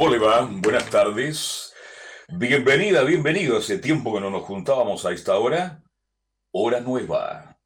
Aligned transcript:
¿Cómo 0.00 0.12
le 0.12 0.18
va? 0.18 0.48
Buenas 0.50 0.88
tardes. 0.88 1.74
Bienvenida, 2.26 3.04
bienvenido. 3.04 3.58
Hace 3.58 3.76
tiempo 3.76 4.14
que 4.14 4.20
no 4.20 4.30
nos 4.30 4.44
juntábamos 4.44 5.04
a 5.04 5.12
esta 5.12 5.38
hora. 5.38 5.82
Hora 6.54 6.80
nueva. 6.80 7.60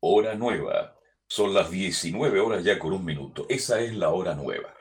Hora 0.00 0.34
nueva. 0.36 0.96
Son 1.28 1.52
las 1.52 1.70
19 1.70 2.40
horas 2.40 2.64
ya 2.64 2.78
con 2.78 2.94
un 2.94 3.04
minuto. 3.04 3.44
Esa 3.50 3.78
es 3.78 3.94
la 3.94 4.08
hora 4.08 4.34
nueva. 4.34 4.74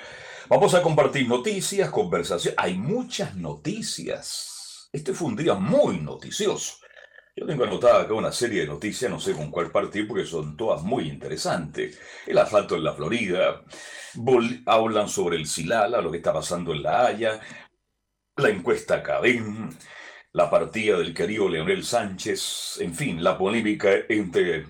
Vamos 0.47 0.73
a 0.73 0.81
compartir 0.81 1.27
noticias, 1.27 1.89
conversaciones. 1.89 2.58
Hay 2.58 2.77
muchas 2.77 3.36
noticias. 3.36 4.88
Este 4.93 5.14
fue 5.14 5.27
un 5.27 5.36
día 5.36 5.55
muy 5.55 5.99
noticioso. 5.99 6.75
Yo 7.35 7.45
tengo 7.45 7.63
anotada 7.63 8.02
acá 8.02 8.13
una 8.13 8.31
serie 8.31 8.61
de 8.61 8.67
noticias, 8.67 9.09
no 9.09 9.19
sé 9.19 9.33
con 9.33 9.49
cuál 9.49 9.72
partir, 9.72 10.08
porque 10.08 10.25
son 10.25 10.58
todas 10.58 10.83
muy 10.83 11.08
interesantes. 11.08 11.99
El 12.25 12.38
asalto 12.38 12.75
en 12.75 12.83
la 12.83 12.94
Florida, 12.94 13.63
hablan 14.66 15.08
sobre 15.08 15.38
el 15.38 15.45
Silala, 15.45 16.02
lo 16.02 16.11
que 16.11 16.17
está 16.17 16.33
pasando 16.33 16.73
en 16.73 16.83
La 16.83 17.05
Haya, 17.05 17.39
la 18.36 18.49
encuesta 18.49 19.02
Cadén, 19.03 19.69
la 20.33 20.49
partida 20.49 20.97
del 20.97 21.13
querido 21.13 21.47
Leonel 21.47 21.83
Sánchez, 21.83 22.77
en 22.81 22.94
fin, 22.94 23.23
la 23.23 23.38
polémica 23.38 23.89
entre 24.09 24.66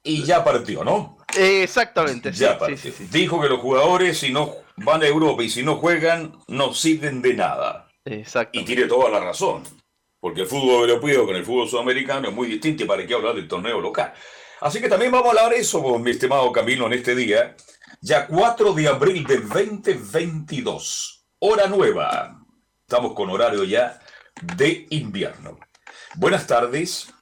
y 0.01 0.23
ya 0.23 0.43
partió, 0.43 0.83
¿no? 0.83 1.17
exactamente, 1.37 2.31
ya 2.31 2.57
partió. 2.57 2.91
Dijo 3.11 3.41
que 3.41 3.49
los 3.49 3.59
jugadores, 3.59 4.17
si 4.17 4.31
no 4.31 4.51
van 4.77 5.03
a 5.03 5.07
Europa 5.07 5.43
y 5.43 5.49
si 5.49 5.63
no 5.63 5.75
juegan, 5.75 6.35
no 6.47 6.73
sirven 6.73 7.21
de 7.21 7.33
nada. 7.33 7.87
Exacto. 8.05 8.57
Y 8.57 8.63
tiene 8.63 8.85
toda 8.85 9.09
la 9.09 9.19
razón 9.19 9.63
porque 10.25 10.41
el 10.41 10.47
fútbol 10.47 10.89
europeo 10.89 11.27
con 11.27 11.35
el 11.35 11.45
fútbol 11.45 11.69
sudamericano 11.69 12.29
es 12.29 12.33
muy 12.33 12.47
distinto 12.47 12.83
y 12.83 12.87
para 12.87 13.05
qué 13.05 13.13
hablar 13.13 13.35
del 13.35 13.47
torneo 13.47 13.79
local. 13.79 14.11
Así 14.59 14.81
que 14.81 14.89
también 14.89 15.11
vamos 15.11 15.27
a 15.27 15.29
hablar 15.29 15.53
eso, 15.53 15.99
mi 15.99 16.09
estimado 16.09 16.51
Camilo, 16.51 16.87
en 16.87 16.93
este 16.93 17.13
día, 17.13 17.55
ya 18.01 18.25
4 18.25 18.73
de 18.73 18.87
abril 18.87 19.23
del 19.27 19.47
2022, 19.47 21.27
hora 21.37 21.67
nueva. 21.67 22.43
Estamos 22.81 23.13
con 23.13 23.29
horario 23.29 23.65
ya 23.65 23.99
de 24.41 24.87
invierno. 24.89 25.59
Buenas 26.15 26.47
tardes. 26.47 27.13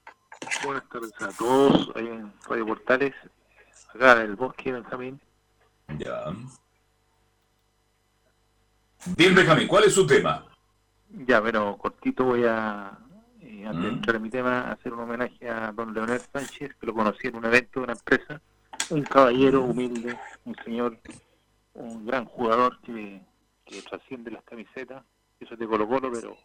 Buenas 0.63 0.87
tardes 0.87 1.11
a 1.19 1.27
todos, 1.37 1.89
ahí 1.95 2.07
en 2.07 2.31
Radio 2.47 2.67
Portales, 2.67 3.13
acá 3.93 4.13
en 4.13 4.19
el 4.19 4.35
bosque, 4.37 4.71
Benjamín. 4.71 5.19
Ya. 5.97 6.33
Bien, 9.17 9.35
Benjamín, 9.35 9.67
¿cuál 9.67 9.83
es 9.83 9.93
su 9.93 10.07
tema? 10.07 10.52
Ya, 11.13 11.41
pero 11.41 11.77
cortito 11.77 12.23
voy 12.23 12.43
a, 12.45 12.97
eh, 13.39 13.65
antes 13.67 13.83
de 13.83 13.91
mm. 13.91 13.93
entrar 13.93 14.15
en 14.15 14.21
mi 14.21 14.29
tema, 14.29 14.71
hacer 14.71 14.93
un 14.93 15.01
homenaje 15.01 15.47
a 15.47 15.71
don 15.71 15.93
Leonel 15.93 16.19
Sánchez, 16.19 16.75
que 16.75 16.85
lo 16.87 16.93
conocí 16.93 17.27
en 17.27 17.35
un 17.35 17.45
evento 17.45 17.79
de 17.79 17.83
una 17.83 17.93
empresa. 17.93 18.41
Un 18.89 19.03
caballero 19.03 19.61
humilde, 19.61 20.17
un 20.45 20.55
señor, 20.63 20.99
un 21.75 22.05
gran 22.05 22.25
jugador 22.25 22.79
que, 22.81 23.21
que 23.63 23.81
trasciende 23.83 24.31
las 24.31 24.43
camisetas. 24.43 25.03
Eso 25.39 25.53
es 25.53 25.59
de 25.59 25.67
Colo 25.67 25.87
Colo, 25.87 26.11
pero 26.11 26.35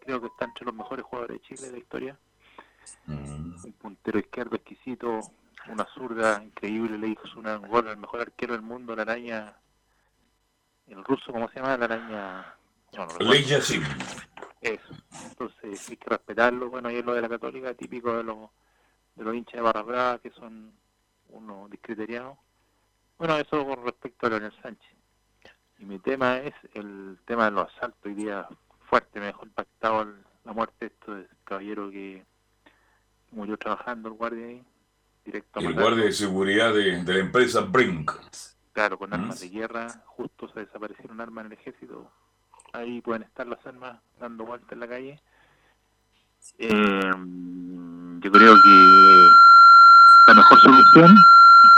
creo 0.00 0.20
que 0.20 0.26
está 0.26 0.46
entre 0.46 0.64
los 0.64 0.74
mejores 0.74 1.04
jugadores 1.04 1.40
de 1.40 1.46
Chile 1.46 1.66
de 1.68 1.72
la 1.72 1.78
historia. 1.78 2.18
Mm. 3.06 3.64
Un 3.64 3.72
puntero 3.78 4.18
izquierdo 4.18 4.56
exquisito, 4.56 5.20
una 5.68 5.86
zurda 5.94 6.42
increíble, 6.42 6.98
le 6.98 7.08
hizo 7.08 7.38
una 7.38 7.56
gol 7.56 7.86
al 7.86 7.98
mejor 7.98 8.22
arquero 8.22 8.54
del 8.54 8.62
mundo, 8.62 8.96
la 8.96 9.02
araña, 9.02 9.54
el 10.88 11.04
ruso, 11.04 11.32
¿cómo 11.32 11.48
se 11.50 11.60
llama? 11.60 11.76
La 11.76 11.84
araña 11.84 12.57
Leya 13.20 13.60
sí. 13.60 13.80
Eso. 14.60 14.94
Entonces 15.28 15.88
hay 15.88 15.96
que 15.96 16.10
respetarlo. 16.10 16.70
Bueno, 16.70 16.90
y 16.90 16.96
es 16.96 17.04
lo 17.04 17.14
de 17.14 17.22
la 17.22 17.28
católica, 17.28 17.74
típico 17.74 18.16
de 18.16 18.24
los, 18.24 18.50
de 19.14 19.24
los 19.24 19.34
hinchas 19.34 19.54
de 19.54 19.60
Barra 19.62 20.18
que 20.22 20.30
son 20.30 20.72
unos 21.28 21.70
discriteriados. 21.70 22.38
Bueno, 23.18 23.36
eso 23.36 23.66
con 23.66 23.84
respecto 23.84 24.26
a 24.26 24.30
Leonel 24.30 24.52
Sánchez. 24.62 24.92
Y 25.78 25.84
mi 25.84 25.98
tema 25.98 26.38
es 26.38 26.54
el 26.74 27.18
tema 27.24 27.46
de 27.46 27.50
los 27.52 27.68
asaltos. 27.76 28.00
Hoy 28.04 28.14
día 28.14 28.48
fuerte 28.88 29.20
me 29.20 29.26
dejó 29.26 29.44
impactado 29.44 30.04
la 30.44 30.52
muerte 30.52 30.86
de 31.06 31.20
este 31.20 31.36
caballero 31.44 31.90
que 31.90 32.24
murió 33.30 33.56
trabajando, 33.56 34.08
el 34.08 34.14
guardia 34.14 34.46
ahí. 34.46 34.64
Directo 35.24 35.60
el 35.60 35.74
guardia 35.74 36.04
de 36.04 36.12
seguridad 36.12 36.72
de, 36.72 37.02
la 37.02 37.18
empresa 37.18 37.60
Brink. 37.60 38.12
Claro, 38.72 38.98
con 38.98 39.12
armas 39.12 39.40
de 39.40 39.48
guerra. 39.50 39.88
Justo 40.06 40.48
se 40.48 40.60
desaparecieron 40.60 41.20
armas 41.20 41.46
en 41.46 41.52
el 41.52 41.58
ejército 41.58 42.10
ahí 42.72 43.00
pueden 43.00 43.22
estar 43.22 43.46
las 43.46 43.64
armas 43.66 43.98
dando 44.20 44.44
vueltas 44.44 44.72
en 44.72 44.80
la 44.80 44.88
calle. 44.88 45.20
Eh, 46.58 47.12
yo 48.20 48.30
creo 48.30 48.54
que 48.54 49.28
la 50.28 50.34
mejor 50.34 50.60
solución 50.60 51.16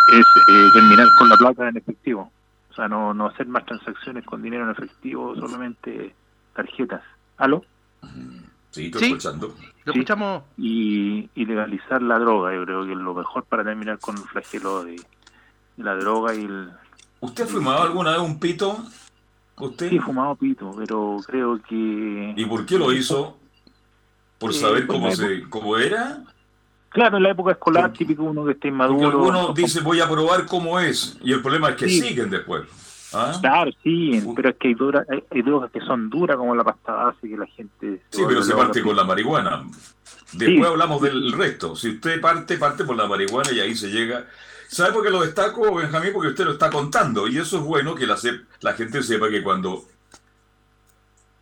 es 0.09 0.27
eh, 0.49 0.71
terminar 0.73 1.09
con 1.19 1.29
la 1.29 1.37
plata 1.37 1.69
en 1.69 1.77
efectivo. 1.77 2.31
O 2.71 2.75
sea, 2.75 2.89
no, 2.89 3.15
no 3.15 3.27
hacer 3.27 3.47
más 3.47 3.65
transacciones 3.67 4.25
con 4.25 4.43
dinero 4.43 4.65
en 4.65 4.71
efectivo, 4.71 5.35
solamente 5.35 6.15
tarjetas. 6.55 7.03
¿Aló? 7.37 7.65
Sí, 8.71 8.87
estoy 8.87 9.05
escuchando. 9.05 9.55
Lo 9.85 9.93
escuchamos. 9.93 10.45
Y, 10.57 11.29
y, 11.35 11.45
legalizar 11.45 12.01
la 12.03 12.19
droga, 12.19 12.55
yo 12.55 12.65
creo 12.65 12.85
que 12.85 12.93
es 12.93 12.99
lo 12.99 13.15
mejor 13.15 13.45
para 13.45 13.65
terminar 13.65 13.99
con 13.99 14.17
el 14.17 14.23
flagelo 14.25 14.85
de, 14.85 14.97
la 15.83 15.95
droga 15.97 16.35
y 16.35 16.45
el... 16.45 16.71
¿Usted 17.21 17.45
ha 17.45 17.47
fumado 17.47 17.83
alguna 17.83 18.13
vez 18.13 18.21
un 18.21 18.39
pito? 18.39 18.85
Sí, 19.79 19.99
fumado 19.99 20.35
pito, 20.37 20.73
pero 20.77 21.19
creo 21.27 21.61
que... 21.63 22.35
¿Y 22.37 22.45
por 22.47 22.67
qué 22.67 22.79
lo 22.79 22.93
hizo? 22.93 23.37
¿Por 24.39 24.55
saber 24.55 24.87
cómo, 24.87 25.11
se, 25.11 25.49
cómo 25.49 25.77
era? 25.77 26.23
Claro, 26.89 27.19
en 27.19 27.23
la 27.23 27.31
época 27.31 27.53
escolar, 27.53 27.93
típico 27.93 28.25
uno 28.25 28.45
que 28.45 28.53
esté 28.53 28.69
inmaduro. 28.69 29.23
uno 29.23 29.53
dice, 29.53 29.81
voy 29.81 30.01
a 30.01 30.09
probar 30.09 30.47
cómo 30.47 30.81
es, 30.81 31.19
y 31.23 31.33
el 31.33 31.43
problema 31.43 31.71
es 31.71 31.77
que 31.77 31.89
siguen 31.89 32.31
después. 32.31 32.63
¿Ah? 33.13 33.37
Claro, 33.41 33.71
sí, 33.83 34.23
pero 34.37 34.51
es 34.51 34.57
que 34.57 34.69
hay, 34.69 34.77
hay, 35.31 35.43
drogas 35.43 35.71
que 35.71 35.81
son 35.81 36.09
duras, 36.09 36.37
como 36.37 36.55
la 36.55 36.65
pasta 36.65 36.93
base, 36.93 37.29
que 37.29 37.37
la 37.37 37.47
gente... 37.47 38.03
sí, 38.11 38.23
pero 38.27 38.43
se 38.43 38.55
parte 38.55 38.83
con 38.83 38.97
la 38.97 39.05
marihuana. 39.05 39.65
Después 40.33 40.71
hablamos 40.71 41.03
del 41.03 41.33
resto. 41.33 41.75
Si 41.75 41.91
usted 41.91 42.21
parte, 42.21 42.57
parte 42.57 42.85
por 42.85 42.97
la 42.97 43.07
marihuana 43.07 43.51
y 43.53 43.61
ahí 43.61 43.75
se 43.75 43.89
llega 43.89 44.27
¿Sabe 44.71 44.93
por 44.93 45.03
qué 45.03 45.11
lo 45.11 45.23
destaco, 45.23 45.75
Benjamín? 45.75 46.13
Porque 46.13 46.29
usted 46.29 46.45
lo 46.45 46.53
está 46.53 46.71
contando. 46.71 47.27
Y 47.27 47.39
eso 47.39 47.59
es 47.59 47.65
bueno 47.65 47.97
que 47.97 48.07
la, 48.07 48.17
la 48.61 48.73
gente 48.75 49.03
sepa 49.03 49.29
que 49.29 49.43
cuando 49.43 49.83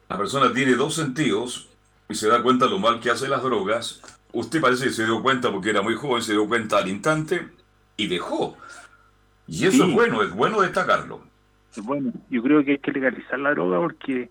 la 0.09 0.17
persona 0.17 0.51
tiene 0.51 0.73
dos 0.77 0.95
sentidos 0.95 1.69
y 2.09 2.15
se 2.15 2.27
da 2.27 2.43
cuenta 2.43 2.65
lo 2.65 2.79
mal 2.79 3.01
que 3.01 3.11
hace 3.11 3.29
las 3.29 3.43
drogas, 3.43 4.01
usted 4.33 4.63
parece 4.63 4.85
que 4.85 4.93
se 4.93 5.05
dio 5.05 5.21
cuenta 5.23 5.53
porque 5.53 5.69
era 5.69 5.83
muy 5.83 5.95
joven, 5.95 6.23
se 6.23 6.33
dio 6.33 6.49
cuenta 6.49 6.79
al 6.79 6.89
instante 6.89 7.47
y 7.99 8.07
dejó. 8.07 8.57
Y 9.47 9.67
eso 9.67 9.85
es 9.85 9.93
bueno, 9.93 10.23
es 10.23 10.31
bueno 10.33 10.63
destacarlo. 10.63 11.21
Bueno, 11.83 12.11
yo 12.31 12.43
creo 12.43 12.65
que 12.65 12.73
hay 12.73 12.79
que 12.79 12.93
legalizar 12.93 13.39
la 13.39 13.51
droga 13.51 13.79
porque 13.79 14.31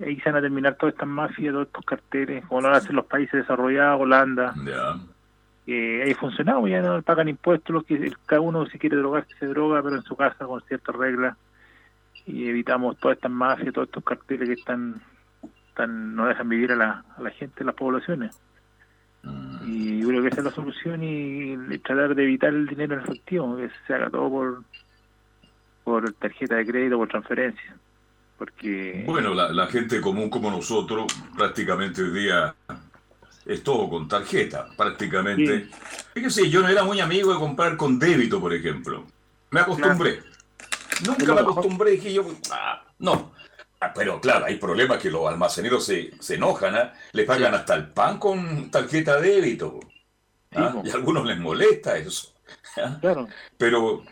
ahí 0.00 0.16
se 0.16 0.30
van 0.30 0.38
a 0.38 0.42
terminar 0.42 0.74
todas 0.74 0.94
estas 0.94 1.08
mafias, 1.08 1.52
todos 1.52 1.68
estos 1.68 1.84
carteles, 1.84 2.44
como 2.46 2.62
lo 2.62 2.70
hacen 2.70 2.96
los 2.96 3.06
países 3.06 3.42
desarrollados, 3.42 4.00
Holanda. 4.00 4.54
Ya. 4.66 4.98
Eh, 5.66 6.02
ahí 6.04 6.14
funcionado, 6.14 6.66
ya 6.68 6.82
no 6.82 7.00
pagan 7.02 7.28
impuestos, 7.28 7.72
los 7.72 7.84
que 7.84 8.12
cada 8.26 8.42
uno 8.42 8.66
si 8.66 8.78
quiere 8.78 8.96
drogarse 8.96 9.34
se 9.38 9.46
droga, 9.46 9.82
pero 9.82 9.96
en 9.96 10.02
su 10.02 10.14
casa 10.14 10.44
con 10.44 10.60
ciertas 10.62 10.94
reglas 10.94 11.36
y 12.26 12.48
evitamos 12.48 12.98
todas 12.98 13.16
estas 13.16 13.30
mafias, 13.30 13.72
todos 13.72 13.88
estos 13.88 14.04
carteles 14.04 14.48
que 14.48 14.54
están, 14.54 15.00
están 15.68 16.14
no 16.14 16.26
dejan 16.26 16.48
vivir 16.48 16.72
a 16.72 16.76
la, 16.76 17.04
a 17.16 17.22
la 17.22 17.30
gente, 17.30 17.62
a 17.62 17.66
las 17.66 17.74
poblaciones. 17.74 18.38
Mm. 19.22 19.56
Y 19.66 20.00
yo 20.00 20.08
creo 20.08 20.22
que 20.22 20.28
esa 20.28 20.40
es 20.40 20.44
la 20.44 20.50
solución 20.50 21.02
y, 21.02 21.52
y 21.52 21.78
tratar 21.78 22.14
de 22.14 22.24
evitar 22.24 22.50
el 22.50 22.66
dinero 22.66 22.94
en 22.94 23.00
efectivo, 23.00 23.56
que 23.56 23.70
se 23.86 23.94
haga 23.94 24.10
todo 24.10 24.28
por, 24.28 24.62
por 25.82 26.12
tarjeta 26.14 26.56
de 26.56 26.66
crédito, 26.66 26.98
por 26.98 27.08
transferencia. 27.08 27.76
Porque 28.36 29.04
Bueno, 29.06 29.32
la, 29.32 29.50
la 29.50 29.66
gente 29.68 30.00
común 30.00 30.28
como 30.28 30.50
nosotros, 30.50 31.06
prácticamente 31.36 32.02
hoy 32.02 32.10
día 32.10 32.54
es 33.46 33.62
todo 33.62 33.88
con 33.88 34.08
tarjeta, 34.08 34.68
prácticamente. 34.76 35.68
Fíjese, 36.14 36.48
yo 36.48 36.62
no 36.62 36.68
era 36.68 36.84
muy 36.84 37.00
amigo 37.00 37.32
de 37.32 37.38
comprar 37.38 37.76
con 37.76 37.98
débito, 37.98 38.40
por 38.40 38.54
ejemplo. 38.54 39.04
Me 39.50 39.60
acostumbré. 39.60 40.20
Nunca 41.06 41.34
me 41.34 41.40
acostumbré, 41.40 41.92
dije 41.92 42.12
yo, 42.12 42.24
ah, 42.50 42.84
no. 42.98 43.32
Ah, 43.80 43.92
pero 43.94 44.20
claro, 44.20 44.46
hay 44.46 44.56
problemas 44.56 44.98
que 44.98 45.10
los 45.10 45.26
almaceneros 45.28 45.84
se, 45.84 46.12
se 46.18 46.36
enojan, 46.36 46.74
¿ah? 46.74 46.92
le 47.12 47.24
pagan 47.24 47.54
hasta 47.54 47.74
el 47.74 47.88
pan 47.88 48.18
con 48.18 48.70
tarjeta 48.70 49.20
de 49.20 49.28
débito. 49.28 49.80
¿ah? 50.54 50.72
Sí. 50.72 50.88
Y 50.88 50.90
a 50.90 50.94
algunos 50.94 51.26
les 51.26 51.38
molesta 51.38 51.98
eso. 51.98 52.32
claro, 53.00 53.28
Pero 53.58 54.02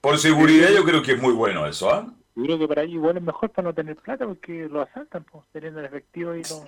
por 0.00 0.18
seguridad 0.18 0.70
yo 0.70 0.84
creo 0.84 1.02
que 1.02 1.12
es 1.12 1.20
muy 1.20 1.34
bueno 1.34 1.66
eso, 1.66 1.92
¿ah? 1.92 2.06
yo 2.34 2.44
creo 2.44 2.58
que 2.58 2.68
para 2.68 2.82
ellos 2.82 2.94
igual 2.94 3.16
es 3.18 3.22
mejor 3.22 3.50
para 3.50 3.68
no 3.68 3.74
tener 3.74 3.96
plata 3.96 4.26
porque 4.26 4.66
lo 4.70 4.80
asaltan, 4.80 5.24
pues, 5.24 5.44
teniendo 5.52 5.80
en 5.80 5.86
efectivo 5.86 6.34
y 6.34 6.42
lo... 6.44 6.64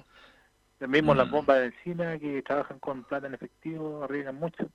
Lo 0.83 0.89
mismo 0.89 1.15
las 1.15 1.29
Mm. 1.29 1.31
bombas 1.31 1.59
de 1.61 1.67
encina 1.67 2.19
que 2.19 2.43
trabajan 2.43 2.81
con 2.81 3.05
plata 3.05 3.29
en 3.29 3.35
efectivo, 3.35 4.03
arriesgan 4.03 4.35
mucho. 4.35 4.69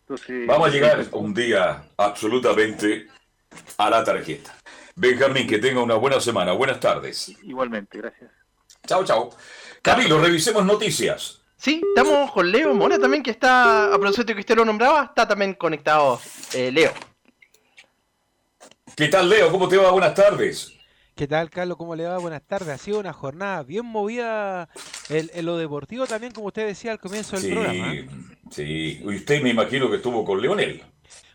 Entonces, 0.00 0.44
Vamos 0.48 0.68
a 0.68 0.72
llegar 0.72 1.06
un 1.12 1.32
día 1.32 1.84
absolutamente 1.96 3.06
a 3.78 3.88
la 3.90 4.02
tarjeta. 4.02 4.52
Benjamín, 4.96 5.46
que 5.46 5.58
tenga 5.58 5.80
una 5.80 5.94
buena 5.94 6.20
semana. 6.20 6.50
Buenas 6.50 6.80
tardes. 6.80 7.28
Igualmente, 7.44 7.96
gracias. 7.98 8.28
Chao, 8.88 9.04
chao. 9.04 9.30
Camilo, 9.82 10.18
revisemos 10.20 10.64
noticias. 10.64 11.42
Sí, 11.56 11.80
estamos 11.94 12.32
con 12.32 12.50
Leo 12.50 12.74
Mora 12.74 12.98
también, 12.98 13.22
que 13.22 13.30
está, 13.30 13.94
a 13.94 13.98
propósito 13.98 14.34
que 14.34 14.40
usted 14.40 14.56
lo 14.56 14.64
nombraba, 14.64 15.04
está 15.04 15.28
también 15.28 15.54
conectado 15.54 16.20
eh, 16.54 16.72
Leo. 16.72 16.92
¿Qué 18.96 19.06
tal, 19.06 19.28
Leo? 19.28 19.48
¿Cómo 19.52 19.68
te 19.68 19.76
va? 19.76 19.92
Buenas 19.92 20.14
tardes. 20.14 20.75
¿Qué 21.16 21.26
tal, 21.26 21.50
Carlos? 21.50 21.76
¿Cómo 21.78 21.96
le 21.96 22.04
va? 22.04 22.18
Buenas 22.18 22.42
tardes. 22.46 22.68
Ha 22.68 22.78
sido 22.78 23.00
una 23.00 23.12
jornada 23.12 23.62
bien 23.64 23.86
movida 23.86 24.68
en, 25.08 25.30
en 25.34 25.46
lo 25.46 25.56
deportivo 25.56 26.06
también, 26.06 26.32
como 26.32 26.48
usted 26.48 26.66
decía 26.66 26.92
al 26.92 27.00
comienzo 27.00 27.36
del 27.36 27.44
Sí, 27.44 27.50
programa. 27.50 27.94
¿eh? 27.94 28.08
sí. 28.50 29.00
Y 29.02 29.16
usted 29.16 29.42
me 29.42 29.50
imagino 29.50 29.90
que 29.90 29.96
estuvo 29.96 30.24
con 30.24 30.40
Leonel. 30.42 30.82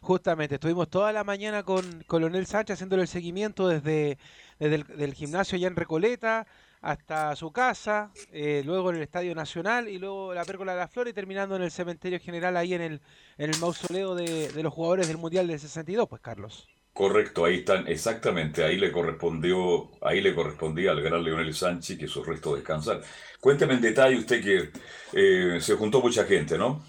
Justamente, 0.02 0.56
estuvimos 0.56 0.90
toda 0.90 1.12
la 1.14 1.24
mañana 1.24 1.64
con, 1.64 2.04
con 2.08 2.22
Leonel 2.22 2.46
Sánchez 2.48 2.76
haciéndole 2.76 3.04
el 3.04 3.08
seguimiento 3.08 3.68
desde, 3.68 4.18
desde 4.60 4.76
el 4.76 4.84
del 4.98 5.14
gimnasio 5.14 5.56
allá 5.58 5.68
en 5.68 5.76
Recoleta 5.76 6.48
hasta 6.82 7.36
su 7.36 7.52
casa, 7.52 8.18
eh, 8.32 8.64
luego 8.66 8.90
en 8.90 8.96
el 8.98 9.04
Estadio 9.04 9.36
Nacional 9.36 9.88
y 9.88 10.00
luego 10.00 10.34
la 10.34 10.46
Pérgola 10.46 10.74
de 10.74 10.80
la 10.80 10.88
Flor 10.88 11.08
y 11.08 11.14
terminando 11.14 11.56
en 11.56 11.62
el 11.62 11.72
Cementerio 11.72 12.20
General 12.20 12.58
ahí 12.58 12.74
en 12.74 12.82
el, 12.82 13.02
en 13.38 13.50
el 13.52 13.58
mausoleo 13.60 14.16
de, 14.16 14.52
de 14.52 14.64
los 14.64 14.74
jugadores 14.74 15.08
del 15.08 15.18
Mundial 15.18 15.48
del 15.48 15.60
62, 15.60 16.08
pues 16.10 16.22
Carlos. 16.22 16.68
Correcto, 16.94 17.46
ahí 17.46 17.60
están, 17.60 17.88
exactamente, 17.88 18.64
ahí 18.66 18.78
le 18.78 18.92
correspondió, 18.92 19.90
ahí 20.02 20.20
le 20.22 20.36
correspondía 20.36 20.92
al 20.92 21.02
gran 21.02 21.24
Leonel 21.24 21.54
Sánchez 21.54 21.98
que 21.98 22.08
su 22.08 22.24
resto 22.24 22.56
descansar. 22.56 23.02
Cuénteme 23.40 23.76
en 23.76 23.82
detalle 23.82 24.18
usted 24.18 24.44
que 24.44 24.72
eh, 25.14 25.62
se 25.62 25.76
juntó 25.76 26.02
mucha 26.02 26.26
gente, 26.26 26.58
¿no? 26.58 26.84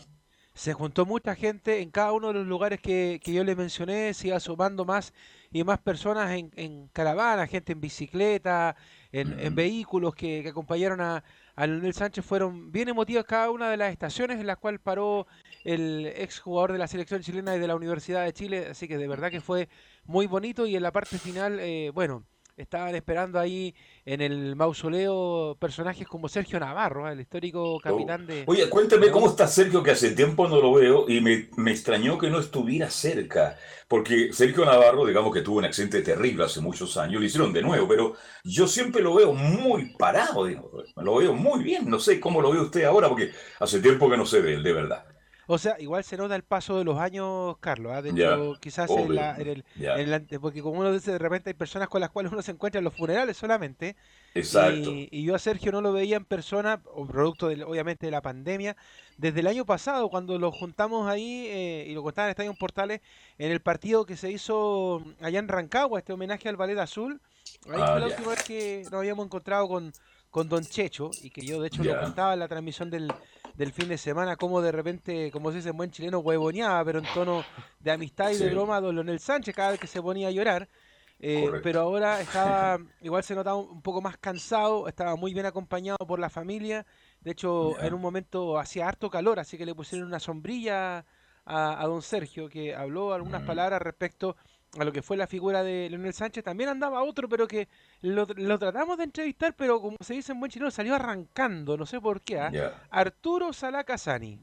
Se 0.54 0.74
juntó 0.74 1.06
mucha 1.06 1.34
gente 1.34 1.80
en 1.80 1.90
cada 1.90 2.12
uno 2.12 2.28
de 2.28 2.34
los 2.34 2.46
lugares 2.46 2.80
que, 2.80 3.20
que 3.24 3.32
yo 3.32 3.42
le 3.44 3.56
mencioné, 3.56 4.12
se 4.12 4.28
iba 4.28 4.40
sumando 4.40 4.84
más 4.84 5.14
y 5.50 5.64
más 5.64 5.78
personas 5.78 6.30
en, 6.32 6.50
en 6.56 6.88
caravana, 6.88 7.46
gente 7.46 7.72
en 7.72 7.80
bicicleta, 7.80 8.76
en, 9.12 9.54
vehículos 9.54 10.14
que, 10.14 10.42
que 10.42 10.48
acompañaron 10.50 11.00
a, 11.00 11.24
a 11.56 11.66
Leonel 11.66 11.94
Sánchez. 11.94 12.24
Fueron 12.24 12.70
bien 12.72 12.88
emotivas 12.88 13.24
cada 13.24 13.50
una 13.50 13.70
de 13.70 13.76
las 13.78 13.92
estaciones 13.92 14.40
en 14.40 14.46
las 14.46 14.58
cuales 14.58 14.80
paró 14.80 15.26
el 15.64 16.06
ex 16.16 16.40
jugador 16.40 16.72
de 16.72 16.78
la 16.78 16.86
selección 16.86 17.22
chilena 17.22 17.56
y 17.56 17.58
de 17.58 17.66
la 17.66 17.76
Universidad 17.76 18.24
de 18.24 18.32
Chile, 18.32 18.66
así 18.70 18.88
que 18.88 18.98
de 18.98 19.08
verdad 19.08 19.30
que 19.30 19.40
fue 19.40 19.68
muy 20.04 20.26
bonito 20.26 20.66
y 20.66 20.76
en 20.76 20.82
la 20.82 20.92
parte 20.92 21.18
final, 21.18 21.58
eh, 21.60 21.90
bueno, 21.94 22.24
estaban 22.56 22.94
esperando 22.94 23.38
ahí 23.38 23.74
en 24.04 24.20
el 24.20 24.56
mausoleo 24.56 25.56
personajes 25.58 26.06
como 26.06 26.28
Sergio 26.28 26.60
Navarro, 26.60 27.08
¿eh? 27.08 27.12
el 27.12 27.20
histórico 27.20 27.78
capitán 27.80 28.26
de... 28.26 28.44
Oye, 28.46 28.68
cuénteme 28.68 29.06
de 29.06 29.12
cómo 29.12 29.28
está 29.28 29.46
Sergio, 29.46 29.82
que 29.82 29.92
hace 29.92 30.10
tiempo 30.10 30.48
no 30.48 30.60
lo 30.60 30.74
veo 30.74 31.08
y 31.08 31.20
me, 31.20 31.48
me 31.56 31.70
extrañó 31.70 32.18
que 32.18 32.30
no 32.30 32.38
estuviera 32.38 32.90
cerca, 32.90 33.56
porque 33.88 34.32
Sergio 34.32 34.64
Navarro, 34.64 35.06
digamos 35.06 35.32
que 35.32 35.42
tuvo 35.42 35.58
un 35.58 35.64
accidente 35.64 36.02
terrible 36.02 36.44
hace 36.44 36.60
muchos 36.60 36.96
años, 36.96 37.20
lo 37.20 37.26
hicieron 37.26 37.52
de 37.52 37.62
nuevo, 37.62 37.88
pero 37.88 38.14
yo 38.44 38.66
siempre 38.66 39.02
lo 39.02 39.14
veo 39.14 39.32
muy 39.32 39.94
parado, 39.96 40.44
digo, 40.46 40.84
lo 40.96 41.16
veo 41.16 41.34
muy 41.34 41.62
bien, 41.62 41.88
no 41.88 41.98
sé 41.98 42.20
cómo 42.20 42.40
lo 42.40 42.52
ve 42.52 42.60
usted 42.60 42.84
ahora, 42.84 43.08
porque 43.08 43.32
hace 43.60 43.80
tiempo 43.80 44.10
que 44.10 44.16
no 44.16 44.26
sé 44.26 44.42
de 44.42 44.54
él, 44.54 44.62
de 44.62 44.72
verdad. 44.72 45.11
O 45.48 45.58
sea, 45.58 45.76
igual 45.80 46.04
se 46.04 46.16
nota 46.16 46.36
el 46.36 46.44
paso 46.44 46.78
de 46.78 46.84
los 46.84 46.98
años, 46.98 47.56
Carlos. 47.58 47.92
¿ah? 47.92 48.00
De 48.00 48.10
hecho, 48.10 48.54
quizás 48.60 48.88
en 48.90 49.14
la- 49.14 49.36
en 49.36 49.48
el, 49.48 49.64
ya. 49.76 49.96
en 49.98 50.26
porque 50.40 50.62
como 50.62 50.78
uno 50.80 50.92
dice, 50.92 51.10
de 51.12 51.18
repente 51.18 51.50
hay 51.50 51.54
personas 51.54 51.88
con 51.88 52.00
las 52.00 52.10
cuales 52.10 52.32
uno 52.32 52.42
se 52.42 52.52
encuentra 52.52 52.78
en 52.78 52.84
los 52.84 52.94
funerales 52.94 53.36
solamente. 53.36 53.96
Exacto. 54.34 54.90
Y, 54.90 55.08
y 55.10 55.24
yo 55.24 55.34
a 55.34 55.38
Sergio 55.38 55.72
no 55.72 55.80
lo 55.80 55.92
veía 55.92 56.16
en 56.16 56.24
persona, 56.24 56.80
o 56.94 57.06
producto 57.06 57.48
del- 57.48 57.64
obviamente 57.64 58.06
de 58.06 58.12
la 58.12 58.22
pandemia, 58.22 58.76
desde 59.18 59.40
el 59.40 59.46
año 59.48 59.64
pasado, 59.66 60.08
cuando 60.08 60.38
lo 60.38 60.52
juntamos 60.52 61.08
ahí 61.08 61.46
eh, 61.48 61.86
y 61.88 61.94
lo 61.94 62.02
contaban 62.02 62.28
en 62.28 62.30
Estadio 62.30 62.54
Portales, 62.54 63.00
en 63.38 63.50
el 63.50 63.60
partido 63.60 64.06
que 64.06 64.16
se 64.16 64.30
hizo 64.30 65.02
allá 65.20 65.38
en 65.40 65.48
Rancagua, 65.48 65.98
este 65.98 66.12
homenaje 66.12 66.48
al 66.48 66.56
Ballet 66.56 66.78
Azul. 66.78 67.20
Ahí 67.66 67.80
Ah, 67.80 67.92
fue 67.92 68.00
la 68.00 68.08
ya. 68.08 68.14
última 68.14 68.28
vez 68.30 68.42
que 68.44 68.82
nos 68.84 68.94
habíamos 68.94 69.26
encontrado 69.26 69.68
con, 69.68 69.92
con 70.32 70.48
Don 70.50 70.66
Checho, 70.68 71.16
y 71.20 71.30
que 71.30 71.44
yo 71.46 71.60
de 71.62 71.68
hecho 71.68 71.84
lo 71.84 71.96
Ya. 71.96 71.98
contaba 71.98 72.34
en 72.34 72.40
la 72.40 72.48
transmisión 72.48 72.90
del, 72.90 73.16
del 73.54 73.72
fin 73.72 73.88
de 73.88 73.98
semana, 73.98 74.36
como 74.36 74.62
de 74.62 74.72
repente, 74.72 75.30
como 75.32 75.50
se 75.52 75.58
dice 75.58 75.70
en 75.70 75.76
buen 75.78 75.92
chileno, 75.92 76.20
huevoneaba, 76.20 76.84
pero 76.84 76.98
en 77.00 77.08
tono 77.08 77.46
de 77.80 77.92
amistad 77.92 78.32
y 78.32 78.38
de 78.38 78.50
broma 78.50 78.80
Don 78.80 78.96
Leonel 78.96 79.20
Sánchez 79.20 79.54
cada 79.54 79.72
vez 79.72 79.80
que 79.80 79.86
se 79.88 80.02
ponía 80.02 80.28
a 80.28 80.32
llorar. 80.32 80.70
Eh, 81.18 81.54
pero 81.60 81.80
ahora 81.80 82.20
estaba, 82.20 82.78
igual 83.00 83.22
se 83.22 83.34
notaba 83.36 83.56
un 83.56 83.82
poco 83.82 84.00
más 84.02 84.18
cansado, 84.18 84.88
estaba 84.88 85.14
muy 85.16 85.32
bien 85.34 85.46
acompañado 85.46 85.98
por 86.06 86.18
la 86.18 86.30
familia. 86.30 86.86
De 87.20 87.30
hecho, 87.32 87.80
en 87.80 87.94
un 87.94 88.00
momento 88.00 88.58
hacía 88.58 88.88
harto 88.88 89.10
calor, 89.10 89.38
así 89.38 89.56
que 89.58 89.66
le 89.66 89.74
pusieron 89.74 90.08
una 90.08 90.18
sombrilla 90.20 91.06
a, 91.44 91.82
a 91.82 91.86
don 91.86 92.02
Sergio, 92.02 92.48
que 92.48 92.74
habló 92.74 93.12
algunas 93.12 93.42
Mm. 93.42 93.42
palabras 93.42 93.80
respecto 93.82 94.36
a 94.78 94.84
lo 94.84 94.92
que 94.92 95.02
fue 95.02 95.16
la 95.16 95.26
figura 95.26 95.62
de 95.62 95.88
Leonel 95.90 96.14
Sánchez. 96.14 96.44
También 96.44 96.70
andaba 96.70 97.02
otro, 97.02 97.28
pero 97.28 97.46
que 97.46 97.68
lo, 98.00 98.26
lo 98.36 98.58
tratamos 98.58 98.96
de 98.98 99.04
entrevistar, 99.04 99.54
pero 99.54 99.80
como 99.80 99.96
se 100.00 100.14
dice 100.14 100.32
en 100.32 100.40
buen 100.40 100.50
chileno, 100.50 100.70
salió 100.70 100.94
arrancando, 100.94 101.76
no 101.76 101.84
sé 101.86 102.00
por 102.00 102.20
qué. 102.22 102.40
¿ah? 102.40 102.50
Arturo 102.90 103.52
Salá 103.52 103.84
Casani. 103.84 104.40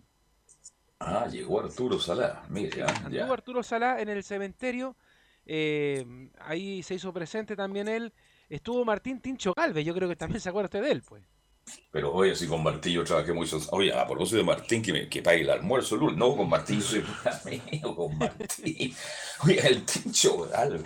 Ah, 0.99 1.27
llegó 1.27 1.61
Arturo 1.61 1.97
Salá, 1.99 2.43
mire, 2.49 2.83
ah, 2.83 2.93
Anduvo 3.05 3.09
ya. 3.27 3.31
Arturo 3.33 3.63
Salá 3.63 4.01
en 4.01 4.09
el 4.09 4.23
cementerio. 4.23 4.95
eh, 5.45 6.05
ahí 6.41 6.83
se 6.83 6.95
hizo 6.95 7.11
presente 7.13 7.55
también 7.55 7.87
él. 7.87 8.13
Estuvo 8.49 8.83
Martín 8.83 9.21
Tincho 9.21 9.53
Galvez, 9.53 9.85
yo 9.85 9.93
creo 9.93 10.09
que 10.09 10.15
también 10.15 10.41
se 10.41 10.49
acuerda 10.49 10.65
usted 10.65 10.81
de 10.83 10.91
él, 10.91 11.01
pues. 11.03 11.23
Pero 11.91 12.13
oye, 12.13 12.35
si 12.35 12.45
con 12.47 12.61
Martín 12.61 12.93
yo 12.93 13.03
trabajé 13.03 13.33
muchos. 13.33 13.67
Oye, 13.71 13.91
a 13.91 14.05
propósito 14.05 14.37
de 14.37 14.43
Martín, 14.43 14.81
que, 14.81 14.93
me, 14.93 15.09
que 15.09 15.21
pague 15.23 15.41
el 15.41 15.49
almuerzo, 15.49 15.95
Lul. 15.95 16.15
No, 16.17 16.35
con 16.37 16.47
Martín, 16.47 16.79
yo 16.81 16.85
soy 16.85 17.03
amigo 17.45 17.95
con 17.95 18.17
Martín. 18.17 18.93
Oye, 19.43 19.67
el 19.67 19.83
Tincho 19.85 20.47
Galve. 20.49 20.83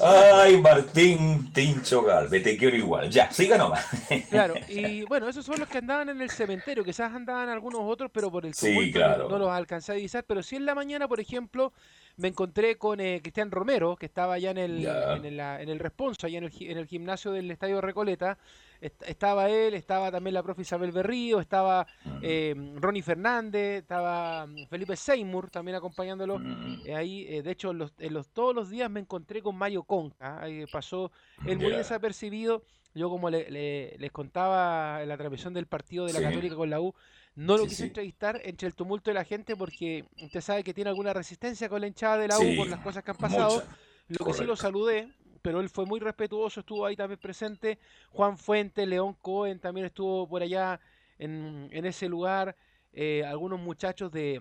Ay, 0.00 0.58
Martín 0.60 1.52
Tincho 1.52 2.02
Galve, 2.02 2.40
te 2.40 2.56
quiero 2.56 2.76
igual. 2.76 3.10
Ya, 3.10 3.30
siga 3.30 3.56
nomás. 3.56 3.86
Claro, 4.28 4.54
y 4.68 5.02
bueno, 5.06 5.28
esos 5.28 5.44
son 5.46 5.58
los 5.58 5.68
que 5.68 5.78
andaban 5.78 6.08
en 6.10 6.20
el 6.20 6.30
cementerio, 6.30 6.84
quizás 6.84 7.12
andaban 7.14 7.48
algunos 7.48 7.80
otros, 7.84 8.10
pero 8.12 8.30
por 8.30 8.44
el 8.44 8.54
Sí, 8.54 8.66
tumulto 8.68 8.98
no- 8.98 9.04
claro. 9.06 9.28
no, 9.28 9.38
los 9.38 9.50
alcancé 9.50 9.92
a 9.92 9.94
divisar, 9.94 10.24
pero 10.24 10.42
sí 10.42 10.56
en 10.56 10.66
la 10.66 10.74
mañana, 10.74 11.08
por 11.08 11.20
ejemplo, 11.20 11.72
me 12.16 12.28
encontré 12.28 12.76
con 12.76 13.00
eh, 13.00 13.20
Cristian 13.22 13.50
Romero, 13.50 13.96
que 13.96 14.06
estaba 14.06 14.34
allá 14.34 14.50
en 14.50 14.58
el, 14.58 14.86
en 14.86 15.24
el, 15.24 15.40
en 15.40 15.68
el 15.68 15.78
responso, 15.78 16.26
allá 16.26 16.38
en 16.38 16.44
el, 16.44 16.52
en 16.60 16.76
el 16.78 16.86
gimnasio 16.86 17.32
del 17.32 17.50
Estadio 17.50 17.80
Recoleta, 17.80 18.36
Est- 18.82 19.02
estaba 19.06 19.48
él, 19.48 19.74
estaba 19.74 20.10
también 20.10 20.34
la 20.34 20.42
profe 20.42 20.62
Isabel 20.62 20.90
Berrío, 20.92 21.40
estaba 21.40 21.86
eh, 22.20 22.54
Ronnie 22.76 23.00
Fernández, 23.02 23.82
estaba 23.82 24.46
mm, 24.46 24.66
Felipe 24.68 24.96
Seymour 24.96 25.50
también 25.50 25.76
acompañándolo. 25.76 26.40
Eh, 26.84 26.94
ahí, 26.94 27.24
eh, 27.28 27.42
de 27.42 27.50
hecho, 27.52 27.70
en 27.70 27.78
los, 27.78 27.92
en 27.98 28.12
los- 28.12 28.28
todos 28.28 28.54
los 28.54 28.68
días 28.70 28.90
me 28.90 29.00
encontré 29.00 29.40
con 29.40 29.56
Mario 29.56 29.84
Conca. 29.84 30.42
ahí 30.42 30.64
pasó 30.72 31.12
él 31.46 31.58
muy 31.58 31.72
desapercibido, 31.78 32.64
yo 32.94 33.08
como 33.08 33.30
les 33.30 34.10
contaba 34.12 35.00
en 35.02 35.08
la 35.08 35.16
transmisión 35.16 35.54
del 35.54 35.66
partido 35.66 36.04
de 36.06 36.12
la 36.12 36.18
Católica 36.30 36.56
con 36.56 36.68
la 36.68 36.80
U, 36.80 36.94
no 37.36 37.56
lo 37.56 37.62
quise 37.70 37.84
entrevistar 37.86 38.40
entre 38.44 38.68
el 38.68 38.74
tumulto 38.74 39.10
de 39.10 39.14
la 39.14 39.24
gente 39.24 39.56
porque 39.56 40.04
usted 40.20 40.40
sabe 40.42 40.62
que 40.64 40.74
tiene 40.74 40.90
alguna 40.90 41.12
resistencia 41.14 41.68
con 41.68 41.80
la 41.80 41.86
hinchada 41.86 42.18
de 42.18 42.28
la 42.28 42.38
U 42.38 42.42
por 42.56 42.68
las 42.68 42.80
cosas 42.80 43.02
que 43.04 43.10
han 43.12 43.16
pasado. 43.16 43.62
Lo 44.08 44.26
que 44.26 44.32
sí 44.34 44.44
lo 44.44 44.56
saludé, 44.56 45.08
pero 45.42 45.60
él 45.60 45.68
fue 45.68 45.84
muy 45.84 46.00
respetuoso, 46.00 46.60
estuvo 46.60 46.86
ahí 46.86 46.96
también 46.96 47.20
presente. 47.20 47.78
Juan 48.10 48.38
Fuente, 48.38 48.86
León 48.86 49.16
Cohen 49.20 49.58
también 49.58 49.86
estuvo 49.86 50.28
por 50.28 50.42
allá 50.42 50.80
en, 51.18 51.68
ese 51.84 52.08
lugar. 52.08 52.56
Eh, 52.92 53.24
algunos 53.24 53.58
muchachos 53.58 54.12
de, 54.12 54.40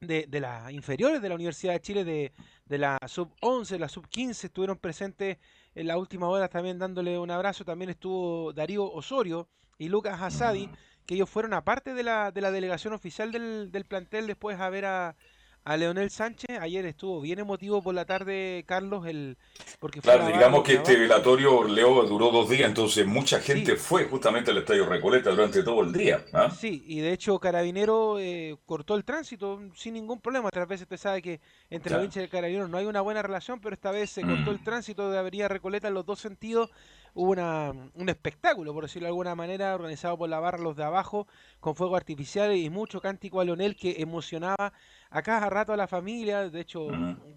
de, 0.00 0.40
las 0.40 0.72
inferiores 0.72 1.20
de 1.20 1.28
la 1.28 1.34
Universidad 1.34 1.74
de 1.74 1.80
Chile, 1.80 2.04
de, 2.04 2.32
de 2.66 2.78
la 2.78 2.98
sub-11, 3.06 3.78
la 3.78 3.88
sub-15, 3.88 4.44
estuvieron 4.44 4.78
presentes 4.78 5.38
en 5.74 5.86
la 5.86 5.98
última 5.98 6.28
hora 6.28 6.48
también 6.48 6.78
dándole 6.78 7.18
un 7.18 7.30
abrazo. 7.30 7.64
También 7.64 7.90
estuvo 7.90 8.52
Darío 8.52 8.90
Osorio 8.90 9.48
y 9.78 9.88
Lucas 9.88 10.20
Asadi, 10.22 10.70
que 11.06 11.14
ellos 11.14 11.28
fueron 11.28 11.52
aparte 11.52 11.92
de 11.94 12.02
la, 12.02 12.30
de 12.30 12.40
la 12.40 12.50
delegación 12.50 12.94
oficial 12.94 13.30
del, 13.30 13.70
del 13.70 13.84
plantel 13.84 14.26
después 14.26 14.58
a 14.58 14.70
ver 14.70 14.86
a, 14.86 15.16
a 15.64 15.76
Leonel 15.76 16.10
Sánchez. 16.10 16.58
Ayer 16.60 16.84
estuvo 16.86 17.20
bien 17.20 17.38
emotivo 17.38 17.82
por 17.82 17.94
la 17.94 18.04
tarde, 18.04 18.64
Carlos, 18.66 19.06
el 19.06 19.36
porque 19.80 20.00
Claro, 20.00 20.26
digamos 20.26 20.62
que 20.62 20.74
este 20.74 20.96
velatorio, 20.96 21.64
Leo, 21.64 22.02
duró 22.04 22.30
dos 22.30 22.48
días, 22.48 22.68
entonces 22.68 23.06
mucha 23.06 23.40
gente 23.40 23.76
fue 23.76 24.04
justamente 24.04 24.50
al 24.50 24.58
Estadio 24.58 24.86
Recoleta 24.86 25.30
durante 25.30 25.62
todo 25.62 25.82
el 25.82 25.92
día. 25.92 26.24
¿ah? 26.32 26.50
Sí, 26.50 26.84
y 26.86 27.00
de 27.00 27.12
hecho 27.12 27.38
Carabinero 27.38 28.18
eh, 28.18 28.56
cortó 28.66 28.94
el 28.94 29.04
tránsito 29.04 29.60
sin 29.74 29.94
ningún 29.94 30.20
problema. 30.20 30.48
Otras 30.48 30.68
veces 30.68 30.82
usted 30.82 30.98
sabe 30.98 31.22
que 31.22 31.40
entre 31.70 31.96
la 31.96 32.04
hinchas 32.04 32.20
y 32.20 32.24
el 32.24 32.30
Carabinero 32.30 32.68
no 32.68 32.78
hay 32.78 32.86
una 32.86 33.00
buena 33.00 33.22
relación, 33.22 33.60
pero 33.60 33.74
esta 33.74 33.90
vez 33.90 34.10
se 34.10 34.22
cortó 34.22 34.50
el 34.50 34.60
mm. 34.60 34.64
tránsito 34.64 35.10
de 35.10 35.18
Avenida 35.18 35.48
Recoleta 35.48 35.88
en 35.88 35.94
los 35.94 36.04
dos 36.04 36.20
sentidos 36.20 36.70
hubo 37.14 37.30
una, 37.30 37.72
un 37.94 38.08
espectáculo, 38.08 38.74
por 38.74 38.84
decirlo 38.84 39.06
de 39.06 39.10
alguna 39.10 39.34
manera, 39.34 39.74
organizado 39.74 40.18
por 40.18 40.28
la 40.28 40.40
barra 40.40 40.58
Los 40.58 40.76
de 40.76 40.84
Abajo, 40.84 41.26
con 41.60 41.76
fuego 41.76 41.96
artificial 41.96 42.54
y 42.54 42.68
mucho 42.70 43.00
cántico 43.00 43.40
a 43.40 43.44
Leonel 43.44 43.76
que 43.76 43.96
emocionaba 43.98 44.72
a 45.14 45.22
cada 45.22 45.48
rato 45.48 45.72
a 45.72 45.76
la 45.76 45.86
familia. 45.86 46.50
De 46.50 46.60
hecho, 46.60 46.88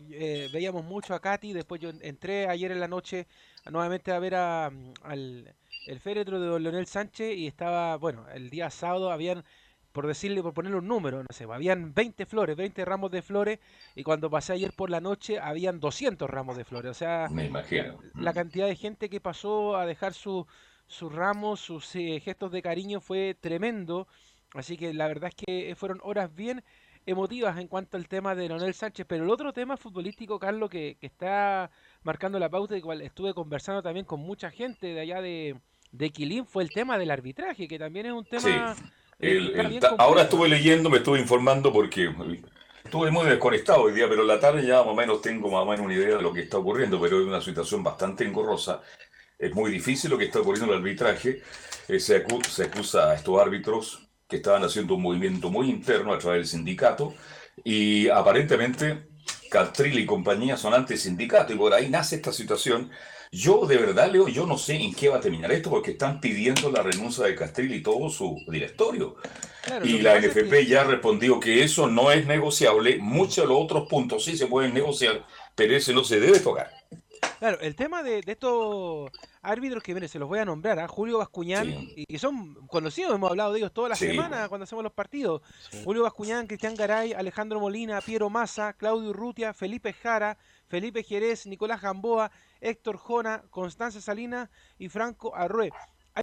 eh, 0.10 0.50
veíamos 0.52 0.84
mucho 0.84 1.14
a 1.14 1.20
Katy. 1.20 1.54
Después 1.54 1.80
yo 1.80 1.92
entré 2.02 2.48
ayer 2.48 2.72
en 2.72 2.80
la 2.80 2.88
noche 2.88 3.28
nuevamente 3.72 4.12
a 4.12 4.20
ver 4.20 4.34
a, 4.36 4.72
al 5.04 5.56
el 5.86 6.00
féretro 6.02 6.40
de 6.42 6.48
don 6.48 6.64
Leonel 6.64 6.88
Sánchez 6.88 7.38
y 7.38 7.48
estaba, 7.48 7.96
bueno, 7.98 8.28
el 8.34 8.50
día 8.50 8.70
sábado 8.70 9.12
habían 9.12 9.46
por 9.94 10.06
decirle, 10.06 10.44
por 10.44 10.54
ponerle 10.54 10.78
un 10.78 10.88
número, 10.88 11.20
no 11.24 11.28
sé, 11.32 11.46
habían 11.46 11.94
20 11.94 12.28
flores, 12.28 12.56
20 12.56 12.86
ramos 12.86 13.10
de 13.10 13.24
flores, 13.24 13.58
y 13.96 14.04
cuando 14.04 14.30
pasé 14.30 14.54
ayer 14.54 14.72
por 14.72 14.92
la 14.92 15.00
noche 15.02 15.40
habían 15.40 15.80
200 15.80 16.30
ramos 16.30 16.56
de 16.56 16.66
flores. 16.66 16.92
O 16.92 16.94
sea, 16.94 17.28
Me 17.32 17.46
imagino. 17.46 17.98
la 18.14 18.32
cantidad 18.34 18.68
de 18.68 18.76
gente 18.76 19.10
que 19.10 19.20
pasó 19.20 19.76
a 19.76 19.88
dejar 19.88 20.14
sus 20.14 20.46
ramos, 21.12 21.62
sus 21.62 21.96
eh, 21.96 22.20
gestos 22.24 22.52
de 22.52 22.62
cariño 22.62 23.02
fue 23.02 23.36
tremendo. 23.40 24.08
Así 24.54 24.78
que 24.78 24.94
la 24.94 25.08
verdad 25.08 25.32
es 25.36 25.46
que 25.46 25.76
fueron 25.76 26.00
horas 26.04 26.34
bien 26.36 26.64
emotivas 27.08 27.58
en 27.58 27.68
cuanto 27.68 27.98
al 27.98 28.08
tema 28.08 28.36
de 28.36 28.48
Leonel 28.48 28.76
Sánchez. 28.76 29.08
Pero 29.10 29.24
el 29.24 29.30
otro 29.32 29.54
tema 29.54 29.78
futbolístico, 29.78 30.38
Carlos, 30.38 30.70
que, 30.70 30.98
que 31.00 31.08
está 31.08 31.72
marcando 32.04 32.38
la 32.38 32.50
pauta 32.50 32.78
y 32.78 32.82
cual 32.82 33.02
estuve 33.02 33.34
conversando 33.34 33.82
también 33.82 34.06
con 34.06 34.20
mucha 34.20 34.52
gente 34.52 34.88
de 34.94 35.00
allá 35.00 35.22
de, 35.22 35.56
de 35.92 36.10
Quilín, 36.12 36.46
fue 36.46 36.64
el 36.64 36.70
tema 36.70 36.98
del 36.98 37.10
arbitraje, 37.10 37.68
que 37.68 37.80
también 37.80 38.06
es 38.06 38.12
un 38.12 38.26
tema 38.26 38.76
ahora 39.98 40.24
estuve 40.24 40.48
leyendo, 40.48 40.90
me 40.90 40.98
estuve 40.98 41.20
informando 41.20 41.74
porque 41.74 42.14
estuve 42.84 43.10
muy 43.10 43.26
desconectado 43.26 43.84
hoy 43.84 43.94
día, 43.94 44.08
pero 44.08 44.24
la 44.24 44.40
tarde 44.40 44.66
ya 44.66 44.78
más 44.78 44.88
o 44.88 44.96
menos 44.96 45.22
tengo 45.22 45.50
más 45.50 45.64
o 45.64 45.66
menos 45.66 45.86
una 45.86 45.96
idea 45.96 46.18
de 46.18 46.22
lo 46.22 46.32
que 46.32 46.42
está 46.42 46.58
ocurriendo, 46.58 47.02
pero 47.02 47.20
es 47.20 47.26
una 47.26 47.42
situación 47.42 47.84
bastante 47.84 48.26
engorrosa. 48.26 48.82
Es 49.40 49.54
muy 49.54 49.72
difícil 49.72 50.12
lo 50.12 50.18
que 50.18 50.26
está 50.26 50.40
ocurriendo 50.40 50.72
en 50.72 50.78
el 50.78 50.86
arbitraje. 50.86 51.42
Eh, 51.88 52.00
se, 52.00 52.24
se 52.50 52.64
acusa 52.64 53.12
a 53.12 53.16
estos 53.16 53.40
árbitros 53.40 54.07
que 54.28 54.38
estaban 54.38 54.64
haciendo 54.64 54.96
un 54.96 55.02
movimiento 55.02 55.50
muy 55.50 55.70
interno 55.70 56.14
a 56.14 56.20
través 56.20 56.40
del 56.40 56.48
sindicato 56.48 57.14
y 57.64 58.10
aparentemente 58.10 59.08
Castril 59.50 59.98
y 60.00 60.06
compañía 60.06 60.58
son 60.58 60.74
anti-sindicato 60.74 61.54
y 61.54 61.58
por 61.58 61.74
ahí 61.74 61.90
nace 61.90 62.18
esta 62.18 62.32
situación 62.32 62.92
yo 63.32 63.66
de 63.66 63.78
verdad, 63.78 64.12
Leo, 64.12 64.28
yo 64.28 64.46
no 64.46 64.58
sé 64.58 64.76
en 64.76 64.94
qué 64.94 65.10
va 65.10 65.18
a 65.18 65.22
terminar 65.22 65.52
esto 65.52 65.70
porque 65.70 65.92
están 65.92 66.22
pidiendo 66.22 66.72
la 66.72 66.82
renuncia 66.82 67.26
de 67.26 67.36
Castril 67.36 67.74
y 67.74 67.84
todo 67.84 68.10
su 68.10 68.38
directorio. 68.48 69.18
y 69.84 70.00
la 70.00 70.20
NFP 70.20 70.66
ya 70.66 70.82
ha 70.82 70.86
respondido 70.86 71.40
que 71.40 71.64
eso 71.64 71.88
no 71.88 72.12
es 72.12 72.26
negociable. 72.26 72.98
Muchos 73.00 73.44
de 73.44 73.54
los 73.54 73.62
otros 73.62 73.88
puntos 73.90 74.24
sí 74.24 74.38
se 74.38 74.48
pueden 74.48 74.74
negociar, 74.74 75.26
pero 75.56 75.76
ese 75.76 75.94
no 75.94 76.04
se 76.04 76.20
debe 76.20 76.40
tocar. 76.40 76.72
Claro, 77.40 77.60
el 77.60 77.76
tema 77.76 78.02
de, 78.02 78.24
estos 78.26 79.12
árbitros 79.48 79.82
que 79.82 79.94
viene, 79.94 80.08
se 80.08 80.20
los 80.20 80.28
voy 80.28 80.40
a 80.40 80.46
nombrar, 80.46 80.78
a 80.80 80.86
¿ah? 80.86 80.88
Julio 80.88 81.20
Bascuñán, 81.20 81.68
y, 81.96 82.18
son 82.18 82.68
conocidos, 82.68 83.16
hemos 83.16 83.30
hablado 83.30 83.54
de 83.54 83.60
ellos 83.60 83.72
toda 83.72 83.90
la 83.90 83.96
semana 83.96 84.50
cuando 84.50 84.66
hacemos 84.66 84.84
los 84.84 84.92
partidos. 84.92 85.42
Julio 85.84 86.04
Bascuñán, 86.04 86.48
Cristian 86.48 86.76
Garay, 86.76 87.14
Alejandro 87.14 87.60
Molina, 87.60 88.02
Piero 88.02 88.30
Massa, 88.30 88.74
Claudio 88.74 89.10
Urrutia, 89.10 89.54
Felipe 89.54 89.94
Jara, 89.94 90.38
Felipe 90.68 91.02
Jerez, 91.04 91.48
Nicolás 91.48 91.82
Gamboa, 91.82 92.30
Héctor 92.60 92.98
Jona, 92.98 93.44
Constanza 93.50 94.02
Salina 94.02 94.50
y 94.78 94.90
Franco 94.90 95.34
Arrué. 95.36 95.72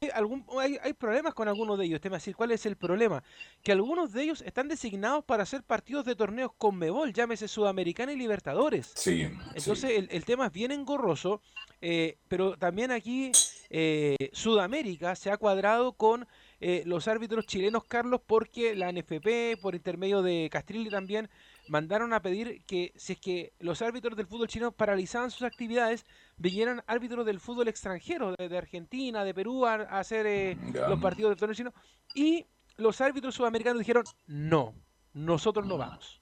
Hay, 0.01 0.11
algún, 0.13 0.45
hay, 0.61 0.77
hay, 0.83 0.93
problemas 0.93 1.35
con 1.35 1.47
algunos 1.47 1.79
de 1.79 1.85
ellos. 1.85 2.01
Te 2.01 2.09
decir, 2.09 2.35
¿cuál 2.35 2.51
es 2.51 2.67
el 2.67 2.77
problema? 2.77 3.23
Que 3.63 3.71
algunos 3.71 4.13
de 4.13 4.25
ellos 4.25 4.43
están 4.43 4.67
designados 4.67 5.25
para 5.25 5.45
hacer 5.45 5.63
partidos 5.63 6.05
de 6.05 6.17
torneos 6.17 6.51
con 6.59 6.77
Mebol, 6.77 7.13
llámese 7.13 7.47
Sudamericana 7.47 8.13
y 8.13 8.17
Libertadores. 8.17 8.93
Sí. 8.97 9.29
Entonces 9.55 9.91
El, 9.91 10.09
el, 10.11 10.25
tema 10.25 10.47
es 10.47 10.53
bien 10.53 10.73
engorroso, 10.73 11.41
eh, 11.81 12.19
pero 12.29 12.57
también 12.57 12.91
aquí 12.91 13.31
eh, 13.71 14.17
Sudamérica 14.33 15.15
se 15.15 15.31
ha 15.31 15.37
cuadrado 15.37 15.93
con 15.93 16.27
eh, 16.61 16.83
los 16.87 17.09
árbitros 17.09 17.47
chilenos, 17.47 17.85
Carlos, 17.85 18.21
porque 18.27 18.75
la 18.75 18.91
NFP, 18.91 19.61
por 19.61 19.75
intermedio 19.75 20.23
de 20.23 20.49
Castrilli 20.51 20.89
también, 20.89 21.29
mandaron 21.69 22.13
a 22.15 22.23
pedir 22.23 22.65
que 22.65 22.93
si 22.97 23.13
es 23.13 23.21
que 23.21 23.53
los 23.59 23.83
árbitros 23.83 24.17
del 24.17 24.27
fútbol 24.27 24.49
chino 24.49 24.73
paralizaban 24.73 25.31
sus 25.31 25.43
actividades, 25.43 26.07
vinieran 26.37 26.83
árbitros 26.87 27.25
del 27.27 27.41
fútbol 27.41 27.69
extranjero, 27.69 28.35
de, 28.35 28.59
Argentina, 28.59 29.25
de 29.25 29.35
Perú, 29.35 29.67
a, 29.67 29.75
hacer 29.99 30.27
eh, 30.27 30.57
los 30.89 31.01
partidos 31.01 31.31
del 31.31 31.39
fútbol 31.39 31.57
chino. 31.57 31.75
Y 32.15 32.47
los 32.77 33.01
árbitros 33.01 33.35
sudamericanos 33.35 33.79
dijeron, 33.79 34.05
no, 34.27 34.75
nosotros 35.13 35.67
no 35.67 35.79
vamos. 35.79 36.21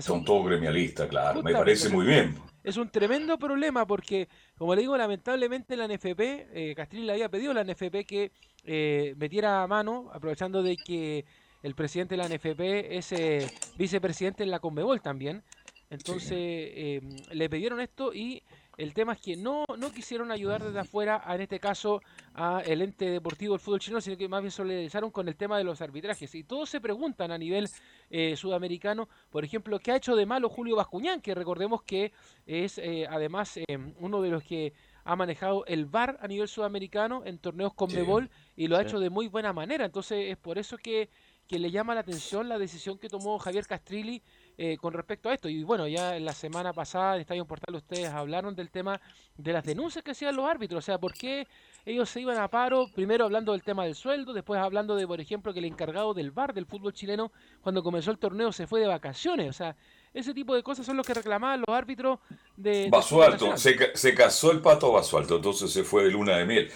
Son 0.00 0.24
todos 0.24 0.46
gremialistas, 0.46 1.06
claro, 1.08 1.42
me 1.42 1.52
parece 1.52 1.90
muy 1.90 2.06
bien. 2.06 2.34
Es 2.64 2.76
un 2.76 2.88
tremendo 2.88 3.38
problema 3.38 3.86
porque, 3.86 4.28
como 4.56 4.74
le 4.74 4.82
digo, 4.82 4.96
lamentablemente 4.96 5.76
la 5.76 5.86
NFP, 5.86 6.20
eh, 6.20 6.74
Castrilli 6.74 7.06
le 7.06 7.12
había 7.12 7.28
pedido 7.28 7.50
a 7.50 7.54
la 7.54 7.64
NFP 7.64 8.06
que 8.06 8.32
eh, 8.64 9.14
metiera 9.18 9.62
a 9.62 9.66
mano, 9.66 10.10
aprovechando 10.12 10.62
de 10.62 10.76
que 10.76 11.26
el 11.62 11.74
presidente 11.74 12.16
de 12.16 12.22
la 12.22 12.28
NFP 12.28 12.96
es 12.96 13.12
eh, 13.12 13.46
vicepresidente 13.76 14.44
en 14.44 14.50
la 14.50 14.60
Conmebol 14.60 15.02
también. 15.02 15.42
Entonces 15.90 16.38
em, 16.38 17.16
le 17.32 17.50
pidieron 17.50 17.78
esto 17.78 18.14
y 18.14 18.42
el 18.82 18.94
tema 18.94 19.12
es 19.12 19.20
que 19.20 19.36
no, 19.36 19.64
no 19.78 19.92
quisieron 19.92 20.32
ayudar 20.32 20.62
desde 20.62 20.80
afuera, 20.80 21.22
en 21.28 21.40
este 21.40 21.60
caso, 21.60 22.02
a 22.34 22.62
el 22.66 22.82
ente 22.82 23.08
deportivo 23.08 23.54
del 23.54 23.60
fútbol 23.60 23.78
chino, 23.78 24.00
sino 24.00 24.16
que 24.16 24.28
más 24.28 24.42
bien 24.42 24.50
solidarizaron 24.50 25.12
con 25.12 25.28
el 25.28 25.36
tema 25.36 25.56
de 25.56 25.62
los 25.62 25.80
arbitrajes. 25.80 26.34
Y 26.34 26.42
todos 26.42 26.68
se 26.68 26.80
preguntan 26.80 27.30
a 27.30 27.38
nivel 27.38 27.68
eh, 28.10 28.36
sudamericano, 28.36 29.08
por 29.30 29.44
ejemplo, 29.44 29.78
¿qué 29.78 29.92
ha 29.92 29.96
hecho 29.96 30.16
de 30.16 30.26
malo 30.26 30.48
Julio 30.48 30.74
Bascuñán? 30.74 31.20
Que 31.20 31.34
recordemos 31.34 31.82
que 31.84 32.12
es 32.44 32.78
eh, 32.78 33.06
además 33.08 33.56
em, 33.68 33.94
uno 34.00 34.20
de 34.20 34.30
los 34.30 34.42
que 34.42 34.72
ha 35.04 35.14
manejado 35.14 35.64
el 35.66 35.86
VAR 35.86 36.18
a 36.20 36.26
nivel 36.26 36.48
sudamericano 36.48 37.22
en 37.24 37.38
torneos 37.38 37.74
con 37.74 37.92
Mebol 37.92 38.30
y 38.56 38.66
lo 38.66 38.76
ha 38.76 38.82
hecho 38.82 38.98
de 38.98 39.10
muy 39.10 39.28
buena 39.28 39.52
manera. 39.52 39.84
Entonces 39.84 40.30
es 40.30 40.36
por 40.36 40.58
eso 40.58 40.76
que 40.76 41.08
que 41.52 41.58
le 41.58 41.70
llama 41.70 41.94
la 41.94 42.00
atención 42.00 42.48
la 42.48 42.58
decisión 42.58 42.98
que 42.98 43.10
tomó 43.10 43.38
Javier 43.38 43.66
Castrilli 43.66 44.22
eh, 44.58 44.76
con 44.76 44.92
respecto 44.92 45.28
a 45.28 45.34
esto. 45.34 45.48
Y 45.48 45.64
bueno, 45.64 45.88
ya 45.88 46.18
la 46.20 46.32
semana 46.32 46.72
pasada 46.72 47.14
en 47.14 47.22
Estadio 47.22 47.44
Portal 47.46 47.74
ustedes 47.74 48.10
hablaron 48.10 48.54
del 48.54 48.70
tema 48.70 49.00
de 49.36 49.52
las 49.52 49.64
denuncias 49.64 50.04
que 50.04 50.10
hacían 50.10 50.36
los 50.36 50.46
árbitros. 50.46 50.78
O 50.78 50.82
sea, 50.84 50.98
¿por 50.98 51.14
qué 51.14 51.46
ellos 51.86 52.08
se 52.10 52.20
iban 52.20 52.36
a 52.38 52.48
paro? 52.48 52.86
Primero 52.94 53.24
hablando 53.24 53.52
del 53.52 53.62
tema 53.62 53.84
del 53.84 53.94
sueldo, 53.94 54.32
después 54.32 54.60
hablando 54.60 54.94
de, 54.94 55.06
por 55.06 55.20
ejemplo, 55.20 55.52
que 55.52 55.60
el 55.60 55.64
encargado 55.64 56.12
del 56.14 56.30
bar 56.30 56.52
del 56.52 56.66
fútbol 56.66 56.92
chileno, 56.92 57.32
cuando 57.62 57.82
comenzó 57.82 58.10
el 58.10 58.18
torneo, 58.18 58.52
se 58.52 58.66
fue 58.66 58.80
de 58.80 58.86
vacaciones. 58.86 59.48
O 59.48 59.52
sea, 59.52 59.74
ese 60.12 60.34
tipo 60.34 60.54
de 60.54 60.62
cosas 60.62 60.84
son 60.84 60.96
los 60.96 61.06
que 61.06 61.14
reclamaban 61.14 61.62
los 61.66 61.74
árbitros 61.74 62.18
de... 62.56 62.88
Basualto, 62.90 63.56
se, 63.56 63.96
se 63.96 64.14
casó 64.14 64.52
el 64.52 64.60
pato 64.60 64.92
Basualto, 64.92 65.36
entonces 65.36 65.72
se 65.72 65.82
fue 65.82 66.04
de 66.04 66.10
luna 66.10 66.36
de 66.36 66.44
miel. 66.44 66.70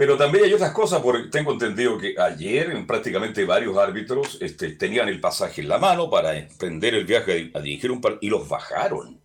Pero 0.00 0.16
también 0.16 0.44
hay 0.44 0.54
otras 0.54 0.72
cosas, 0.72 1.02
porque 1.02 1.28
tengo 1.28 1.52
entendido 1.52 1.98
que 1.98 2.14
ayer 2.18 2.74
prácticamente 2.86 3.44
varios 3.44 3.76
árbitros 3.76 4.38
este, 4.40 4.70
tenían 4.70 5.10
el 5.10 5.20
pasaje 5.20 5.60
en 5.60 5.68
la 5.68 5.76
mano 5.76 6.08
para 6.08 6.34
emprender 6.38 6.94
el 6.94 7.04
viaje 7.04 7.50
a 7.52 7.60
dirigir 7.60 7.90
un 7.90 8.00
partido 8.00 8.20
y 8.22 8.30
los 8.30 8.48
bajaron, 8.48 9.20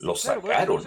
los 0.00 0.22
sacaron. 0.22 0.82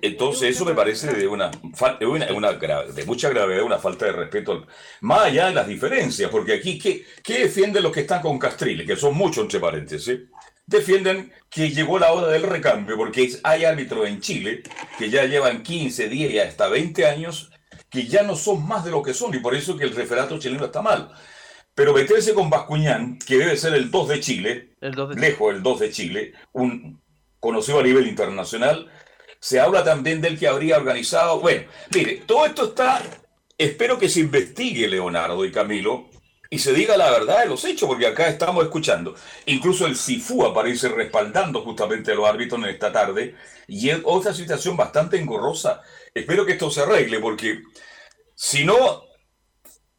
Entonces 0.00 0.56
eso 0.56 0.64
me 0.64 0.74
parece 0.74 1.12
de 1.12 1.28
una, 1.28 1.52
una, 2.00 2.52
de 2.82 3.06
mucha 3.06 3.28
gravedad, 3.28 3.62
una 3.62 3.78
falta 3.78 4.06
de 4.06 4.12
respeto, 4.12 4.66
más 5.02 5.26
allá 5.26 5.46
de 5.46 5.54
las 5.54 5.68
diferencias, 5.68 6.28
porque 6.28 6.54
aquí, 6.54 6.80
¿qué, 6.80 7.06
qué 7.22 7.44
defienden 7.44 7.84
los 7.84 7.92
que 7.92 8.00
están 8.00 8.22
con 8.22 8.40
Castrile? 8.40 8.84
Que 8.84 8.96
son 8.96 9.14
muchos, 9.14 9.44
entre 9.44 9.60
paréntesis. 9.60 10.18
Defienden 10.66 11.32
que 11.48 11.70
llegó 11.70 11.96
la 11.96 12.12
hora 12.12 12.26
del 12.26 12.42
recambio, 12.42 12.96
porque 12.96 13.38
hay 13.44 13.64
árbitros 13.64 14.04
en 14.08 14.20
Chile 14.20 14.64
que 14.98 15.10
ya 15.10 15.26
llevan 15.26 15.62
15, 15.62 16.08
10 16.08 16.32
y 16.32 16.38
hasta 16.40 16.66
20 16.66 17.06
años 17.06 17.52
que 17.92 18.06
ya 18.06 18.22
no 18.22 18.34
son 18.34 18.66
más 18.66 18.84
de 18.84 18.90
lo 18.90 19.02
que 19.02 19.12
son 19.12 19.34
y 19.34 19.38
por 19.38 19.54
eso 19.54 19.76
que 19.76 19.84
el 19.84 19.94
referato 19.94 20.38
chileno 20.38 20.64
está 20.64 20.80
mal. 20.80 21.12
Pero 21.74 21.92
meterse 21.92 22.32
con 22.32 22.48
Bascuñán, 22.48 23.18
que 23.18 23.36
debe 23.36 23.56
ser 23.56 23.74
el 23.74 23.90
2 23.90 24.08
de 24.08 24.20
Chile, 24.20 24.74
El 24.80 24.94
2 24.94 25.14
de 25.14 25.20
lejos 25.20 25.54
el 25.54 25.62
2 25.62 25.80
de 25.80 25.90
Chile, 25.90 26.32
un 26.52 27.00
conocido 27.38 27.80
a 27.80 27.82
nivel 27.82 28.06
internacional, 28.06 28.90
se 29.38 29.60
habla 29.60 29.84
también 29.84 30.20
del 30.20 30.38
que 30.38 30.48
habría 30.48 30.78
organizado. 30.78 31.40
Bueno, 31.40 31.64
mire, 31.94 32.22
todo 32.26 32.46
esto 32.46 32.66
está. 32.66 33.02
Espero 33.58 33.98
que 33.98 34.08
se 34.08 34.20
investigue 34.20 34.88
Leonardo 34.88 35.44
y 35.44 35.52
Camilo 35.52 36.08
y 36.48 36.58
se 36.58 36.72
diga 36.72 36.96
la 36.96 37.10
verdad 37.10 37.40
de 37.40 37.48
los 37.48 37.64
hechos, 37.64 37.88
porque 37.88 38.06
acá 38.06 38.28
estamos 38.28 38.62
escuchando. 38.64 39.14
Incluso 39.46 39.86
el 39.86 39.96
CIFU 39.96 40.46
aparece 40.46 40.88
respaldando 40.88 41.62
justamente 41.62 42.12
a 42.12 42.14
los 42.14 42.28
árbitros 42.28 42.62
en 42.62 42.68
esta 42.68 42.92
tarde 42.92 43.34
y 43.66 43.90
es 43.90 44.00
otra 44.04 44.32
situación 44.32 44.76
bastante 44.76 45.18
engorrosa. 45.18 45.82
Espero 46.14 46.44
que 46.46 46.52
esto 46.52 46.70
se 46.70 46.82
arregle, 46.82 47.20
porque 47.20 47.60
si 48.34 48.64
no, 48.64 49.02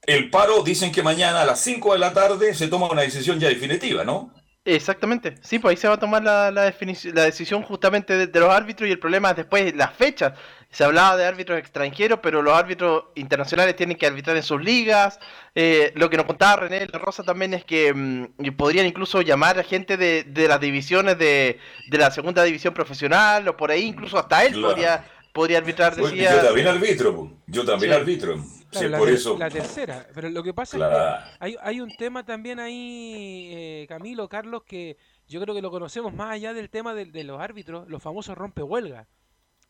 el 0.05 0.29
paro 0.29 0.63
dicen 0.63 0.91
que 0.93 1.03
mañana 1.03 1.41
a 1.41 1.46
las 1.46 1.62
5 1.62 1.93
de 1.93 2.00
la 2.00 2.13
tarde 2.13 2.53
se 2.53 2.67
toma 2.70 2.89
una 2.91 3.01
decisión 3.01 3.39
ya 3.39 3.50
definitiva, 3.50 4.03
¿no? 4.05 4.34
Exactamente, 4.65 5.36
sí, 5.41 5.60
pues 5.60 5.72
ahí 5.72 5.77
se 5.77 5.89
va 5.89 5.96
a 5.96 6.00
tomar 6.00 6.24
la, 6.24 6.50
la, 6.50 6.62
definición, 6.63 7.13
la 7.13 7.24
decisión 7.25 7.63
justamente 7.63 8.15
de, 8.15 8.27
de 8.27 8.39
los 8.39 8.50
árbitros 8.50 8.88
y 8.88 8.93
el 8.93 9.00
problema 9.00 9.32
es 9.32 9.36
después 9.36 9.75
las 9.75 9.93
fechas. 9.93 10.39
Se 10.72 10.86
hablaba 10.86 11.17
de 11.17 11.25
árbitros 11.25 11.60
extranjeros, 11.60 12.20
pero 12.24 12.41
los 12.41 12.53
árbitros 12.58 13.03
internacionales 13.15 13.75
tienen 13.75 13.98
que 13.98 14.08
arbitrar 14.08 14.38
en 14.38 14.43
sus 14.43 14.62
ligas. 14.63 15.20
Eh, 15.53 15.91
lo 15.96 16.10
que 16.10 16.15
nos 16.15 16.25
contaba 16.25 16.55
René 16.62 16.88
La 16.93 16.98
Rosa 17.00 17.24
también 17.24 17.53
es 17.53 17.65
que 17.65 17.93
mm, 17.93 18.55
podrían 18.55 18.86
incluso 18.86 19.22
llamar 19.22 19.60
a 19.60 19.63
gente 19.63 19.98
de, 19.98 20.24
de 20.24 20.48
las 20.48 20.62
divisiones 20.62 21.17
de, 21.17 21.60
de 21.89 21.98
la 21.98 22.10
segunda 22.12 22.41
división 22.43 22.74
profesional 22.74 23.46
o 23.50 23.58
por 23.58 23.70
ahí, 23.70 23.84
incluso 23.84 24.17
hasta 24.17 24.46
él 24.46 24.55
Claro. 24.55 24.62
podría, 24.62 25.05
podría 25.34 25.58
arbitrar, 25.58 25.96
decía. 25.96 26.36
Yo 26.38 26.46
también 26.46 26.68
arbitro, 26.68 27.32
yo 27.48 27.66
también 27.66 27.92
Sí. 27.94 28.00
arbitro. 28.00 28.34
Claro, 28.36 28.88
Sí, 28.88 28.90
la, 28.92 28.98
por 28.98 29.10
eso. 29.10 29.38
la 29.38 29.50
tercera. 29.50 30.08
Pero 30.16 30.30
lo 30.30 30.42
que 30.42 30.54
pasa 30.54 30.78
Claro. 30.78 30.96
es 31.25 31.32
que 31.32 31.38
hay, 31.46 31.56
hay 31.62 31.82
un 31.82 31.96
tema 31.96 32.24
también 32.25 32.60
ahí, 32.60 33.50
eh, 33.54 33.86
Camilo, 33.88 34.28
Carlos, 34.30 34.63
que 34.63 34.98
yo 35.28 35.40
creo 35.42 35.54
que 35.54 35.62
lo 35.62 35.70
conocemos 35.70 36.13
más 36.13 36.32
allá 36.32 36.54
del 36.54 36.70
tema 36.70 36.94
de, 36.96 37.06
de 37.06 37.24
los 37.24 37.40
árbitros, 37.42 37.88
los 37.88 38.02
famosos 38.02 38.36
rompehuelga. 38.38 39.08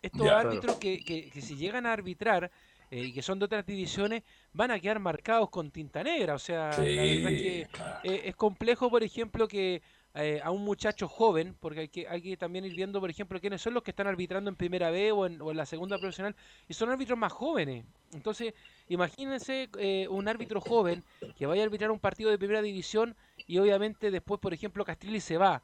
Estos 0.02 0.26
Ya. 0.26 0.40
árbitros 0.40 0.76
que, 0.78 1.04
que, 1.04 1.30
que 1.30 1.42
si 1.42 1.56
llegan 1.56 1.86
a 1.86 1.94
arbitrar 1.94 2.50
eh, 2.92 3.06
y 3.06 3.14
que 3.14 3.22
son 3.22 3.40
de 3.40 3.46
otras 3.46 3.66
divisiones, 3.66 4.24
van 4.54 4.72
a 4.72 4.80
quedar 4.80 5.00
marcados 5.00 5.50
con 5.50 5.72
tinta 5.72 6.04
negra. 6.04 6.36
O 6.36 6.40
sea, 6.40 6.70
la 6.72 6.78
verdad 6.78 7.32
es 7.32 7.42
que 7.42 7.68
claro. 7.72 8.00
eh, 8.04 8.22
es 8.26 8.36
complejo, 8.36 8.90
por 8.90 9.04
ejemplo, 9.04 9.48
que 9.48 9.82
eh, 10.16 10.40
a 10.44 10.52
un 10.52 10.64
muchacho 10.64 11.08
joven, 11.08 11.56
porque 11.60 11.82
hay 11.82 11.88
que, 11.88 12.08
hay 12.08 12.22
que 12.22 12.38
también 12.38 12.66
ir 12.66 12.76
viendo, 12.76 13.00
por 13.00 13.10
ejemplo, 13.10 13.40
quiénes 13.40 13.62
son 13.62 13.74
los 13.74 13.84
que 13.84 13.92
están 13.92 14.08
arbitrando 14.08 14.50
en 14.50 14.56
primera 14.56 14.92
B 14.92 15.12
o 15.12 15.26
en, 15.26 15.42
o 15.42 15.52
en 15.52 15.58
la 15.58 15.66
segunda 15.66 15.98
profesional, 15.98 16.36
y 16.68 16.74
son 16.74 16.90
árbitros 16.90 17.18
más 17.18 17.32
jóvenes. 17.32 17.86
Entonces, 18.12 18.54
imagínense 18.90 19.70
eh, 19.80 20.08
un 20.10 20.28
árbitro 20.28 20.62
joven 20.62 21.04
que 21.36 21.46
vaya 21.46 21.64
a 21.64 21.66
arbitrar 21.66 21.92
un 21.92 22.00
partido 22.00 22.30
de 22.30 22.38
primera 22.38 22.62
división 22.62 23.16
y 23.48 23.58
obviamente 23.58 24.12
después, 24.12 24.40
por 24.40 24.54
ejemplo, 24.54 24.86
Castrilli 24.86 25.20
se 25.20 25.38
va. 25.38 25.64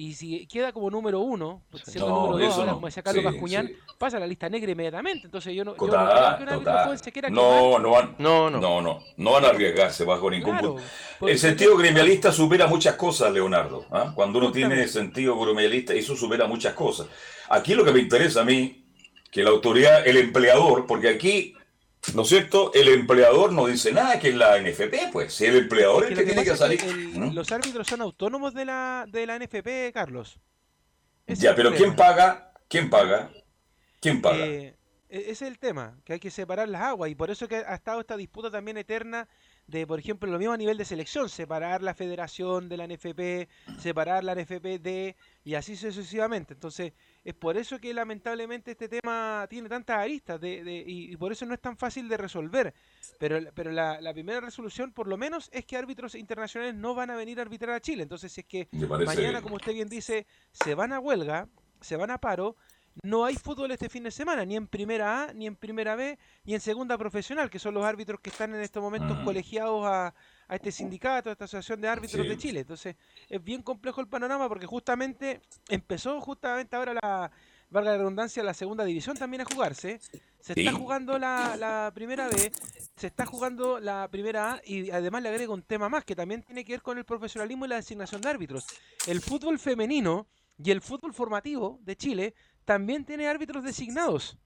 Y 0.00 0.14
si 0.14 0.46
queda 0.46 0.70
como 0.72 0.90
número 0.90 1.18
uno, 1.18 1.64
pues, 1.72 1.82
siendo 1.82 2.08
No, 2.08 2.26
número 2.28 2.46
dos, 2.46 2.54
ahora 2.54 2.66
no. 2.68 2.74
como 2.74 2.86
decía 2.86 3.02
Carlos 3.02 3.22
Sí, 3.24 3.26
Bascuñán, 3.32 3.66
sí. 3.66 3.74
pasa 3.98 4.16
a 4.18 4.20
la 4.20 4.28
lista 4.28 4.48
negra 4.48 4.70
inmediatamente. 4.70 5.22
Entonces 5.24 5.52
yo 5.56 5.64
no, 5.64 5.72
yo 5.76 5.86
no 5.88 6.36
creo 6.38 6.58
Total, 6.60 6.90
que 6.92 6.98
se 6.98 7.10
quiera 7.10 7.30
No, 7.30 7.80
no 7.80 7.90
van, 7.90 8.14
No, 8.20 8.48
no. 8.48 8.60
no, 8.60 8.80
no, 8.80 9.00
no 9.16 9.32
van 9.32 9.44
a 9.44 9.48
arriesgarse 9.48 10.04
bajo 10.04 10.30
ningún 10.30 10.52
Claro, 10.52 10.74
punto. 10.74 10.88
porque- 11.18 11.32
El 11.32 11.38
sentido 11.40 11.76
gremialista 11.76 12.30
supera 12.30 12.68
muchas 12.68 12.94
cosas, 12.94 13.32
Leonardo. 13.32 13.86
¿ah? 13.90 14.12
Cuando 14.14 14.38
uno 14.38 14.52
tiene 14.52 14.86
sentido 14.86 15.36
gremialista, 15.40 15.94
eso 15.94 16.14
supera 16.14 16.46
muchas 16.46 16.74
cosas. 16.74 17.08
Aquí 17.48 17.74
lo 17.74 17.84
que 17.84 17.90
me 17.90 17.98
interesa 17.98 18.42
a 18.42 18.44
mí, 18.44 18.84
que 19.32 19.42
la 19.42 19.50
autoridad, 19.50 20.06
el 20.06 20.16
empleador, 20.18 20.86
porque 20.86 21.08
aquí, 21.08 21.54
¿no 22.14 22.22
es 22.22 22.28
cierto? 22.28 22.72
El 22.74 22.88
empleador 22.88 23.52
no 23.52 23.66
dice 23.66 23.92
nada 23.92 24.18
que 24.18 24.28
es 24.28 24.34
la 24.34 24.58
NFP, 24.60 25.10
pues. 25.12 25.34
Si 25.34 25.44
el 25.44 25.56
empleador 25.56 26.04
es 26.04 26.08
que 26.08 26.14
el 26.14 26.20
que 26.20 26.26
tiene 26.26 26.44
que 26.44 26.56
salir. 26.56 26.80
el- 26.84 27.18
¿Mm? 27.18 27.34
los 27.34 27.50
árbitros 27.52 27.86
son 27.86 28.00
autónomos 28.00 28.54
de 28.54 28.64
la, 28.64 29.04
de 29.08 29.26
la 29.26 29.36
NFP, 29.38 29.92
Carlos. 29.92 30.38
Ya, 31.26 31.54
pero 31.54 31.74
¿quién 31.74 31.94
paga? 31.94 32.52
¿Quién 32.68 32.88
paga? 32.88 33.30
¿Quién 34.00 34.22
paga? 34.22 34.46
Eh, 34.46 34.74
e- 35.10 35.20
ese 35.20 35.30
es 35.30 35.42
el 35.42 35.58
tema, 35.58 35.98
que 36.04 36.14
hay 36.14 36.20
que 36.20 36.30
separar 36.30 36.68
las 36.68 36.82
aguas 36.82 37.10
y 37.10 37.14
por 37.14 37.30
eso 37.30 37.46
que 37.48 37.56
ha 37.56 37.74
estado 37.74 38.00
esta 38.00 38.16
disputa 38.16 38.50
también 38.50 38.76
eterna 38.78 39.28
de, 39.66 39.86
por 39.86 39.98
ejemplo, 39.98 40.30
lo 40.30 40.38
mismo 40.38 40.54
a 40.54 40.56
nivel 40.56 40.78
de 40.78 40.84
selección, 40.86 41.28
separar 41.28 41.82
la 41.82 41.92
federación 41.94 42.70
de 42.70 42.76
la 42.78 42.86
NFP, 42.86 43.48
separar 43.78 44.24
la 44.24 44.34
NFP 44.34 44.78
de 44.78 45.16
y 45.44 45.54
así 45.54 45.76
sucesivamente. 45.76 46.54
Entonces, 46.54 46.94
es 47.28 47.34
por 47.34 47.56
eso 47.58 47.78
que 47.78 47.92
lamentablemente 47.92 48.70
este 48.70 48.88
tema 48.88 49.46
tiene 49.50 49.68
tantas 49.68 49.98
aristas 49.98 50.40
de, 50.40 50.64
de- 50.64 50.84
y, 50.86 51.12
y 51.12 51.16
por 51.16 51.30
eso 51.30 51.44
no 51.46 51.52
es 51.54 51.60
tan 51.60 51.76
fácil 51.76 52.08
de 52.08 52.16
resolver. 52.16 52.72
Pero, 53.18 53.38
pero 53.54 53.70
la, 53.70 54.00
la 54.00 54.12
primera 54.14 54.40
resolución, 54.40 54.92
por 54.92 55.08
lo 55.08 55.16
menos, 55.16 55.50
es 55.52 55.64
que 55.66 55.76
árbitros 55.76 56.14
internacionales 56.14 56.74
no 56.74 56.94
van 56.94 57.10
a 57.10 57.16
venir 57.16 57.38
a 57.38 57.42
arbitrar 57.42 57.74
a 57.74 57.80
Chile. 57.80 58.02
Entonces, 58.02 58.32
si 58.32 58.40
es 58.40 58.46
que 58.46 58.68
mañana, 59.06 59.42
como 59.42 59.56
usted 59.56 59.72
bien 59.74 59.88
dice, 59.88 60.26
se 60.52 60.74
van 60.74 60.92
a 60.92 61.00
huelga, 61.00 61.48
se 61.80 61.96
van 61.96 62.10
a 62.10 62.18
paro, 62.18 62.56
no 63.02 63.24
hay 63.24 63.36
fútbol 63.36 63.70
este 63.70 63.88
fin 63.88 64.02
de 64.04 64.10
semana, 64.10 64.44
ni 64.44 64.56
en 64.56 64.66
primera 64.66 65.24
A, 65.24 65.32
ni 65.34 65.46
en 65.46 65.54
primera 65.54 65.94
B, 65.96 66.18
ni 66.44 66.54
en 66.54 66.60
segunda 66.60 66.96
profesional, 66.96 67.50
que 67.50 67.58
son 67.58 67.74
los 67.74 67.84
árbitros 67.84 68.20
que 68.20 68.30
están 68.30 68.54
en 68.54 68.60
estos 68.62 68.82
momentos 68.82 69.18
Mm. 69.18 69.24
colegiados 69.24 69.84
a, 69.86 70.14
a 70.48 70.56
este 70.56 70.72
sindicato, 70.72 71.28
a 71.28 71.32
esta 71.32 71.44
asociación 71.44 71.80
de 71.80 71.88
árbitros 71.88 72.22
Sí. 72.24 72.28
de 72.28 72.36
Chile. 72.38 72.60
Entonces, 72.60 72.96
es 73.28 73.42
bien 73.44 73.62
complejo 73.62 74.00
el 74.00 74.08
panorama 74.08 74.48
porque 74.48 74.66
justamente 74.66 75.40
empezó 75.68 76.20
justamente 76.20 76.74
ahora 76.74 76.94
la, 76.94 77.30
valga 77.70 77.90
la 77.92 77.98
redundancia, 77.98 78.42
la 78.42 78.54
segunda 78.54 78.84
división 78.84 79.16
también 79.16 79.42
a 79.42 79.44
jugarse. 79.44 80.00
Se 80.40 80.54
está 80.58 80.72
jugando 80.72 81.18
la, 81.18 81.56
la 81.58 81.90
primera 81.94 82.28
B, 82.28 82.50
se 82.96 83.06
está 83.08 83.26
jugando 83.26 83.78
la 83.78 84.08
primera 84.10 84.54
A 84.54 84.60
y 84.64 84.90
además 84.90 85.22
le 85.22 85.28
agrego 85.28 85.52
un 85.52 85.62
tema 85.62 85.88
más 85.88 86.04
que 86.04 86.16
también 86.16 86.42
tiene 86.42 86.64
que 86.64 86.72
ver 86.72 86.82
con 86.82 86.96
el 86.96 87.04
profesionalismo 87.04 87.66
y 87.66 87.68
la 87.68 87.76
designación 87.76 88.22
de 88.22 88.30
árbitros. 88.30 88.66
El 89.06 89.20
fútbol 89.20 89.58
femenino 89.58 90.26
y 90.56 90.70
el 90.70 90.80
fútbol 90.80 91.12
formativo 91.12 91.78
de 91.82 91.94
Chile 91.96 92.34
también 92.64 93.04
tiene 93.04 93.28
árbitros 93.28 93.62
designados 93.64 94.38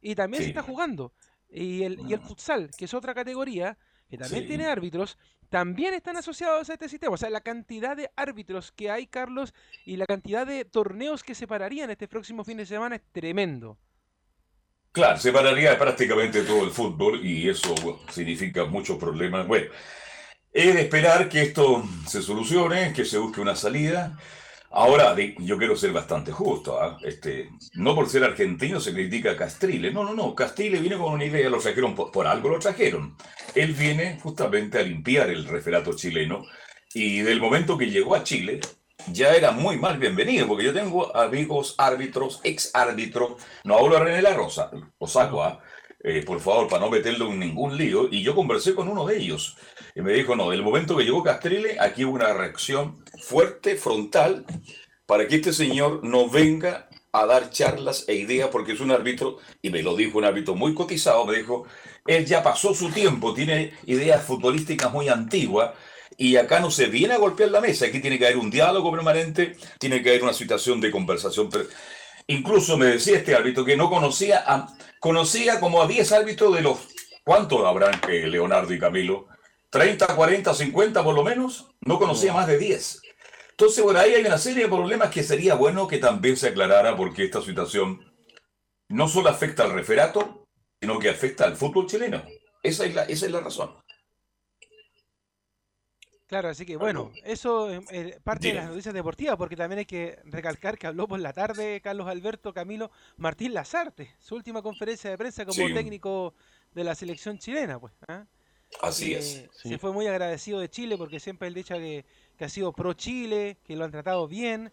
y 0.00 0.14
también 0.14 0.42
se 0.42 0.46
Sí. 0.46 0.50
está 0.50 0.62
jugando. 0.62 1.12
Y 1.48 1.84
el, 1.84 2.00
y 2.08 2.12
el 2.12 2.20
Mm. 2.20 2.24
futsal, 2.24 2.70
que 2.76 2.86
es 2.86 2.94
otra 2.94 3.14
categoría 3.14 3.78
que 4.08 4.18
también 4.18 4.42
Sí. 4.42 4.48
tiene 4.48 4.66
árbitros, 4.66 5.18
también 5.50 5.94
están 5.94 6.16
asociados 6.16 6.68
a 6.70 6.74
este 6.74 6.88
sistema. 6.88 7.14
O 7.14 7.16
sea, 7.16 7.30
la 7.30 7.40
cantidad 7.42 7.96
de 7.96 8.10
árbitros 8.16 8.72
que 8.72 8.90
hay, 8.90 9.06
Carlos, 9.06 9.54
y 9.84 9.96
la 9.96 10.06
cantidad 10.06 10.46
de 10.46 10.64
torneos 10.64 11.22
que 11.22 11.34
se 11.34 11.46
pararían 11.46 11.90
este 11.90 12.08
próximo 12.08 12.44
fin 12.44 12.56
de 12.56 12.66
semana 12.66 12.96
es 12.96 13.02
tremendo. 13.12 13.78
Claro, 14.92 15.18
separaría 15.18 15.76
prácticamente 15.76 16.42
todo 16.42 16.64
el 16.64 16.70
fútbol 16.70 17.24
y 17.26 17.48
eso 17.48 17.74
bueno, 17.82 17.98
significa 18.10 18.64
muchos 18.64 18.96
problemas. 18.96 19.46
Bueno, 19.46 19.66
es 20.52 20.74
de 20.74 20.82
esperar 20.82 21.28
que 21.28 21.42
esto 21.42 21.84
se 22.06 22.22
solucione, 22.22 22.92
que 22.92 23.04
se 23.04 23.18
busque 23.18 23.40
una 23.40 23.56
salida. 23.56 24.16
Ahora, 24.76 25.14
yo 25.38 25.56
quiero 25.56 25.76
ser 25.76 25.92
bastante 25.92 26.32
justo. 26.32 26.82
¿ah? 26.82 26.98
Este, 27.04 27.48
no 27.74 27.94
por 27.94 28.08
ser 28.08 28.24
argentino 28.24 28.80
se 28.80 28.92
critica 28.92 29.30
a 29.30 29.36
Castrile. 29.36 29.92
No, 29.92 30.02
no, 30.02 30.14
no. 30.14 30.34
Castrile 30.34 30.80
viene 30.80 30.98
con 30.98 31.12
una 31.12 31.24
idea, 31.24 31.48
lo 31.48 31.58
trajeron 31.58 31.94
por, 31.94 32.10
por 32.10 32.26
algo, 32.26 32.48
lo 32.48 32.58
trajeron. 32.58 33.16
Él 33.54 33.72
viene 33.72 34.18
justamente 34.20 34.78
a 34.78 34.82
limpiar 34.82 35.30
el 35.30 35.46
referato 35.46 35.92
chileno 35.94 36.44
y 36.92 37.20
del 37.20 37.40
momento 37.40 37.78
que 37.78 37.90
llegó 37.90 38.16
a 38.16 38.24
Chile 38.24 38.60
ya 39.12 39.34
era 39.34 39.52
muy 39.52 39.78
mal 39.78 39.98
bienvenido, 39.98 40.48
porque 40.48 40.64
yo 40.64 40.72
tengo 40.72 41.14
amigos 41.16 41.74
árbitros, 41.78 42.40
ex 42.42 42.70
árbitros, 42.74 43.42
no 43.64 43.76
hablo 43.76 43.96
de 43.96 44.04
René 44.04 44.22
La 44.22 44.34
Rosa, 44.34 44.70
lo 44.72 45.06
saco, 45.06 45.42
¿ah? 45.42 45.60
Eh, 46.06 46.22
por 46.22 46.38
favor, 46.38 46.68
para 46.68 46.84
no 46.84 46.90
meterlo 46.90 47.32
en 47.32 47.40
ningún 47.40 47.78
lío, 47.78 48.08
y 48.10 48.22
yo 48.22 48.34
conversé 48.34 48.74
con 48.74 48.88
uno 48.88 49.06
de 49.06 49.16
ellos, 49.16 49.56
y 49.94 50.02
me 50.02 50.12
dijo, 50.12 50.36
no, 50.36 50.50
del 50.50 50.62
momento 50.62 50.98
que 50.98 51.04
llegó 51.04 51.22
Castrile, 51.22 51.78
aquí 51.80 52.04
hubo 52.04 52.16
una 52.16 52.34
reacción 52.34 53.02
fuerte, 53.22 53.74
frontal, 53.76 54.44
para 55.06 55.26
que 55.26 55.36
este 55.36 55.54
señor 55.54 56.04
no 56.04 56.28
venga 56.28 56.90
a 57.10 57.24
dar 57.24 57.48
charlas 57.48 58.04
e 58.06 58.16
ideas, 58.16 58.50
porque 58.52 58.72
es 58.72 58.80
un 58.80 58.90
árbitro, 58.90 59.38
y 59.62 59.70
me 59.70 59.82
lo 59.82 59.96
dijo 59.96 60.18
un 60.18 60.26
árbitro 60.26 60.54
muy 60.54 60.74
cotizado, 60.74 61.24
me 61.24 61.38
dijo, 61.38 61.64
él 62.06 62.26
ya 62.26 62.42
pasó 62.42 62.74
su 62.74 62.90
tiempo, 62.90 63.32
tiene 63.32 63.72
ideas 63.86 64.22
futbolísticas 64.26 64.92
muy 64.92 65.08
antiguas, 65.08 65.70
y 66.18 66.36
acá 66.36 66.60
no 66.60 66.70
se 66.70 66.84
viene 66.84 67.14
a 67.14 67.18
golpear 67.18 67.50
la 67.50 67.62
mesa, 67.62 67.86
aquí 67.86 68.00
tiene 68.00 68.18
que 68.18 68.26
haber 68.26 68.36
un 68.36 68.50
diálogo 68.50 68.92
permanente, 68.92 69.56
tiene 69.78 70.02
que 70.02 70.10
haber 70.10 70.22
una 70.22 70.34
situación 70.34 70.82
de 70.82 70.90
conversación. 70.90 71.48
Incluso 72.26 72.76
me 72.76 72.86
decía 72.86 73.16
este 73.16 73.34
árbitro 73.34 73.64
que 73.64 73.76
no 73.76 73.88
conocía, 73.88 74.44
a, 74.46 74.68
conocía 75.04 75.60
como 75.60 75.82
a 75.82 75.86
10 75.86 76.12
árbitros 76.12 76.54
de 76.54 76.62
los, 76.62 76.78
¿cuántos 77.24 77.62
habrán 77.66 78.00
que 78.00 78.26
Leonardo 78.26 78.72
y 78.72 78.78
Camilo? 78.78 79.28
¿30, 79.70 80.16
40, 80.16 80.54
50 80.54 81.04
por 81.04 81.14
lo 81.14 81.22
menos? 81.22 81.74
No 81.82 81.98
conocía 81.98 82.32
más 82.32 82.46
de 82.46 82.56
10. 82.56 83.02
Entonces, 83.50 83.84
por 83.84 83.98
ahí 83.98 84.14
hay 84.14 84.24
una 84.24 84.38
serie 84.38 84.62
de 84.62 84.70
problemas 84.70 85.10
que 85.10 85.22
sería 85.22 85.56
bueno 85.56 85.86
que 85.86 85.98
también 85.98 86.38
se 86.38 86.48
aclarara 86.48 86.96
porque 86.96 87.22
esta 87.22 87.42
situación 87.42 88.00
no 88.88 89.06
solo 89.06 89.28
afecta 89.28 89.64
al 89.64 89.74
referato, 89.74 90.46
sino 90.80 90.98
que 90.98 91.10
afecta 91.10 91.44
al 91.44 91.56
fútbol 91.56 91.86
chileno. 91.86 92.24
Esa 92.62 92.86
es 92.86 92.94
la, 92.94 93.02
esa 93.02 93.26
es 93.26 93.32
la 93.32 93.40
razón. 93.40 93.76
Claro, 96.34 96.48
así 96.48 96.66
que 96.66 96.76
bueno, 96.76 97.12
eso 97.22 97.70
es 97.70 97.80
eh, 97.92 98.18
parte 98.24 98.48
de 98.48 98.54
las 98.54 98.68
noticias 98.68 98.92
deportivas, 98.92 99.36
porque 99.36 99.54
también 99.54 99.78
hay 99.78 99.84
que 99.84 100.18
recalcar 100.24 100.76
que 100.76 100.88
habló 100.88 101.06
por 101.06 101.20
la 101.20 101.32
tarde 101.32 101.80
Carlos 101.80 102.08
Alberto 102.08 102.52
Camilo 102.52 102.90
Martín 103.18 103.54
Lazarte, 103.54 104.10
su 104.18 104.34
última 104.34 104.60
conferencia 104.60 105.10
de 105.10 105.16
prensa 105.16 105.44
como 105.46 105.64
Sí. 105.68 105.72
técnico 105.72 106.34
de 106.74 106.82
la 106.82 106.96
selección 106.96 107.38
chilena, 107.38 107.78
pues. 107.78 107.92
¿ah? 108.08 108.24
Así 108.82 109.14
Eh, 109.14 109.18
es. 109.18 109.48
Se 109.54 109.78
fue 109.78 109.92
muy 109.92 110.08
agradecido 110.08 110.58
de 110.58 110.68
Chile 110.68 110.98
porque 110.98 111.20
siempre 111.20 111.46
él 111.46 111.54
dicho 111.54 111.76
que, 111.76 112.04
que 112.36 112.44
ha 112.44 112.48
sido 112.48 112.72
pro 112.72 112.94
Chile, 112.94 113.58
que 113.62 113.76
lo 113.76 113.84
han 113.84 113.92
tratado 113.92 114.26
bien, 114.26 114.72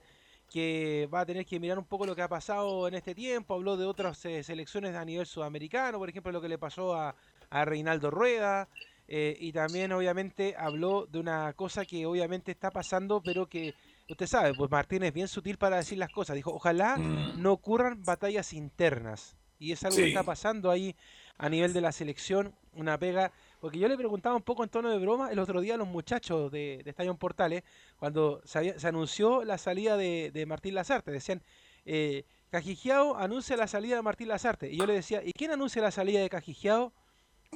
que 0.50 1.08
va 1.14 1.20
a 1.20 1.26
tener 1.28 1.46
que 1.46 1.60
mirar 1.60 1.78
un 1.78 1.86
poco 1.86 2.08
lo 2.08 2.16
que 2.16 2.24
ha 2.24 2.28
pasado 2.28 2.88
en 2.88 2.96
este 2.96 3.14
tiempo. 3.14 3.54
Habló 3.54 3.78
de 3.78 3.86
otras 3.86 4.26
eh, 4.26 4.42
selecciones 4.42 4.96
a 4.96 5.06
nivel 5.06 5.28
sudamericano, 5.28 6.00
por 6.00 6.10
ejemplo, 6.10 6.32
lo 6.32 6.42
que 6.42 6.50
le 6.50 6.58
pasó 6.58 6.96
a, 6.96 7.16
a 7.52 7.66
Reinaldo 7.66 8.10
Rueda. 8.10 8.68
Eh, 9.14 9.36
y 9.40 9.52
también, 9.52 9.92
obviamente, 9.92 10.56
habló 10.58 11.06
de 11.06 11.20
una 11.20 11.52
cosa 11.54 11.84
que 11.84 12.06
obviamente 12.06 12.50
está 12.52 12.72
pasando, 12.72 13.22
pero 13.22 13.46
que 13.50 13.74
usted 14.10 14.26
sabe, 14.26 14.54
pues 14.54 14.72
Martín 14.72 15.04
es 15.04 15.12
bien 15.14 15.28
sutil 15.28 15.58
para 15.58 15.76
decir 15.76 15.98
las 15.98 16.10
cosas. 16.14 16.38
Dijo, 16.38 16.54
ojalá 16.54 16.96
Mm. 16.96 17.42
no 17.42 17.52
ocurran 17.52 18.02
batallas 18.04 18.54
internas. 18.54 19.36
Y 19.60 19.74
es 19.74 19.84
algo 19.84 19.98
que 19.98 20.08
está 20.08 20.24
pasando 20.24 20.72
ahí 20.72 20.96
a 21.38 21.50
nivel 21.50 21.74
de 21.74 21.82
la 21.82 21.92
selección, 21.92 22.56
una 22.74 22.98
pega. 22.98 23.32
Porque 23.60 23.78
yo 23.80 23.88
le 23.90 23.98
preguntaba 23.98 24.36
un 24.36 24.42
poco 24.44 24.64
en 24.64 24.70
tono 24.70 24.90
de 24.90 24.98
broma 24.98 25.30
el 25.32 25.40
otro 25.40 25.60
día 25.62 25.74
a 25.76 25.78
los 25.78 25.88
muchachos 25.90 26.50
de, 26.52 26.82
de 26.84 26.90
Estadio 26.90 27.14
Portales, 27.18 27.64
cuando 27.98 28.42
se, 28.46 28.58
había- 28.60 28.80
se 28.80 28.88
anunció 28.88 29.44
la 29.44 29.58
salida 29.58 29.98
de, 29.98 30.32
de 30.34 30.46
Martín 30.46 30.74
Lazarte. 30.74 31.12
Decían, 31.12 31.44
eh, 31.86 32.24
Cajigiao 32.50 33.18
anuncia 33.18 33.56
la 33.58 33.68
salida 33.68 33.98
de 33.98 34.02
Martín 34.02 34.30
Lazarte. 34.30 34.72
Y 34.72 34.78
yo 34.78 34.86
le 34.86 34.94
decía, 34.94 35.22
¿y 35.24 35.32
quién 35.34 35.52
anuncia 35.52 35.82
la 35.82 35.92
salida 35.92 36.22
de 36.22 36.30
Cajigiao? 36.30 36.92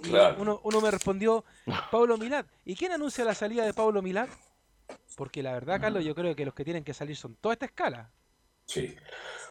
Claro. 0.01 0.35
uno, 0.39 0.59
uno 0.63 0.81
me 0.81 0.91
respondió, 0.91 1.45
Pablo 1.91 2.17
Milad. 2.17 2.45
¿Y 2.65 2.75
quién 2.75 2.91
anuncia 2.91 3.23
la 3.25 3.33
salida 3.35 3.65
de 3.65 3.73
Pablo 3.73 4.01
Milad? 4.01 4.27
Porque 5.15 5.41
la 5.41 5.53
verdad, 5.53 5.79
Carlos, 5.81 6.03
yo 6.03 6.13
creo 6.13 6.35
que 6.35 6.45
los 6.45 6.53
que 6.53 6.63
tienen 6.65 6.83
que 6.83 6.93
salir 6.93 7.15
son 7.15 7.35
toda 7.35 7.53
esta 7.53 7.65
escala. 7.65 8.11
Sí. 8.67 8.95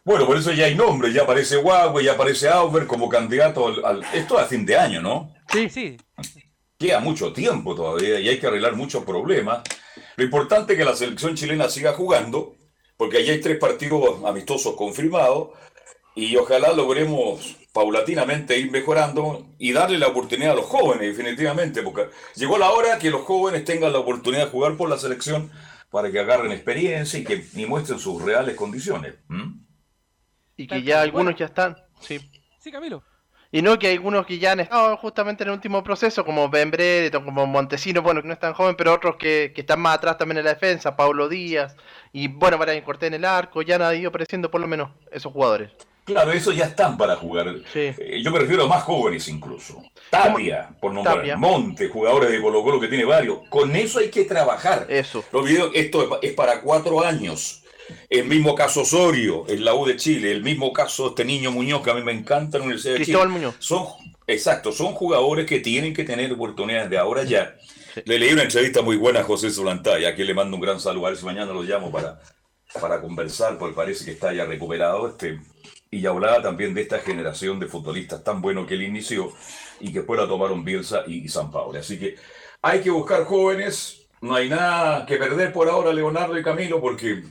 Bueno, 0.03 0.27
por 0.27 0.37
eso 0.37 0.51
ya 0.51 0.65
hay 0.65 0.75
nombre, 0.75 1.11
ya 1.11 1.23
aparece 1.23 1.57
Huawei, 1.57 2.05
ya 2.05 2.13
aparece 2.13 2.47
Auber 2.47 2.85
como 2.85 3.09
candidato 3.09 3.67
al, 3.67 3.83
al- 3.85 4.03
Esto 4.13 4.37
a 4.37 4.45
fin 4.45 4.65
de 4.65 4.77
año, 4.77 5.01
¿no? 5.01 5.33
Sí, 5.51 5.69
sí. 5.69 5.97
Queda 6.77 6.99
mucho 6.99 7.33
tiempo 7.33 7.73
todavía 7.73 8.19
y 8.19 8.29
hay 8.29 8.39
que 8.39 8.47
arreglar 8.47 8.75
muchos 8.75 9.03
problemas. 9.03 9.63
Lo 10.17 10.23
importante 10.23 10.73
es 10.73 10.79
que 10.79 10.85
la 10.85 10.95
selección 10.95 11.35
chilena 11.35 11.69
siga 11.69 11.93
jugando, 11.93 12.55
porque 12.97 13.17
allí 13.17 13.31
hay 13.31 13.41
tres 13.41 13.57
partidos 13.57 14.23
amistosos 14.25 14.75
confirmados 14.75 15.49
y 16.13 16.35
ojalá 16.37 16.71
logremos 16.73 17.55
paulatinamente 17.75 18.57
ir 18.57 18.71
mejorando 18.71 19.47
y 19.59 19.73
darle 19.73 19.97
la 19.97 20.07
oportunidad 20.07 20.53
a 20.53 20.55
los 20.55 20.65
jóvenes, 20.65 21.17
definitivamente, 21.17 21.83
porque 21.83 22.07
llegó 22.35 22.57
la 22.57 22.71
hora 22.71 22.97
que 22.97 23.11
los 23.11 23.23
jóvenes 23.23 23.65
tengan 23.65 23.91
la 23.91 23.99
oportunidad 23.99 24.45
de 24.45 24.49
jugar 24.49 24.77
por 24.77 24.89
la 24.89 24.97
selección 24.97 25.51
para 25.91 26.09
que 26.09 26.21
agarren 26.21 26.53
experiencia 26.53 27.19
y 27.19 27.25
que 27.25 27.45
y 27.53 27.65
muestren 27.65 27.99
sus 27.99 28.21
reales 28.21 28.55
condiciones. 28.55 29.15
Y 30.55 30.67
que 30.67 30.83
ya 30.83 31.01
algunos 31.01 31.35
ya 31.35 31.47
están. 31.47 31.75
Sí. 31.99 32.17
Sí, 32.61 32.71
Camilo. 32.71 33.03
Y 33.51 33.61
no 33.61 33.77
que 33.77 33.87
hay 33.87 33.95
algunos 33.95 34.25
que 34.25 34.39
ya 34.39 34.53
han 34.53 34.61
estado 34.61 34.95
justamente 34.95 35.43
en 35.43 35.49
el 35.49 35.55
último 35.55 35.83
proceso, 35.83 36.23
como 36.23 36.47
Ben 36.47 36.71
Brereton, 36.71 37.25
como 37.25 37.45
Montesino, 37.45 38.01
bueno, 38.01 38.21
que 38.21 38.29
no 38.29 38.33
es 38.35 38.39
tan 38.39 38.53
joven, 38.53 38.75
pero 38.77 38.93
otros 38.93 39.17
que, 39.17 39.51
que 39.53 39.61
están 39.61 39.81
más 39.81 39.97
atrás 39.97 40.17
también 40.17 40.37
en 40.37 40.45
la 40.45 40.53
defensa, 40.53 40.95
Pablo 40.95 41.27
Díaz, 41.27 41.75
y 42.13 42.29
bueno, 42.29 42.57
Brian 42.57 42.85
Cortés 42.85 43.07
en 43.07 43.15
el 43.15 43.25
arco, 43.25 43.61
ya 43.61 43.75
han 43.75 43.97
ido 43.97 44.07
apareciendo 44.07 44.49
por 44.49 44.61
lo 44.61 44.67
menos 44.67 44.91
esos 45.11 45.33
jugadores. 45.33 45.73
Claro, 46.05 46.31
esos 46.31 46.55
ya 46.55 46.65
están 46.65 46.97
para 46.97 47.15
jugar. 47.15 47.53
Sí. 47.73 47.79
Eh, 47.97 48.21
Yo 48.23 48.31
me 48.31 48.39
refiero 48.39 48.63
a 48.63 48.67
más 48.67 48.83
jóvenes 48.83 49.27
incluso. 49.27 49.81
Tapia, 50.09 50.69
por 50.79 50.93
nombrar. 50.93 51.17
Tapia. 51.17 51.35
Monte, 51.35 51.89
jugadores 51.89 52.29
de 52.31 52.39
Colo 52.41 52.63
Colo 52.63 52.79
que 52.79 52.87
tiene 52.87 53.05
varios. 53.05 53.39
Con 53.49 53.75
eso 53.75 53.99
hay 53.99 54.09
que 54.09 54.23
trabajar. 54.25 54.85
Eso. 54.89 55.23
No 55.33 55.39
olviden, 55.39 55.71
esto 55.73 56.03
es 56.03 56.07
pa- 56.09 56.19
es 56.21 56.33
para 56.33 56.61
cuatro 56.61 57.03
años. 57.03 57.63
El 58.09 58.25
mismo 58.25 58.55
caso 58.55 58.81
Osorio, 58.81 59.45
en 59.47 59.65
la 59.65 59.73
U 59.75 59.85
de 59.85 59.95
Chile. 59.95 60.31
El 60.31 60.43
mismo 60.43 60.71
caso 60.73 61.09
este 61.09 61.25
niño 61.25 61.51
Muñoz, 61.51 61.81
que 61.83 61.91
a 61.91 61.95
mí 61.95 62.01
me 62.03 62.11
encanta 62.11 62.57
en 62.57 62.61
la 62.61 62.65
Universidad 62.67 62.93
de 62.93 62.97
Cristóbal 63.01 63.27
Chile. 63.27 63.39
Muñoz. 63.39 63.55
Son, 63.59 63.87
exacto, 64.27 64.71
son 64.71 64.93
jugadores 64.93 65.45
que 65.47 65.59
tienen 65.59 65.93
que 65.93 66.03
tener 66.03 66.31
oportunidades 66.31 66.89
de 66.89 66.97
ahora 66.97 67.23
ya. 67.23 67.55
Le 68.05 68.19
leí 68.19 68.33
una 68.33 68.43
entrevista 68.43 68.81
muy 68.81 68.97
buena 68.97 69.21
a 69.21 69.23
José 69.23 69.49
Solantay, 69.49 70.05
a 70.05 70.13
quien 70.15 70.27
le 70.27 70.33
mando 70.33 70.55
un 70.55 70.61
gran 70.61 70.79
saludo. 70.79 71.07
A 71.07 71.09
ver 71.09 71.17
si 71.17 71.25
mañana 71.25 71.51
lo 71.53 71.63
llamo 71.63 71.91
para, 71.91 72.19
para 72.79 73.01
conversar, 73.01 73.57
porque 73.57 73.75
parece 73.75 74.05
que 74.05 74.11
está 74.11 74.33
ya 74.33 74.45
recuperado. 74.45 75.07
Este, 75.07 75.39
y 75.95 76.05
hablaba 76.05 76.41
también 76.41 76.73
de 76.73 76.81
esta 76.81 76.99
generación 76.99 77.57
de 77.57 77.67
futbolistas 77.67 78.21
tan 78.21 78.41
bueno 78.41 78.67
que 78.67 78.73
él 78.73 78.83
inició 78.83 79.31
y 79.79 79.93
que 79.93 79.99
después 79.99 80.19
la 80.19 80.27
tomaron 80.27 80.65
Bielsa 80.65 81.03
y, 81.07 81.27
San 81.29 81.49
Pablo. 81.49 81.79
Así 81.79 81.97
que 81.97 82.15
hay 82.61 82.81
que 82.81 82.89
buscar 82.89 83.23
jóvenes. 83.23 84.07
No 84.19 84.35
hay 84.35 84.49
nada 84.49 85.05
que 85.05 85.17
perder 85.17 85.53
por 85.53 85.69
ahora, 85.69 85.93
Leonardo 85.93 86.37
y 86.37 86.43
Camilo, 86.43 86.81
porque 86.81 87.23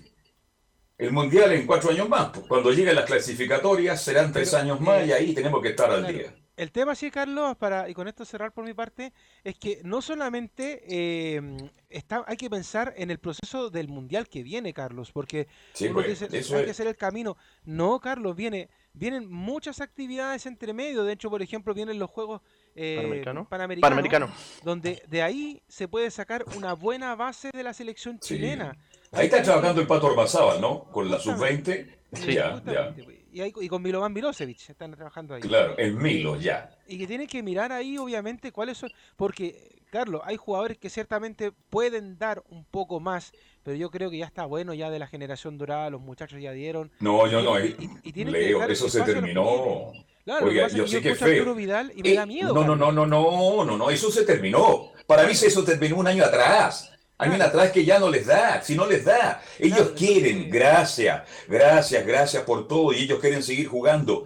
el 0.96 1.12
Mundial 1.12 1.52
en 1.52 1.66
cuatro 1.66 1.90
años 1.90 2.08
más. 2.08 2.30
pues, 2.30 2.46
Cuando 2.46 2.70
lleguen 2.70 2.94
las 2.94 3.04
clasificatorias 3.04 4.02
serán 4.02 4.32
tres 4.32 4.54
años 4.54 4.80
más 4.80 5.02
eh, 5.02 5.06
y 5.08 5.12
ahí 5.12 5.34
tenemos 5.34 5.60
que 5.60 5.68
estar 5.68 5.90
al 5.90 6.06
día. 6.06 6.34
El 6.56 6.70
tema, 6.70 6.94
sí, 6.94 7.10
Carlos, 7.10 7.56
para, 7.56 7.88
y 7.88 7.94
con 7.94 8.06
esto 8.06 8.24
cerrar 8.24 8.52
por 8.52 8.64
mi 8.64 8.74
parte, 8.74 9.12
es 9.42 9.56
que 9.56 9.80
no 9.82 10.00
solamente 10.00 10.82
eh, 10.86 11.40
está, 11.88 12.22
hay 12.28 12.36
que 12.36 12.48
pensar 12.48 12.94
en 12.96 13.10
el 13.10 13.18
proceso 13.18 13.70
del 13.70 13.88
mundial 13.88 14.28
que 14.28 14.44
viene, 14.44 14.72
Carlos, 14.72 15.10
porque 15.10 15.48
Sí, 15.72 15.86
uno 15.86 15.94
pues, 15.94 16.06
dice, 16.20 16.26
eso 16.38 16.54
hay 16.54 16.60
es. 16.60 16.64
que 16.66 16.70
hacer 16.70 16.86
el 16.86 16.96
camino. 16.96 17.36
No, 17.64 17.98
Carlos, 17.98 18.36
viene, 18.36 18.68
vienen 18.92 19.28
muchas 19.28 19.80
actividades 19.80 20.46
entre 20.46 20.72
medio. 20.72 21.02
De 21.02 21.14
hecho, 21.14 21.28
por 21.28 21.42
ejemplo, 21.42 21.74
vienen 21.74 21.98
los 21.98 22.08
Juegos 22.08 22.40
eh, 22.76 22.96
Panamericano. 22.98 23.48
Panamericanos, 23.48 23.90
Panamericano. 23.90 24.32
donde 24.62 25.02
de 25.08 25.22
ahí 25.22 25.60
se 25.66 25.88
puede 25.88 26.08
sacar 26.12 26.44
una 26.56 26.72
buena 26.74 27.16
base 27.16 27.50
de 27.52 27.62
la 27.64 27.74
selección 27.74 28.18
Sí. 28.22 28.34
chilena. 28.36 28.76
Ahí 29.10 29.26
está 29.26 29.42
trabajando 29.42 29.80
el 29.80 29.88
Pato 29.88 30.06
Ormazábal, 30.06 30.60
¿no? 30.60 30.84
Con 30.84 31.10
la 31.10 31.18
sub-20. 31.18 31.88
Sí. 32.12 32.34
Ya, 32.34 32.62
ya. 32.64 32.94
Y, 33.34 33.68
con 33.68 33.82
Milovan 33.82 34.12
Milosevic 34.12 34.70
están 34.70 34.92
trabajando 34.92 35.34
ahí. 35.34 35.40
Claro, 35.40 35.74
en 35.76 35.98
Milo, 36.00 36.36
ya. 36.36 36.70
Y 36.86 36.98
que 36.98 37.06
tienen 37.08 37.26
que 37.26 37.42
mirar 37.42 37.72
ahí, 37.72 37.98
obviamente, 37.98 38.52
cuáles 38.52 38.78
son. 38.78 38.92
Porque, 39.16 39.82
Carlos, 39.90 40.20
hay 40.24 40.36
jugadores 40.36 40.78
que 40.78 40.88
ciertamente 40.88 41.50
pueden 41.68 42.16
dar 42.16 42.44
un 42.48 42.64
poco 42.64 43.00
más, 43.00 43.32
pero 43.64 43.76
yo 43.76 43.90
creo 43.90 44.08
que 44.08 44.18
ya 44.18 44.26
está 44.26 44.44
bueno 44.44 44.72
ya 44.72 44.88
de 44.88 45.00
la 45.00 45.08
generación 45.08 45.58
dorada, 45.58 45.90
los 45.90 46.00
muchachos 46.00 46.40
ya 46.40 46.52
dieron. 46.52 46.92
No, 47.00 47.26
yo 47.26 47.42
no. 47.42 47.58
Y- 47.58 47.68
eh, 47.70 47.76
y- 47.80 48.08
y 48.08 48.12
tienen 48.12 48.32
que 48.34 48.40
Leo, 48.40 48.58
dejar 48.58 48.70
eso 48.70 48.88
se 48.88 49.02
terminó. 49.02 49.92
Claro, 50.24 50.46
que 50.46 50.52
Oiga, 50.52 50.68
yo 50.68 50.86
sé 50.86 50.98
que 50.98 51.02
que 51.02 51.10
es 51.10 51.18
feo. 51.18 51.54
Vidal 51.56 51.92
y 51.94 52.02
me 52.02 52.12
Eh, 52.12 52.14
da 52.14 52.26
miedo. 52.26 52.54
No, 52.54 52.64
no, 52.64 52.76
no, 52.76 52.92
no, 52.92 53.04
no, 53.04 53.64
no, 53.64 53.76
no, 53.76 53.90
eso 53.90 54.10
se 54.12 54.24
terminó. 54.24 54.92
Para 55.06 55.24
mí 55.24 55.32
eso 55.32 55.64
terminó 55.64 55.96
un 55.96 56.06
año 56.06 56.24
atrás. 56.24 56.90
Año 57.18 57.36
Claro. 57.36 57.50
atrás 57.50 57.70
que 57.72 57.84
ya 57.84 57.98
no 57.98 58.10
les 58.10 58.26
da, 58.26 58.60
si 58.62 58.74
no 58.74 58.86
les 58.86 59.04
da. 59.04 59.40
Ellos 59.58 59.92
quieren, 59.96 60.50
gracias, 60.50 61.22
gracias, 61.48 62.04
gracias 62.06 62.42
por 62.42 62.66
todo 62.66 62.92
y 62.92 63.02
ellos 63.04 63.20
quieren 63.20 63.42
seguir 63.42 63.68
jugando. 63.68 64.24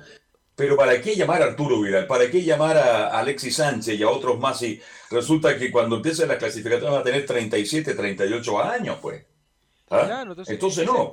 Pero 0.57 0.75
¿para 0.77 1.01
qué 1.01 1.15
llamar 1.15 1.43
a 1.43 1.47
Arturo 1.47 1.81
Vidal? 1.81 2.07
¿Para 2.07 2.29
qué 2.31 2.43
llamar 2.43 2.77
a 2.79 3.19
Alexis 3.19 3.57
Sánchez 3.57 3.99
y 3.99 4.03
a 4.03 4.09
otros 4.09 4.39
más 4.41 4.59
si 4.59 4.81
resulta 5.11 5.57
que 5.59 5.71
cuando 5.71 5.97
empiecen 5.97 6.29
las 6.29 6.39
clasificatorias 6.39 6.91
van 6.93 7.01
a 7.03 7.05
tener 7.05 7.27
37, 7.27 7.95
38 7.95 8.63
años, 8.63 8.99
pues? 9.01 9.25
¿Ah? 9.91 10.03
Claro, 10.07 10.31
entonces, 10.33 10.55
Entonces 10.55 10.83
ese- 10.85 10.93
no. 10.93 11.13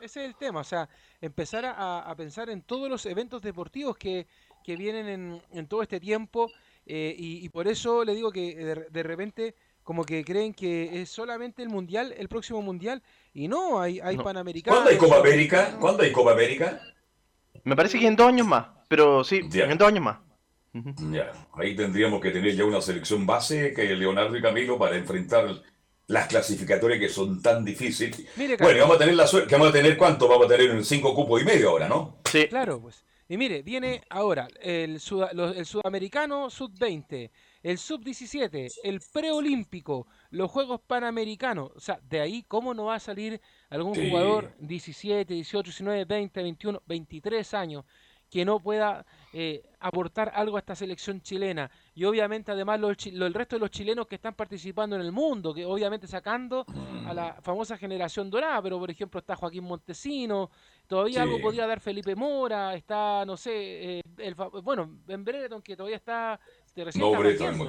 Ese 0.00 0.20
es 0.24 0.26
el 0.30 0.34
tema, 0.36 0.60
o 0.60 0.64
sea, 0.64 0.88
empezar 1.20 1.64
a, 1.64 2.00
a 2.00 2.16
pensar 2.16 2.50
en 2.50 2.62
todos 2.62 2.90
los 2.90 3.06
eventos 3.06 3.40
deportivos 3.40 3.96
que, 3.96 4.26
que 4.64 4.74
vienen 4.76 5.08
en, 5.08 5.42
en 5.52 5.68
todo 5.68 5.80
este 5.80 6.00
tiempo 6.00 6.50
eh, 6.84 7.14
y, 7.16 7.44
y 7.44 7.48
por 7.50 7.68
eso 7.68 8.04
le 8.04 8.12
digo 8.16 8.32
que 8.32 8.52
de, 8.56 8.74
de 8.90 9.02
repente 9.04 9.54
como 9.82 10.04
que 10.04 10.24
creen 10.24 10.54
que 10.54 11.02
es 11.02 11.08
solamente 11.10 11.62
el 11.62 11.68
mundial, 11.68 12.14
el 12.16 12.28
próximo 12.28 12.62
mundial 12.62 13.02
y 13.34 13.48
no, 13.48 13.80
hay, 13.80 14.00
hay 14.00 14.16
No. 14.16 14.22
panamericanos. 14.24 14.76
¿Cuándo 14.80 14.90
hay 14.90 14.96
Copa 14.98 15.18
América? 15.20 15.76
¿Cuándo 15.80 16.02
hay 16.02 16.12
Copa 16.12 16.32
América? 16.32 16.80
Me 17.64 17.76
parece 17.76 17.98
que 17.98 18.06
en 18.06 18.16
dos 18.16 18.28
años 18.28 18.46
más, 18.46 18.66
pero 18.88 19.22
sí, 19.24 19.40
Ya. 19.50 19.64
en 19.64 19.78
dos 19.78 19.88
años 19.88 20.04
más. 20.04 20.18
Ya, 21.12 21.30
ahí 21.54 21.76
tendríamos 21.76 22.20
que 22.20 22.30
tener 22.30 22.54
ya 22.56 22.64
una 22.64 22.80
selección 22.80 23.26
base 23.26 23.74
que 23.74 23.84
Leonardo 23.94 24.34
y 24.36 24.40
Camilo 24.40 24.78
para 24.78 24.96
enfrentar 24.96 25.60
las 26.06 26.26
clasificatorias 26.28 26.98
que 26.98 27.08
son 27.10 27.42
tan 27.42 27.62
difíciles. 27.64 28.24
Mire, 28.36 28.56
Bueno, 28.56 28.80
vamos 28.80 28.96
a 28.96 28.98
tener 29.00 29.14
la 29.14 29.26
suerte, 29.26 29.48
que 29.48 29.54
vamos 29.54 29.68
a 29.68 29.72
tener 29.72 29.96
cuánto, 29.98 30.26
vamos 30.28 30.46
a 30.46 30.48
tener 30.48 30.82
cinco 30.84 31.14
cupos 31.14 31.42
y 31.42 31.44
medio 31.44 31.70
ahora, 31.70 31.88
¿no? 31.88 32.16
Sí, 32.24 32.46
Claro, 32.48 32.80
pues. 32.80 33.04
Y 33.28 33.36
mire, 33.36 33.62
viene 33.62 34.02
ahora 34.10 34.48
el, 34.60 34.94
los- 35.32 35.56
el 35.56 35.64
sudamericano 35.66 36.50
sub-20, 36.50 37.30
el 37.62 37.78
sub-17, 37.78 38.74
el 38.82 39.00
preolímpico, 39.12 40.06
los 40.30 40.50
Juegos 40.50 40.80
Panamericanos. 40.86 41.70
O 41.74 41.80
sea, 41.80 42.00
de 42.02 42.20
ahí, 42.20 42.42
¿cómo 42.46 42.74
no 42.74 42.86
va 42.86 42.96
a 42.96 43.00
salir 43.00 43.40
algún 43.70 43.94
Sí. 43.94 44.00
jugador 44.00 44.54
17, 44.58 45.34
18, 45.34 45.68
19, 45.70 46.04
20, 46.04 46.42
21, 46.42 46.82
23 46.86 47.54
años 47.54 47.84
que 48.30 48.44
no 48.46 48.62
pueda 48.62 49.04
eh, 49.30 49.62
aportar 49.78 50.32
algo 50.34 50.56
a 50.56 50.60
esta 50.60 50.74
selección 50.74 51.20
chilena? 51.20 51.70
Y 51.94 52.04
obviamente, 52.04 52.50
además, 52.52 52.80
los, 52.80 53.06
el 53.06 53.34
resto 53.34 53.56
de 53.56 53.60
los 53.60 53.70
chilenos 53.70 54.06
que 54.06 54.14
están 54.16 54.34
participando 54.34 54.96
en 54.96 55.02
el 55.02 55.12
mundo, 55.12 55.52
que 55.54 55.64
obviamente 55.66 56.06
sacando 56.06 56.66
a 57.04 57.12
la 57.14 57.38
famosa 57.42 57.76
generación 57.76 58.30
dorada, 58.30 58.62
pero 58.62 58.78
por 58.78 58.90
ejemplo 58.90 59.18
está 59.18 59.34
Joaquín 59.36 59.64
Montesino, 59.64 60.50
todavía 60.86 61.22
algo 61.22 61.38
Sí. 61.38 61.42
podría 61.42 61.66
dar 61.66 61.80
Felipe 61.80 62.14
Mora, 62.14 62.74
está, 62.74 63.24
no 63.26 63.36
sé, 63.36 63.98
eh, 63.98 64.02
el, 64.18 64.34
bueno, 64.34 64.88
Ben 65.04 65.24
Brereton, 65.24 65.62
que 65.62 65.76
todavía 65.76 65.96
está, 65.96 66.38
recién 66.76 67.02
No, 67.02 67.14
muy- 67.54 67.68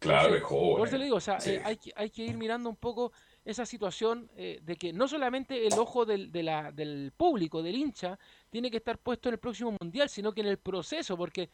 Claro, 0.00 0.36
es 0.36 0.42
joven. 0.44 0.76
Por 0.78 0.86
eso 0.88 0.96
le 0.96 1.04
digo, 1.06 1.16
o 1.16 1.20
sea, 1.20 1.40
Sí. 1.40 1.50
eh, 1.50 1.62
hay, 1.64 1.76
que, 1.76 1.92
hay 1.96 2.10
que 2.10 2.22
ir 2.24 2.36
mirando 2.36 2.70
un 2.70 2.76
poco 2.76 3.10
esa 3.44 3.66
situación 3.66 4.30
eh, 4.36 4.60
de 4.62 4.76
que 4.76 4.92
no 4.92 5.08
solamente 5.08 5.66
el 5.66 5.72
ojo 5.76 6.04
del, 6.04 6.30
de 6.30 6.44
la- 6.44 6.70
del 6.70 7.12
público, 7.16 7.64
del 7.64 7.74
hincha, 7.74 8.16
tiene 8.48 8.70
que 8.70 8.76
estar 8.76 8.98
puesto 8.98 9.28
en 9.28 9.32
el 9.32 9.38
próximo 9.40 9.74
mundial, 9.80 10.08
sino 10.08 10.32
que 10.32 10.42
en 10.42 10.46
el 10.46 10.58
proceso, 10.58 11.16
porque 11.16 11.50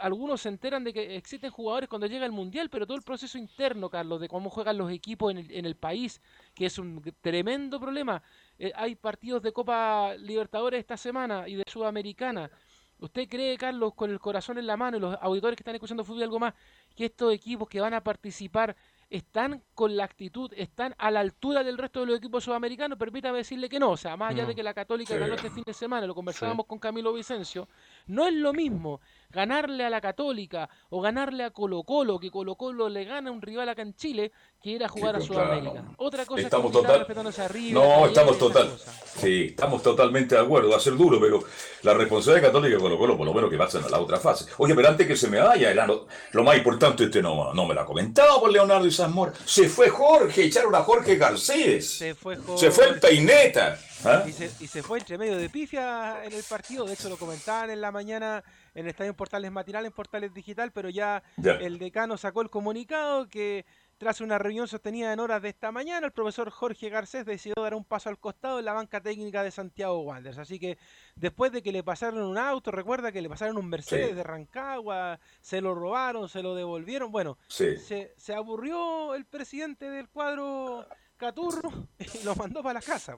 algunos 0.00 0.40
se 0.40 0.48
enteran 0.48 0.82
de 0.82 0.94
que 0.94 1.16
existen 1.16 1.50
jugadores 1.50 1.88
cuando 1.90 2.06
llega 2.06 2.24
el 2.24 2.32
Mundial, 2.32 2.70
pero 2.70 2.86
todo 2.86 2.96
el 2.96 3.02
proceso 3.02 3.36
interno, 3.36 3.90
Carlos, 3.90 4.18
de 4.20 4.28
cómo 4.28 4.48
juegan 4.48 4.78
los 4.78 4.90
equipos 4.90 5.32
en 5.32 5.38
el, 5.38 5.50
en 5.50 5.66
el 5.66 5.74
país, 5.76 6.22
que 6.54 6.66
es 6.66 6.78
un 6.78 7.02
tremendo 7.20 7.78
problema. 7.80 8.22
Eh, 8.58 8.72
hay 8.76 8.94
partidos 8.94 9.42
de 9.42 9.52
Copa 9.52 10.14
Libertadores 10.16 10.78
esta 10.80 10.96
semana 10.96 11.46
y 11.48 11.56
de 11.56 11.64
Sudamericana. 11.66 12.50
¿Usted 12.98 13.28
cree, 13.28 13.56
Carlos, 13.58 13.94
con 13.94 14.10
el 14.10 14.18
corazón 14.18 14.58
en 14.58 14.66
la 14.66 14.76
mano 14.76 14.96
y 14.96 15.00
los 15.00 15.16
auditores 15.20 15.56
que 15.56 15.62
están 15.62 15.74
escuchando 15.74 16.04
fútbol 16.04 16.22
algo 16.22 16.38
más, 16.38 16.54
que 16.94 17.06
estos 17.06 17.32
equipos 17.32 17.68
que 17.68 17.80
van 17.80 17.94
a 17.94 18.02
participar 18.02 18.76
están 19.10 19.62
con 19.74 19.96
la 19.96 20.04
actitud, 20.04 20.52
están 20.56 20.94
a 20.98 21.10
la 21.10 21.20
altura 21.20 21.62
del 21.62 21.78
resto 21.78 22.00
de 22.00 22.06
los 22.06 22.18
equipos 22.18 22.44
sudamericanos, 22.44 22.98
permítame 22.98 23.38
decirle 23.38 23.68
que 23.68 23.78
no, 23.78 23.90
o 23.90 23.96
sea, 23.96 24.16
más 24.16 24.30
allá 24.30 24.46
de 24.46 24.54
que 24.54 24.62
la 24.62 24.74
Católica 24.74 25.16
ganó 25.16 25.34
este 25.34 25.50
fin 25.50 25.62
de 25.64 25.74
semana, 25.74 26.06
lo 26.06 26.14
conversábamos 26.14 26.66
con 26.66 26.78
Camilo 26.78 27.12
Vicencio, 27.12 27.68
no 28.06 28.26
es 28.26 28.34
lo 28.34 28.52
mismo 28.52 29.00
ganarle 29.34 29.84
a 29.84 29.90
la 29.90 30.00
Católica 30.00 30.70
o 30.90 31.00
ganarle 31.00 31.44
a 31.44 31.50
Colo 31.50 31.82
Colo, 31.82 32.18
que 32.18 32.30
Colo 32.30 32.54
Colo 32.54 32.88
le 32.88 33.04
gana 33.04 33.30
a 33.30 33.32
un 33.32 33.42
rival 33.42 33.68
acá 33.68 33.82
en 33.82 33.94
Chile, 33.94 34.32
que 34.62 34.70
ir 34.70 34.84
a 34.84 34.88
jugar 34.88 35.16
a 35.16 35.20
Sudamérica. 35.20 35.84
Otra 35.98 36.24
cosa 36.24 36.42
estamos 36.42 36.66
es 36.66 36.72
total... 36.72 37.06
arriba, 37.38 37.80
No, 37.80 38.06
estamos 38.06 38.38
total. 38.38 38.70
Sí, 39.18 39.46
estamos 39.50 39.82
totalmente 39.82 40.36
de 40.36 40.40
acuerdo, 40.40 40.70
va 40.70 40.76
a 40.76 40.80
ser 40.80 40.96
duro, 40.96 41.20
pero 41.20 41.42
la 41.82 41.94
responsabilidad 41.94 42.48
católica 42.48 42.76
de 42.76 42.82
Colo 42.82 42.96
Colo, 42.96 43.16
por 43.16 43.26
lo 43.26 43.34
menos 43.34 43.50
que 43.50 43.58
pasen 43.58 43.82
a 43.84 43.88
la 43.88 43.98
otra 43.98 44.18
fase. 44.18 44.46
Oye, 44.58 44.74
pero 44.74 44.88
antes 44.88 45.06
que 45.06 45.16
se 45.16 45.28
me 45.28 45.40
vaya, 45.40 45.70
era 45.70 45.86
lo, 45.86 46.06
más 46.44 46.56
importante, 46.56 47.04
este 47.04 47.20
no, 47.20 47.52
no 47.52 47.66
me 47.66 47.74
lo 47.74 47.80
ha 47.80 47.86
comentado 47.86 48.40
por 48.40 48.52
Leonardo 48.52 48.86
y 48.86 48.92
Zamora. 48.92 49.32
Se 49.44 49.68
fue 49.68 49.88
Jorge, 49.88 50.44
echaron 50.44 50.74
a 50.74 50.82
Jorge 50.82 51.16
Garcés. 51.16 51.98
Se 51.98 52.14
fue 52.14 52.36
Jorge. 52.36 52.58
Se 52.58 52.70
fue 52.70 52.88
el 52.88 53.00
peineta. 53.00 53.78
¿Ah? 54.04 54.24
Y, 54.26 54.32
se, 54.32 54.82
fue 54.82 54.98
entre 54.98 55.16
medio 55.18 55.36
de 55.36 55.48
pifia 55.48 56.24
en 56.24 56.32
el 56.32 56.42
partido, 56.42 56.84
de 56.84 56.94
hecho 56.94 57.08
lo 57.08 57.16
comentaban 57.16 57.70
en 57.70 57.80
la 57.80 57.90
mañana 57.90 58.44
en 58.74 58.84
el 58.84 58.90
Estadio 58.90 59.10
en 59.10 59.16
Portales 59.16 59.50
Matinal, 59.50 59.86
en 59.86 59.92
Portales 59.92 60.34
Digital, 60.34 60.72
pero 60.72 60.90
ya, 60.90 61.22
el 61.42 61.78
decano 61.78 62.16
sacó 62.16 62.42
el 62.42 62.50
comunicado 62.50 63.28
que 63.28 63.64
tras 63.98 64.20
una 64.20 64.38
reunión 64.38 64.66
sostenida 64.68 65.12
en 65.12 65.20
horas 65.20 65.40
de 65.40 65.50
esta 65.50 65.70
mañana, 65.70 66.06
el 66.06 66.12
profesor 66.12 66.50
Jorge 66.50 66.88
Garcés 66.88 67.24
decidió 67.24 67.54
dar 67.62 67.74
un 67.74 67.84
paso 67.84 68.08
al 68.08 68.18
costado 68.18 68.58
en 68.58 68.64
la 68.64 68.72
banca 68.72 69.00
técnica 69.00 69.42
de 69.42 69.50
Santiago 69.50 70.00
Wanderers. 70.00 70.38
Así 70.38 70.58
que 70.58 70.78
después 71.14 71.52
de 71.52 71.62
que 71.62 71.72
le 71.72 71.82
pasaron 71.82 72.22
un 72.22 72.36
auto, 72.36 72.70
recuerda 72.70 73.12
que 73.12 73.22
le 73.22 73.28
pasaron 73.28 73.56
un 73.56 73.68
Mercedes 73.68 74.16
de 74.16 74.22
Rancagua, 74.22 75.20
se 75.40 75.60
lo 75.60 75.74
robaron, 75.74 76.28
se 76.28 76.42
lo 76.42 76.54
devolvieron. 76.54 77.12
Bueno, 77.12 77.38
se, 77.48 77.78
se, 77.78 78.34
aburrió 78.34 79.14
el 79.14 79.24
presidente 79.24 79.88
del 79.88 80.08
cuadro 80.08 80.86
Caturro 81.16 81.88
y 81.98 82.24
lo 82.24 82.34
mandó 82.34 82.62
para 82.62 82.80
la 82.80 82.82
casa. 82.82 83.16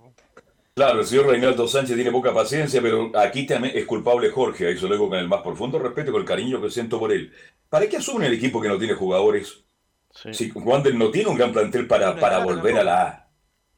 Claro, 0.76 1.00
el 1.00 1.06
señor 1.06 1.28
Reinaldo 1.28 1.66
Sánchez 1.66 1.94
tiene 1.96 2.10
poca 2.10 2.34
paciencia, 2.34 2.82
pero 2.82 3.10
aquí 3.18 3.46
también 3.46 3.74
es 3.74 3.86
culpable 3.86 4.28
Jorge, 4.28 4.66
ahí 4.66 4.76
se 4.76 4.86
lo 4.86 4.92
digo 4.92 5.08
con 5.08 5.18
el 5.18 5.26
más 5.26 5.40
profundo 5.40 5.78
respeto 5.78 6.10
y 6.10 6.12
con 6.12 6.20
el 6.20 6.28
cariño 6.28 6.60
que 6.60 6.70
siento 6.70 6.98
por 6.98 7.10
él. 7.12 7.32
¿Para 7.70 7.88
qué 7.88 7.96
asume 7.96 8.26
el 8.26 8.34
equipo 8.34 8.60
que 8.60 8.68
no 8.68 8.76
tiene 8.76 8.92
jugadores? 8.92 9.64
Si 10.32 10.52
Wander 10.54 10.94
no 10.94 11.10
tiene 11.10 11.30
un 11.30 11.38
gran 11.38 11.50
plantel 11.50 11.86
para, 11.86 12.14
para 12.20 12.40
volver 12.40 12.76
a 12.76 12.84
la 12.84 13.02
A. 13.02 13.30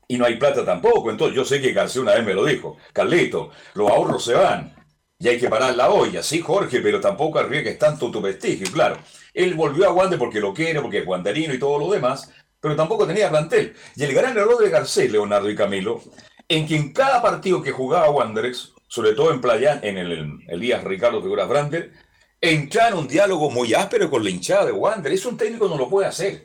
Y 0.08 0.18
no 0.18 0.24
hay 0.24 0.38
plata 0.38 0.64
tampoco. 0.64 1.10
Entonces, 1.10 1.36
yo 1.36 1.44
sé 1.44 1.60
que 1.60 1.72
García 1.72 2.02
una 2.02 2.14
vez 2.14 2.24
me 2.24 2.34
lo 2.34 2.44
dijo. 2.44 2.76
Carlito, 2.92 3.50
los 3.74 3.88
ahorros 3.88 4.24
se 4.24 4.34
van. 4.34 4.74
Y 5.20 5.28
hay 5.28 5.38
que 5.38 5.48
parar 5.48 5.76
la 5.76 5.90
olla. 5.90 6.20
Sí, 6.20 6.40
Jorge, 6.40 6.80
pero 6.80 7.00
tampoco 7.00 7.38
arriesgues 7.38 7.78
tanto 7.78 8.10
tu 8.10 8.20
prestigio. 8.20 8.66
Claro, 8.72 8.98
él 9.34 9.54
volvió 9.54 9.86
a 9.86 9.92
Wander 9.92 10.18
porque 10.18 10.40
lo 10.40 10.52
quiere, 10.52 10.80
porque 10.80 10.98
es 10.98 11.06
guandarino 11.06 11.54
y 11.54 11.60
todo 11.60 11.78
lo 11.78 11.92
demás, 11.92 12.32
pero 12.60 12.74
tampoco 12.74 13.06
tenía 13.06 13.30
plantel. 13.30 13.74
Y 13.94 14.02
el 14.02 14.14
gran 14.14 14.36
error 14.36 14.58
de 14.58 14.70
Garcés, 14.70 15.12
Leonardo 15.12 15.48
y 15.48 15.54
Camilo, 15.54 16.02
en 16.48 16.66
que 16.66 16.76
en 16.76 16.92
cada 16.92 17.20
partido 17.20 17.62
que 17.62 17.72
jugaba 17.72 18.10
Wanderers, 18.10 18.72
sobre 18.86 19.12
todo 19.12 19.30
en 19.32 19.40
Playa, 19.40 19.80
en 19.82 19.98
el 19.98 20.40
Elías 20.48 20.82
Ricardo 20.82 21.22
Figuras 21.22 21.48
Brander, 21.48 21.92
entrar 22.40 22.92
en 22.92 22.98
un 22.98 23.08
diálogo 23.08 23.50
muy 23.50 23.74
áspero 23.74 24.10
con 24.10 24.24
la 24.24 24.30
hinchada 24.30 24.66
de 24.66 24.72
Wander. 24.72 25.12
Es 25.12 25.26
un 25.26 25.36
técnico 25.36 25.68
no 25.68 25.76
lo 25.76 25.88
puede 25.88 26.08
hacer. 26.08 26.44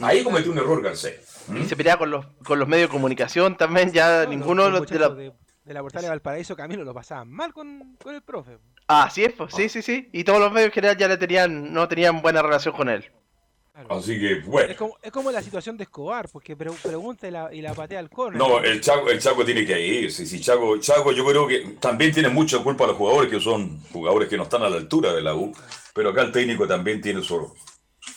Ahí 0.00 0.24
cometió 0.24 0.50
un 0.50 0.58
error 0.58 0.82
Garcés. 0.82 1.44
Y 1.54 1.64
se 1.64 1.76
pelea 1.76 1.96
con 1.96 2.10
los, 2.10 2.24
con 2.44 2.58
los 2.58 2.68
medios 2.68 2.88
de 2.88 2.92
comunicación 2.92 3.56
también, 3.56 3.92
ya 3.92 4.26
ninguno 4.26 4.64
de, 4.64 4.98
la... 4.98 5.08
De, 5.10 5.32
la 5.66 5.82
portal 5.82 6.02
de 6.02 6.08
Valparaíso 6.08 6.56
Camilo 6.56 6.84
lo 6.84 6.94
pasaban 6.94 7.30
mal 7.30 7.52
con, 7.52 7.96
con 8.02 8.14
el 8.14 8.22
profe. 8.22 8.58
Ah, 8.88 9.10
sí, 9.12 9.28
pues, 9.28 9.54
sí, 9.54 9.68
sí, 9.68 9.82
sí. 9.82 10.08
Y 10.12 10.24
todos 10.24 10.40
los 10.40 10.52
medios 10.52 10.68
en 10.68 10.72
general 10.72 10.96
ya 10.96 11.08
le 11.08 11.16
tenían, 11.16 11.72
no 11.72 11.88
tenían 11.88 12.22
buena 12.22 12.42
relación 12.42 12.74
con 12.74 12.88
él. 12.88 13.10
Así 13.88 14.20
que, 14.20 14.40
bueno. 14.40 14.74
Es 15.02 15.10
como, 15.10 15.30
la 15.30 15.42
situación 15.42 15.78
de 15.78 15.84
Escobar, 15.84 16.28
porque 16.28 16.54
pregunta 16.56 17.26
y 17.26 17.30
la, 17.30 17.54
y 17.54 17.62
la 17.62 17.72
patea 17.72 18.00
al 18.00 18.10
córner. 18.10 18.38
No, 18.38 18.58
el 18.58 18.80
Chaco, 18.82 19.08
el 19.08 19.18
Chaco 19.18 19.44
tiene 19.44 19.64
que 19.64 19.80
ir. 19.80 20.12
Si, 20.12 20.40
Chaco, 20.40 20.78
Chaco, 20.78 21.12
yo 21.12 21.24
creo 21.24 21.48
que 21.48 21.76
también 21.80 22.12
tiene 22.12 22.28
mucha 22.28 22.62
culpa 22.62 22.84
a 22.84 22.88
los 22.88 22.96
jugadores, 22.96 23.30
que 23.30 23.40
son 23.40 23.80
jugadores 23.90 24.28
que 24.28 24.36
no 24.36 24.42
están 24.42 24.62
a 24.62 24.68
la 24.68 24.76
altura 24.76 25.14
de 25.14 25.22
la 25.22 25.34
U. 25.34 25.52
Pero 25.94 26.10
acá 26.10 26.22
el 26.22 26.32
técnico 26.32 26.66
también 26.66 27.00
tiene 27.00 27.22
su. 27.22 27.50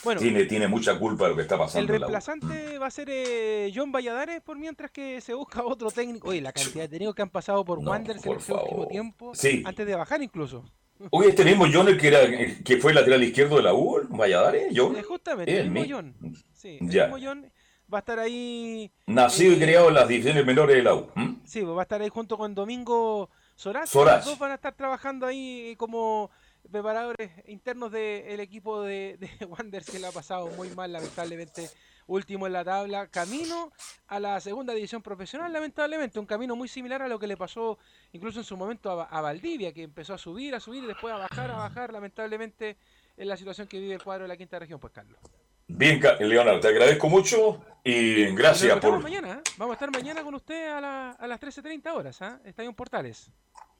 Bueno, 0.03 0.19
tiene, 0.19 0.45
tiene 0.45 0.67
mucha 0.67 0.99
culpa 0.99 1.25
de 1.25 1.29
lo 1.31 1.35
que 1.35 1.43
está 1.43 1.57
pasando. 1.57 1.81
El 1.81 1.99
reemplazante 1.99 2.77
va 2.77 2.87
a 2.87 2.91
ser 2.91 3.07
eh, 3.09 3.71
John 3.73 3.91
Valladares, 3.91 4.41
por 4.41 4.57
mientras 4.57 4.91
que 4.91 5.21
se 5.21 5.33
busca 5.33 5.63
otro 5.63 5.89
técnico. 5.89 6.29
Oye, 6.29 6.41
la 6.41 6.51
cantidad 6.51 6.83
de 6.83 6.89
técnicos 6.89 7.15
que 7.15 7.21
han 7.21 7.29
pasado 7.29 7.63
por 7.63 7.81
no, 7.81 7.91
Wanderers 7.91 8.25
en 8.25 8.33
este 8.33 8.53
último 8.53 8.87
tiempo, 8.87 9.31
antes 9.63 9.87
de 9.87 9.95
bajar 9.95 10.21
incluso. 10.21 10.65
Oye, 11.11 11.29
este 11.29 11.45
mismo 11.45 11.65
John, 11.71 11.97
que, 11.97 12.07
era, 12.07 12.19
que 12.63 12.77
fue 12.77 12.93
lateral 12.93 13.23
izquierdo 13.23 13.57
de 13.57 13.63
la 13.63 13.73
U, 13.73 14.01
Valladares, 14.09 14.73
John. 14.75 14.95
Eh, 14.95 15.03
justamente, 15.03 15.59
el 15.59 15.71
mismo 15.71 15.95
John. 15.95 16.15
Sí, 16.53 16.77
el 16.79 16.85
mismo 16.85 17.17
John 17.21 17.51
va 17.93 17.99
a 17.99 17.99
estar 17.99 18.19
ahí. 18.19 18.91
Nacido 19.05 19.53
y 19.53 19.55
eh, 19.55 19.59
criado 19.59 19.89
en 19.89 19.95
las 19.95 20.07
divisiones 20.07 20.45
menores 20.45 20.75
de 20.75 20.83
la 20.83 20.95
U. 20.95 21.11
Sí, 21.45 21.61
pues 21.61 21.75
va 21.75 21.81
a 21.81 21.83
estar 21.83 22.01
ahí 22.01 22.09
junto 22.09 22.37
con 22.37 22.55
Domingo 22.55 23.29
Soraz. 23.55 23.93
Los 23.93 24.25
dos 24.25 24.39
van 24.39 24.51
a 24.51 24.55
estar 24.55 24.75
trabajando 24.75 25.25
ahí 25.25 25.75
como 25.77 26.31
preparadores 26.71 27.31
internos 27.47 27.91
del 27.91 28.39
equipo 28.39 28.81
de, 28.81 29.17
de 29.19 29.29
que 29.91 29.99
le 29.99 30.07
ha 30.07 30.11
pasado 30.11 30.47
muy 30.57 30.69
mal, 30.69 30.91
lamentablemente 30.91 31.69
último 32.07 32.47
en 32.47 32.53
la 32.53 32.63
tabla, 32.63 33.07
camino 33.07 33.71
a 34.07 34.19
la 34.19 34.39
segunda 34.39 34.73
división 34.73 35.01
profesional, 35.01 35.51
lamentablemente, 35.51 36.19
un 36.19 36.25
camino 36.25 36.55
muy 36.55 36.67
similar 36.67 37.01
a 37.01 37.07
lo 37.07 37.19
que 37.19 37.27
le 37.27 37.37
pasó 37.37 37.77
incluso 38.13 38.39
en 38.39 38.45
su 38.45 38.57
momento 38.57 39.07
a, 39.09 39.21
Valdivia, 39.21 39.73
que 39.73 39.83
empezó 39.83 40.13
a 40.13 40.17
subir, 40.17 40.55
a 40.55 40.59
subir 40.59 40.83
y 40.83 40.87
después 40.87 41.13
a 41.13 41.17
bajar, 41.17 41.51
a 41.51 41.55
bajar, 41.55 41.91
lamentablemente, 41.91 42.77
en 43.17 43.27
la 43.27 43.37
situación 43.37 43.67
que 43.67 43.79
vive 43.79 43.95
el 43.95 44.03
cuadro 44.03 44.23
de 44.23 44.29
la 44.29 44.37
quinta 44.37 44.59
región, 44.59 44.79
pues 44.79 44.93
Carlos. 44.93 45.19
Bien, 45.67 45.99
Leonardo, 46.19 46.59
te 46.59 46.67
agradezco 46.67 47.09
mucho 47.09 47.63
y 47.83 48.25
gracias 48.35 48.77
por... 48.79 49.01
Mañana, 49.01 49.33
¿eh? 49.33 49.51
Vamos 49.57 49.73
a 49.73 49.75
estar 49.75 49.91
mañana 49.91 50.23
con 50.23 50.35
usted 50.35 50.71
a, 50.71 50.79
la, 50.79 51.11
a 51.11 51.27
las 51.27 51.41
13.30 51.41 51.91
horas, 51.91 52.21
¿eh? 52.21 52.31
Está 52.45 52.63
en 52.63 52.73
Portales. 52.75 53.31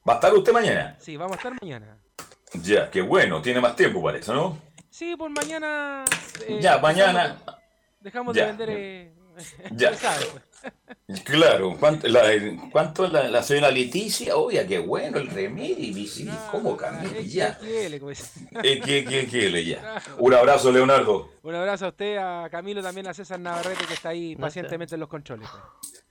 ¿Va 0.08 0.14
a 0.14 0.16
estar 0.16 0.34
usted 0.34 0.52
mañana? 0.52 0.96
Sí, 1.00 1.16
vamos 1.16 1.34
a 1.34 1.38
estar 1.38 1.54
mañana. 1.62 1.98
Ya, 2.54 2.90
qué 2.90 3.02
bueno, 3.02 3.42
tiene 3.42 3.62
más 3.62 3.76
tiempo 3.76 4.02
para 4.02 4.18
eso, 4.18 4.34
¿no? 4.34 4.58
Sí, 4.90 5.16
por 5.16 5.30
mañana... 5.30 6.06
Eh, 6.48 6.60
ya, 6.60 6.80
mañana... 6.80 7.38
Dejamos 8.06 8.34
de 8.36 8.46
vender. 8.46 8.70
Eh, 8.70 9.12
ya. 9.72 9.92
claro, 11.24 11.76
¿cuánto, 11.80 12.08
la, 12.08 12.22
cuánto 12.72 13.08
la, 13.08 13.28
la, 13.30 13.42
señora 13.42 13.72
Leticia? 13.72 14.38
Oye, 14.38 14.64
qué 14.68 14.78
bueno 14.78 15.18
el 15.18 15.28
remedio. 15.28 16.08
¿Cómo 16.52 16.78
cambió? 16.78 17.20
Ya. 17.22 17.58
¿Qué, 17.58 17.90
ya? 19.66 20.04
Un 20.20 20.36
abrazo, 20.36 20.72
Leonardo. 20.72 21.32
Un 21.42 21.56
abrazo 21.56 21.88
a 21.88 21.90
usted, 21.90 22.18
a 22.18 22.48
Camilo, 22.52 22.84
también 22.84 23.08
a 23.08 23.14
César 23.16 23.40
Navarrete, 23.40 23.88
que 23.88 23.96
está 23.96 24.10
ahí 24.10 24.36
pacientemente 24.36 24.94
en 24.94 25.00
los 25.00 25.10
controles. 25.10 25.50
Pues. 25.50 25.64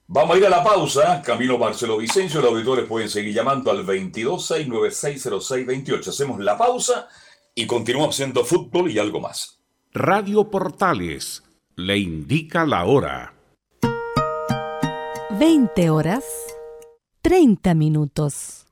Vamos 0.09 0.35
a 0.35 0.38
ir 0.38 0.46
a 0.46 0.50
la 0.50 0.64
pausa. 0.64 1.22
Camilo 1.22 1.59
Marcelo 1.59 1.98
Vicencio, 1.98 2.40
los 2.40 2.50
auditores 2.50 2.87
pueden 2.87 3.09
seguir 3.09 3.33
llamando 3.33 3.70
al 3.70 3.87
226960628. 3.87 6.09
Hacemos 6.09 6.40
la 6.40 6.59
pausa 6.59 7.07
y 7.54 7.68
continuamos 7.68 8.16
haciendo 8.16 8.44
fútbol 8.44 8.90
y 8.90 8.98
algo 8.98 9.20
más. 9.20 9.61
Radio 9.92 10.50
Portales 10.50 11.44
le 11.76 11.98
indica 11.98 12.64
la 12.66 12.84
hora. 12.84 13.34
20 15.38 15.90
horas 15.90 16.24
30 17.22 17.74
minutos. 17.74 18.66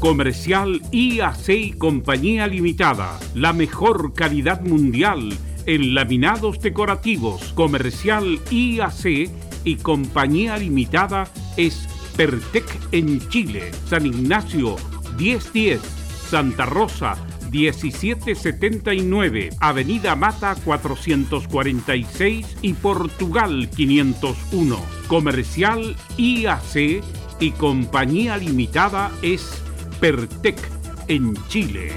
Comercial 0.00 0.82
IAC 0.92 1.48
y 1.48 1.72
Compañía 1.72 2.46
Limitada. 2.46 3.18
La 3.34 3.54
mejor 3.54 4.12
calidad 4.12 4.60
mundial 4.60 5.32
en 5.64 5.94
laminados 5.94 6.60
decorativos. 6.60 7.54
Comercial 7.54 8.38
IAC 8.50 9.30
y 9.64 9.76
Compañía 9.76 10.58
Limitada 10.58 11.26
es 11.56 11.88
Pertec 12.16 12.66
en 12.92 13.26
Chile. 13.30 13.70
San 13.86 14.04
Ignacio 14.04 14.76
1010. 15.16 15.80
Santa 15.80 16.66
Rosa 16.66 17.16
1779, 17.54 19.50
Avenida 19.60 20.16
Mata 20.16 20.56
446 20.64 22.56
y 22.62 22.72
Portugal 22.74 23.70
501. 23.70 24.76
Comercial 25.06 25.94
IAC 26.16 27.04
y 27.38 27.52
Compañía 27.52 28.36
Limitada 28.38 29.12
es 29.22 29.62
Pertec 30.00 30.58
en 31.06 31.34
Chile. 31.46 31.92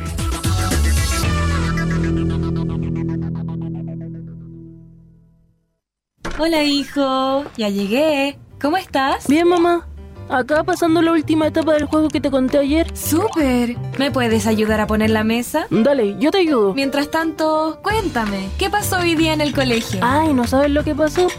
Hola 6.38 6.62
hijo, 6.62 7.46
ya 7.58 7.70
llegué. 7.70 8.38
¿Cómo 8.62 8.78
estás? 8.78 9.28
Bien 9.28 9.48
mamá. 9.48 9.88
Acá 10.30 10.64
pasando 10.64 11.02
la 11.02 11.14
última 11.14 11.48
etapa 11.48 11.74
del 11.74 11.86
juego 11.86 12.10
que 12.10 12.20
te 12.20 12.30
conté 12.30 12.58
ayer. 12.58 12.92
¡Súper! 12.96 13.78
¿Me 13.98 14.12
puedes 14.12 14.46
ayudar 14.46 14.82
a 14.82 14.88
poner 14.88 15.10
la 15.10 15.24
mesa? 15.24 15.68
Dale, 15.70 16.18
yo 16.20 16.32
te 16.32 16.40
ayudo. 16.40 16.74
Mientras 16.74 17.10
tanto, 17.10 17.80
cuéntame, 17.82 18.50
¿qué 18.58 18.70
pasó 18.70 18.98
hoy 19.00 19.16
día 19.16 19.32
en 19.34 19.40
el 19.42 19.54
colegio? 19.54 20.00
Ay, 20.02 20.34
¿no 20.34 20.46
sabes 20.46 20.72
lo 20.72 20.84
que 20.84 20.94
pasó? 20.94 21.30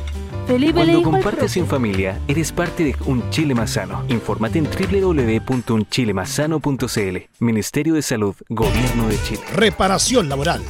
Felipe 0.46 0.72
Cuando 0.72 0.92
le 0.92 0.98
dijo 0.98 1.10
compartes 1.10 1.58
en 1.58 1.66
familia, 1.66 2.18
eres 2.26 2.52
parte 2.52 2.84
de 2.84 2.96
Un 3.04 3.28
Chile 3.28 3.54
Más 3.54 3.72
Sano. 3.72 4.02
Infórmate 4.08 4.58
en 4.58 4.64
www.unchilemasano.cl. 4.64 7.16
Ministerio 7.40 7.92
de 7.92 8.00
Salud, 8.00 8.34
Gobierno 8.48 9.08
de 9.08 9.22
Chile. 9.24 9.42
Reparación 9.52 10.30
laboral. 10.30 10.62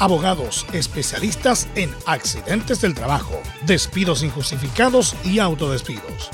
Abogados 0.00 0.66
especialistas 0.72 1.68
en 1.76 1.90
accidentes 2.06 2.80
del 2.80 2.94
trabajo, 2.94 3.40
despidos 3.66 4.24
injustificados 4.24 5.14
y 5.24 5.38
autodespidos. 5.38 6.30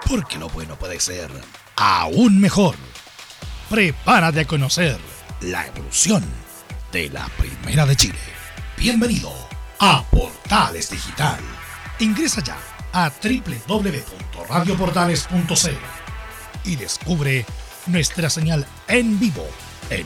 Porque 0.10 0.38
lo 0.38 0.50
bueno 0.50 0.76
puede 0.76 1.00
ser 1.00 1.32
aún 1.78 2.42
mejor. 2.42 2.76
Prepárate 3.70 4.42
a 4.42 4.46
conocer 4.46 5.00
la 5.40 5.66
evolución 5.68 6.26
de 6.92 7.10
la 7.10 7.30
Primera 7.38 7.86
de 7.86 7.96
Chile. 7.96 8.20
Bienvenido 8.78 9.32
a 9.80 10.04
Portales 10.12 10.90
Digital. 10.90 11.40
Ingresa 12.00 12.44
ya 12.44 12.58
a 12.92 13.10
www.radioportales.cl 13.10 15.70
y 16.66 16.76
descubre 16.76 17.46
nuestra 17.88 18.30
señal 18.30 18.68
en 18.90 19.18
vivo 19.18 19.48
en 19.90 20.06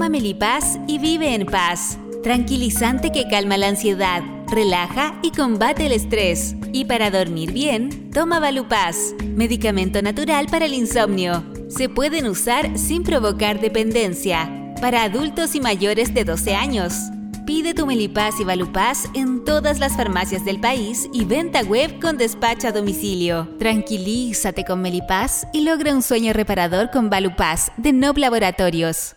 Toma 0.00 0.08
Melipaz 0.08 0.78
y 0.86 0.98
vive 0.98 1.34
en 1.34 1.44
paz. 1.44 1.98
Tranquilizante 2.22 3.12
que 3.12 3.28
calma 3.28 3.58
la 3.58 3.68
ansiedad, 3.68 4.22
relaja 4.50 5.20
y 5.22 5.30
combate 5.30 5.84
el 5.84 5.92
estrés. 5.92 6.56
Y 6.72 6.86
para 6.86 7.10
dormir 7.10 7.52
bien, 7.52 8.10
toma 8.10 8.40
Valupaz, 8.40 9.12
medicamento 9.22 10.00
natural 10.00 10.46
para 10.50 10.64
el 10.64 10.72
insomnio. 10.72 11.44
Se 11.68 11.90
pueden 11.90 12.28
usar 12.28 12.78
sin 12.78 13.02
provocar 13.02 13.60
dependencia. 13.60 14.50
Para 14.80 15.02
adultos 15.02 15.54
y 15.54 15.60
mayores 15.60 16.14
de 16.14 16.24
12 16.24 16.54
años. 16.54 16.94
Pide 17.44 17.74
tu 17.74 17.84
Melipaz 17.84 18.40
y 18.40 18.44
Valupaz 18.44 19.04
en 19.12 19.44
todas 19.44 19.80
las 19.80 19.98
farmacias 19.98 20.46
del 20.46 20.60
país 20.60 21.10
y 21.12 21.26
venta 21.26 21.60
web 21.60 22.00
con 22.00 22.16
despacho 22.16 22.68
a 22.68 22.72
domicilio. 22.72 23.54
Tranquilízate 23.58 24.64
con 24.64 24.80
Melipaz 24.80 25.46
y 25.52 25.60
logra 25.60 25.92
un 25.92 26.00
sueño 26.00 26.32
reparador 26.32 26.90
con 26.90 27.10
Valupaz 27.10 27.70
de 27.76 27.92
Nob 27.92 28.16
Laboratorios. 28.16 29.16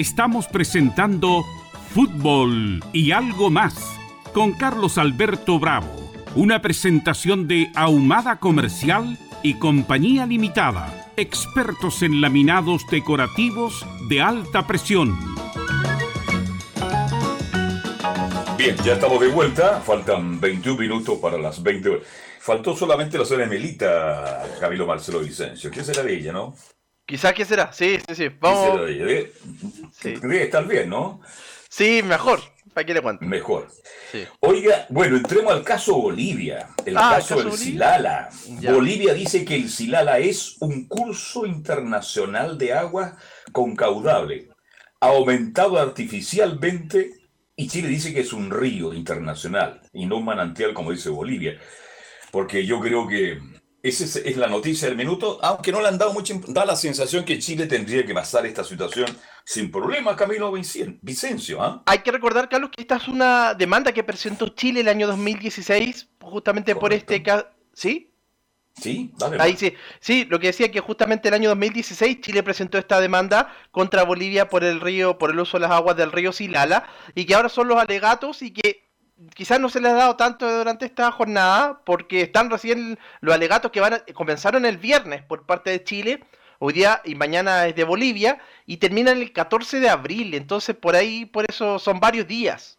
Estamos 0.00 0.46
presentando 0.46 1.44
Fútbol 1.92 2.82
y 2.90 3.10
algo 3.10 3.50
más 3.50 3.74
con 4.32 4.52
Carlos 4.52 4.96
Alberto 4.96 5.58
Bravo, 5.58 6.10
una 6.34 6.62
presentación 6.62 7.46
de 7.46 7.70
Ahumada 7.74 8.38
Comercial 8.38 9.18
y 9.42 9.58
Compañía 9.58 10.24
Limitada, 10.24 11.12
expertos 11.18 12.02
en 12.02 12.22
laminados 12.22 12.86
decorativos 12.90 13.86
de 14.08 14.22
alta 14.22 14.66
presión. 14.66 15.18
Bien, 18.56 18.76
ya 18.82 18.94
estamos 18.94 19.20
de 19.20 19.28
vuelta. 19.28 19.82
Faltan 19.82 20.40
21 20.40 20.80
minutos 20.80 21.18
para 21.18 21.36
las 21.36 21.62
20 21.62 21.88
horas. 21.90 22.02
Faltó 22.38 22.74
solamente 22.74 23.18
la 23.18 23.26
señora 23.26 23.44
Emelita, 23.44 24.48
Camilo 24.60 24.86
Marcelo 24.86 25.20
Vicencio. 25.20 25.70
¿Qué 25.70 25.84
será 25.84 26.02
de 26.02 26.14
ella, 26.14 26.32
no? 26.32 26.54
Quizás, 27.10 27.34
¿qué 27.34 27.44
será? 27.44 27.72
Sí, 27.72 27.98
sí, 28.06 28.14
sí. 28.14 28.28
¿Qué 28.28 28.36
Vamos. 28.40 28.70
será 28.70 28.84
de 28.84 28.92
ella? 28.92 29.28
Estar 30.04 30.66
bien, 30.66 30.88
¿no? 30.88 31.20
Sí, 31.68 32.02
mejor. 32.02 32.40
¿Para 32.74 32.86
qué 32.86 32.94
le 32.94 33.02
cuento? 33.02 33.24
Mejor. 33.24 33.68
Sí. 34.12 34.24
Oiga, 34.40 34.86
bueno, 34.90 35.16
entremos 35.16 35.52
al 35.52 35.64
caso 35.64 35.96
Bolivia, 35.96 36.68
el 36.84 36.96
Ah, 36.96 37.16
¿el 37.16 37.16
caso 37.16 37.34
caso 37.34 37.36
del 37.36 37.48
Bolivia? 37.48 37.64
Silala. 37.64 38.28
Ya. 38.60 38.72
Bolivia 38.72 39.14
dice 39.14 39.44
que 39.44 39.56
el 39.56 39.68
Silala 39.68 40.18
es 40.18 40.56
un 40.60 40.86
curso 40.86 41.46
internacional 41.46 42.58
de 42.58 42.72
agua 42.72 43.16
concaudable, 43.52 44.50
aumentado 45.00 45.78
artificialmente, 45.78 47.12
y 47.56 47.68
Chile 47.68 47.88
dice 47.88 48.14
que 48.14 48.20
es 48.20 48.32
un 48.32 48.50
río 48.50 48.94
internacional 48.94 49.82
y 49.92 50.06
no 50.06 50.16
un 50.16 50.24
manantial 50.24 50.72
como 50.72 50.92
dice 50.92 51.10
Bolivia, 51.10 51.58
porque 52.30 52.64
yo 52.64 52.80
creo 52.80 53.06
que 53.06 53.38
esa 53.82 54.04
es, 54.20 54.36
la 54.36 54.46
noticia 54.46 54.88
del 54.88 54.96
minuto, 54.96 55.38
aunque 55.42 55.72
no 55.72 55.80
le 55.80 55.88
han 55.88 55.98
dado 55.98 56.12
mucha, 56.12 56.34
imp- 56.34 56.46
da 56.48 56.64
la 56.64 56.76
sensación 56.76 57.24
que 57.24 57.38
Chile 57.38 57.66
tendría 57.66 58.04
que 58.04 58.12
pasar 58.14 58.44
esta 58.46 58.62
situación 58.64 59.06
sin 59.44 59.70
problema, 59.70 60.14
Camilo 60.16 60.52
Vicen- 60.52 60.98
Vicencio, 61.02 61.62
¿ah? 61.62 61.82
Hay 61.86 61.98
que 62.00 62.12
recordar, 62.12 62.48
Carlos, 62.48 62.70
que 62.70 62.82
esta 62.82 62.96
es 62.96 63.08
una 63.08 63.54
demanda 63.54 63.92
que 63.92 64.04
presentó 64.04 64.48
Chile 64.48 64.80
el 64.80 64.88
año 64.88 65.06
2016, 65.06 66.08
justamente 66.20 66.74
por 66.76 66.92
este 66.92 67.22
caso. 67.22 67.46
¿Sí? 67.72 68.06
Sí, 68.80 69.12
dale. 69.18 69.36
Ahí 69.40 69.56
sí, 69.56 69.74
sí, 69.98 70.26
lo 70.30 70.38
que 70.38 70.46
decía 70.48 70.70
que 70.70 70.80
justamente 70.80 71.28
el 71.28 71.34
año 71.34 71.48
2016 71.50 72.20
Chile 72.20 72.42
presentó 72.42 72.78
esta 72.78 73.00
demanda 73.00 73.52
contra 73.72 74.04
Bolivia 74.04 74.48
por 74.48 74.62
el 74.62 74.80
río, 74.80 75.18
por 75.18 75.30
el 75.30 75.40
uso 75.40 75.58
de 75.58 75.62
las 75.62 75.72
aguas 75.72 75.96
del 75.96 76.12
río 76.12 76.32
Silala, 76.32 76.88
y 77.14 77.24
que 77.26 77.34
ahora 77.34 77.48
son 77.48 77.66
los 77.68 77.78
alegatos 77.78 78.42
y 78.42 78.52
que 78.52 78.89
quizás 79.34 79.60
no 79.60 79.68
se 79.68 79.80
les 79.80 79.92
ha 79.92 79.96
dado 79.96 80.16
tanto 80.16 80.50
durante 80.58 80.86
esta 80.86 81.10
jornada, 81.12 81.82
porque 81.84 82.22
están 82.22 82.50
recién 82.50 82.98
los 83.20 83.34
alegatos 83.34 83.70
que 83.70 83.80
van 83.80 83.94
a- 83.94 84.04
comenzaron 84.14 84.64
el 84.66 84.78
viernes 84.78 85.22
por 85.22 85.46
parte 85.46 85.70
de 85.70 85.84
Chile, 85.84 86.24
hoy 86.58 86.72
día 86.74 87.00
y 87.04 87.14
mañana 87.14 87.66
es 87.66 87.74
de 87.76 87.84
Bolivia, 87.84 88.38
y 88.66 88.78
terminan 88.78 89.18
el 89.18 89.32
14 89.32 89.80
de 89.80 89.88
abril, 89.88 90.34
entonces 90.34 90.76
por 90.76 90.96
ahí, 90.96 91.26
por 91.26 91.44
eso 91.48 91.78
son 91.78 92.00
varios 92.00 92.26
días. 92.26 92.78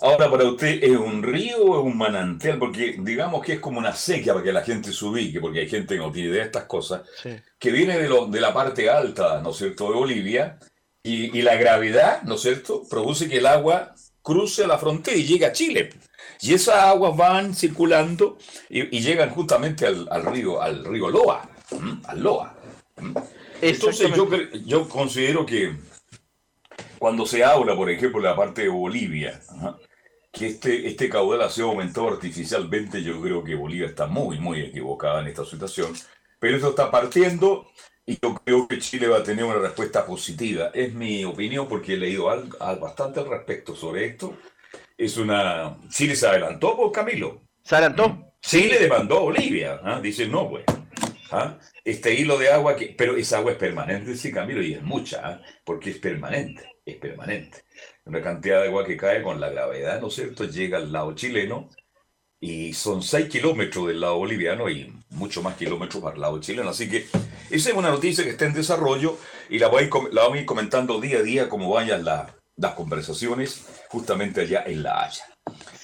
Ahora, 0.00 0.28
para 0.28 0.44
usted, 0.44 0.82
¿es 0.82 0.96
un 0.96 1.22
río 1.22 1.58
o 1.58 1.78
es 1.80 1.84
un 1.86 1.96
manantial? 1.96 2.58
Porque 2.58 2.96
digamos 2.98 3.44
que 3.44 3.54
es 3.54 3.60
como 3.60 3.78
una 3.78 3.92
sequía 3.94 4.32
para 4.32 4.44
que 4.44 4.52
la 4.52 4.62
gente 4.64 4.92
se 4.92 5.04
ubique, 5.04 5.40
porque 5.40 5.60
hay 5.60 5.68
gente 5.68 5.94
que 5.94 6.00
no 6.00 6.10
tiene 6.10 6.30
idea 6.30 6.40
de 6.40 6.46
estas 6.46 6.64
cosas, 6.64 7.02
que 7.58 7.70
viene 7.70 7.96
de, 7.98 8.08
lo, 8.08 8.26
de 8.26 8.40
la 8.40 8.52
parte 8.52 8.90
alta, 8.90 9.40
¿no 9.40 9.50
es 9.50 9.56
cierto?, 9.58 9.88
de 9.90 9.94
Bolivia, 9.94 10.58
y, 11.04 11.38
y 11.38 11.42
la 11.42 11.54
gravedad, 11.54 12.22
¿no 12.22 12.34
es 12.34 12.40
cierto?, 12.42 12.82
produce 12.90 13.28
que 13.28 13.38
el 13.38 13.46
agua 13.46 13.94
cruce 14.22 14.66
la 14.66 14.78
frontera 14.78 15.16
y 15.16 15.24
llegue 15.24 15.46
a 15.46 15.52
Chile. 15.52 15.90
Y 16.40 16.54
esas 16.54 16.76
aguas 16.76 17.16
van 17.16 17.54
circulando 17.54 18.38
y, 18.68 18.96
y 18.96 19.00
llegan 19.00 19.30
justamente 19.30 19.86
al, 19.86 20.08
al 20.10 20.24
río, 20.24 20.60
al 20.60 20.84
río 20.84 21.08
Loa, 21.10 21.48
al 22.04 22.22
Loa. 22.22 22.56
Entonces 23.60 24.14
yo, 24.14 24.28
yo 24.64 24.88
considero 24.88 25.46
que 25.46 25.76
cuando 26.98 27.26
se 27.26 27.44
habla, 27.44 27.76
por 27.76 27.90
ejemplo, 27.90 28.20
de 28.20 28.28
la 28.28 28.36
parte 28.36 28.62
de 28.62 28.68
Bolivia, 28.68 29.40
que 30.32 30.48
este, 30.48 30.86
este 30.86 31.08
caudal 31.08 31.42
ha 31.42 31.50
sido 31.50 31.70
aumentado 31.70 32.08
artificialmente, 32.08 33.02
yo 33.02 33.20
creo 33.20 33.44
que 33.44 33.54
Bolivia 33.54 33.86
está 33.86 34.06
muy, 34.06 34.38
muy 34.38 34.60
equivocada 34.60 35.20
en 35.20 35.28
esta 35.28 35.44
situación. 35.44 35.92
Pero 36.38 36.56
esto 36.56 36.70
está 36.70 36.90
partiendo 36.90 37.66
y 38.06 38.18
yo 38.20 38.34
creo 38.44 38.66
que 38.68 38.78
Chile 38.78 39.08
va 39.08 39.18
a 39.18 39.22
tener 39.22 39.44
una 39.44 39.58
respuesta 39.58 40.04
positiva. 40.04 40.70
Es 40.74 40.92
mi 40.94 41.24
opinión 41.24 41.68
porque 41.68 41.94
he 41.94 41.96
leído 41.96 42.30
algo, 42.30 42.56
al- 42.60 42.78
bastante 42.78 43.20
al 43.20 43.28
respecto 43.28 43.74
sobre 43.76 44.06
esto. 44.06 44.36
Es 44.96 45.16
una... 45.16 45.76
Chile 45.88 46.16
se 46.16 46.26
adelantó 46.26 46.76
por 46.76 46.92
Camilo. 46.92 47.42
Se 47.62 47.76
adelantó. 47.76 48.34
Chile 48.40 48.78
demandó 48.78 49.18
a 49.18 49.22
Bolivia. 49.22 49.80
¿ah? 49.84 50.00
Dice, 50.00 50.26
no, 50.26 50.48
pues. 50.50 50.64
¿ah? 51.30 51.58
Este 51.84 52.14
hilo 52.14 52.38
de 52.38 52.50
agua, 52.50 52.76
que, 52.76 52.94
pero 52.96 53.16
esa 53.16 53.38
agua 53.38 53.52
es 53.52 53.58
permanente, 53.58 54.14
sí, 54.16 54.32
Camilo, 54.32 54.62
y 54.62 54.74
es 54.74 54.82
mucha, 54.82 55.20
¿ah? 55.24 55.42
porque 55.64 55.90
es 55.90 55.98
permanente, 55.98 56.68
es 56.84 56.96
permanente. 56.96 57.64
Una 58.04 58.20
cantidad 58.20 58.60
de 58.62 58.68
agua 58.68 58.84
que 58.84 58.96
cae 58.96 59.22
con 59.22 59.40
la 59.40 59.50
gravedad, 59.50 60.00
¿no 60.00 60.08
es 60.08 60.14
cierto? 60.14 60.44
Llega 60.44 60.78
al 60.78 60.92
lado 60.92 61.14
chileno 61.14 61.68
y 62.44 62.72
son 62.72 63.02
6 63.04 63.28
kilómetros 63.28 63.86
del 63.86 64.00
lado 64.00 64.18
boliviano 64.18 64.68
y 64.68 64.92
mucho 65.10 65.42
más 65.42 65.56
kilómetros 65.56 66.02
para 66.02 66.16
el 66.16 66.20
lado 66.20 66.40
chileno. 66.40 66.68
Así 66.70 66.90
que 66.90 67.06
esa 67.50 67.70
es 67.70 67.74
una 67.76 67.90
noticia 67.90 68.24
que 68.24 68.30
está 68.30 68.46
en 68.46 68.52
desarrollo 68.52 69.16
y 69.48 69.60
la, 69.60 69.68
voy, 69.68 69.88
la 70.10 70.22
vamos 70.22 70.36
a 70.38 70.40
ir 70.40 70.44
comentando 70.46 71.00
día 71.00 71.18
a 71.18 71.22
día 71.22 71.48
como 71.48 71.70
vayan 71.70 72.04
la- 72.04 72.34
las 72.56 72.74
conversaciones 72.74 73.64
justamente 73.88 74.40
allá 74.40 74.64
en 74.66 74.82
La 74.82 75.04
Haya. 75.04 75.24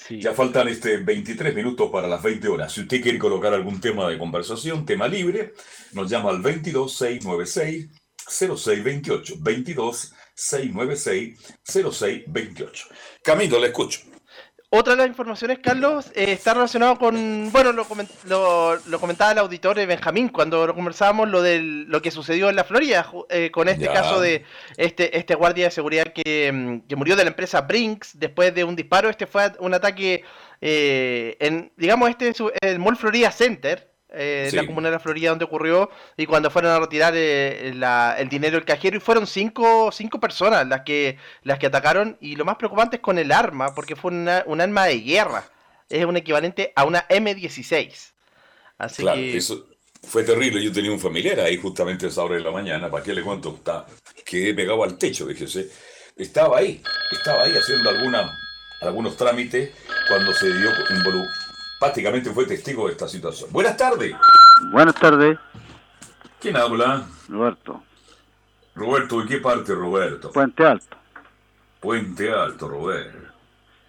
Ya 0.09 0.33
faltan 0.33 0.67
este 0.67 0.97
23 0.97 1.55
minutos 1.55 1.89
para 1.91 2.07
las 2.09 2.21
20 2.21 2.47
horas. 2.49 2.73
Si 2.73 2.81
usted 2.81 3.01
quiere 3.01 3.19
colocar 3.19 3.53
algún 3.53 3.79
tema 3.79 4.09
de 4.09 4.17
conversación, 4.17 4.85
tema 4.85 5.07
libre, 5.07 5.53
nos 5.93 6.09
llama 6.09 6.29
al 6.31 6.41
22 6.41 6.91
696 6.93 7.87
0628. 8.27 9.35
22 9.39 10.13
696 10.35 11.39
0628. 11.63 12.87
Camilo, 13.23 13.59
le 13.59 13.67
escucho. 13.67 14.01
Otra 14.71 14.93
de 14.93 14.97
las 14.97 15.07
informaciones, 15.07 15.57
Carlos, 15.63 16.11
eh, 16.13 16.31
está 16.31 16.53
relacionado 16.53 16.99
con, 16.99 17.51
bueno, 17.51 17.71
lo, 17.71 17.85
comen- 17.85 18.07
lo- 18.25 18.75
lo 18.75 18.99
comentaba 18.99 19.31
el 19.31 19.39
auditor 19.39 19.79
eh, 19.79 19.87
Benjamín 19.87 20.29
cuando 20.29 20.67
lo 20.67 20.75
conversábamos 20.75 21.27
lo 21.27 21.41
del 21.41 21.85
lo 21.89 22.03
que 22.03 22.11
sucedió 22.11 22.51
en 22.51 22.55
la 22.55 22.63
Florida 22.63 23.09
eh, 23.31 23.49
con 23.49 23.67
este 23.67 23.85
Ya. 23.85 23.93
caso 23.93 24.21
de 24.21 24.45
este 24.77 25.17
este 25.17 25.33
guardia 25.33 25.65
de 25.65 25.71
seguridad 25.71 26.13
que, 26.13 26.51
mm, 26.53 26.87
que 26.87 26.95
murió 26.95 27.15
de 27.15 27.23
la 27.23 27.31
empresa 27.31 27.61
Brinks 27.61 28.19
después 28.19 28.53
de 28.53 28.63
un 28.63 28.75
disparo. 28.75 29.09
Este 29.09 29.25
fue 29.25 29.51
un 29.57 29.73
ataque 29.73 30.23
eh, 30.61 31.35
en, 31.39 31.71
digamos, 31.75 32.07
este 32.11 32.27
es 32.27 32.37
el 32.61 32.77
Mall 32.77 32.95
Florida 32.95 33.31
Center. 33.31 33.88
Eh, 34.11 34.47
en 34.49 34.55
la 34.55 34.65
comuna 34.65 34.87
de 34.89 34.93
la 34.93 34.99
Florida 34.99 35.29
donde 35.29 35.45
ocurrió 35.45 35.89
y 36.17 36.25
cuando 36.25 36.49
fueron 36.49 36.71
a 36.71 36.79
retirar 36.79 37.13
eh, 37.15 37.73
la- 37.75 38.15
el 38.17 38.27
dinero 38.29 38.55
del 38.55 38.65
cajero 38.65 38.97
y 38.97 38.99
fueron 38.99 39.27
cinco, 39.27 39.91
cinco 39.91 40.19
personas 40.19 40.67
las 40.67 40.81
que 40.81 41.17
las 41.43 41.59
que 41.59 41.67
atacaron 41.67 42.17
y 42.19 42.35
lo 42.35 42.43
más 42.45 42.55
preocupante 42.55 42.95
es 42.97 43.01
con 43.01 43.17
el 43.19 43.31
arma 43.31 43.75
porque 43.75 43.95
fue 43.95 44.11
una- 44.11 44.43
un 44.47 44.61
arma 44.61 44.85
de 44.85 44.99
guerra 44.99 45.43
es 45.89 46.05
un 46.05 46.17
equivalente 46.17 46.73
a 46.75 46.85
una 46.85 47.07
M16 47.07 48.13
así 48.77 49.01
Claro, 49.03 49.17
que 49.17 49.37
eso 49.37 49.67
fue 50.01 50.23
terrible. 50.23 50.63
Yo 50.63 50.71
tenía 50.71 50.91
un 50.91 50.99
familiar 50.99 51.39
ahí 51.41 51.57
justamente 51.57 52.05
a 52.05 52.09
esa 52.09 52.23
hora 52.23 52.35
de 52.35 52.41
la 52.41 52.51
mañana. 52.51 52.89
¿Para 52.89 53.03
qué 53.03 53.13
le 53.13 53.21
cuento? 53.21 53.53
Está, 53.55 53.85
quedé 54.25 54.53
pegado 54.53 54.83
al 54.83 54.97
techo, 54.97 55.27
fíjese. 55.27 55.69
Estaba 56.15 56.59
ahí, 56.59 56.81
estaba 57.11 57.43
ahí 57.43 57.51
haciendo 57.55 57.89
alguna, 57.89 58.31
algunos 58.81 59.17
trámites 59.17 59.71
cuando 60.07 60.33
se 60.33 60.47
dio 60.57 60.69
involu- 60.71 61.27
Prácticamente 61.79 62.31
fue 62.31 62.45
testigo 62.45 62.87
de 62.87 62.93
esta 62.93 63.07
situación. 63.07 63.49
Buenas 63.51 63.77
tardes. 63.77 64.15
Buenas 64.71 64.95
tardes, 64.95 65.39
¿Quién 66.39 66.55
habla? 66.55 67.05
Roberto. 67.27 67.83
Roberto, 68.75 69.21
¿de 69.21 69.27
qué 69.27 69.37
parte, 69.39 69.75
Roberto? 69.75 70.31
Puente 70.31 70.65
Alto. 70.65 70.97
Puente 71.81 72.31
Alto, 72.31 72.69
Roberto. 72.69 73.33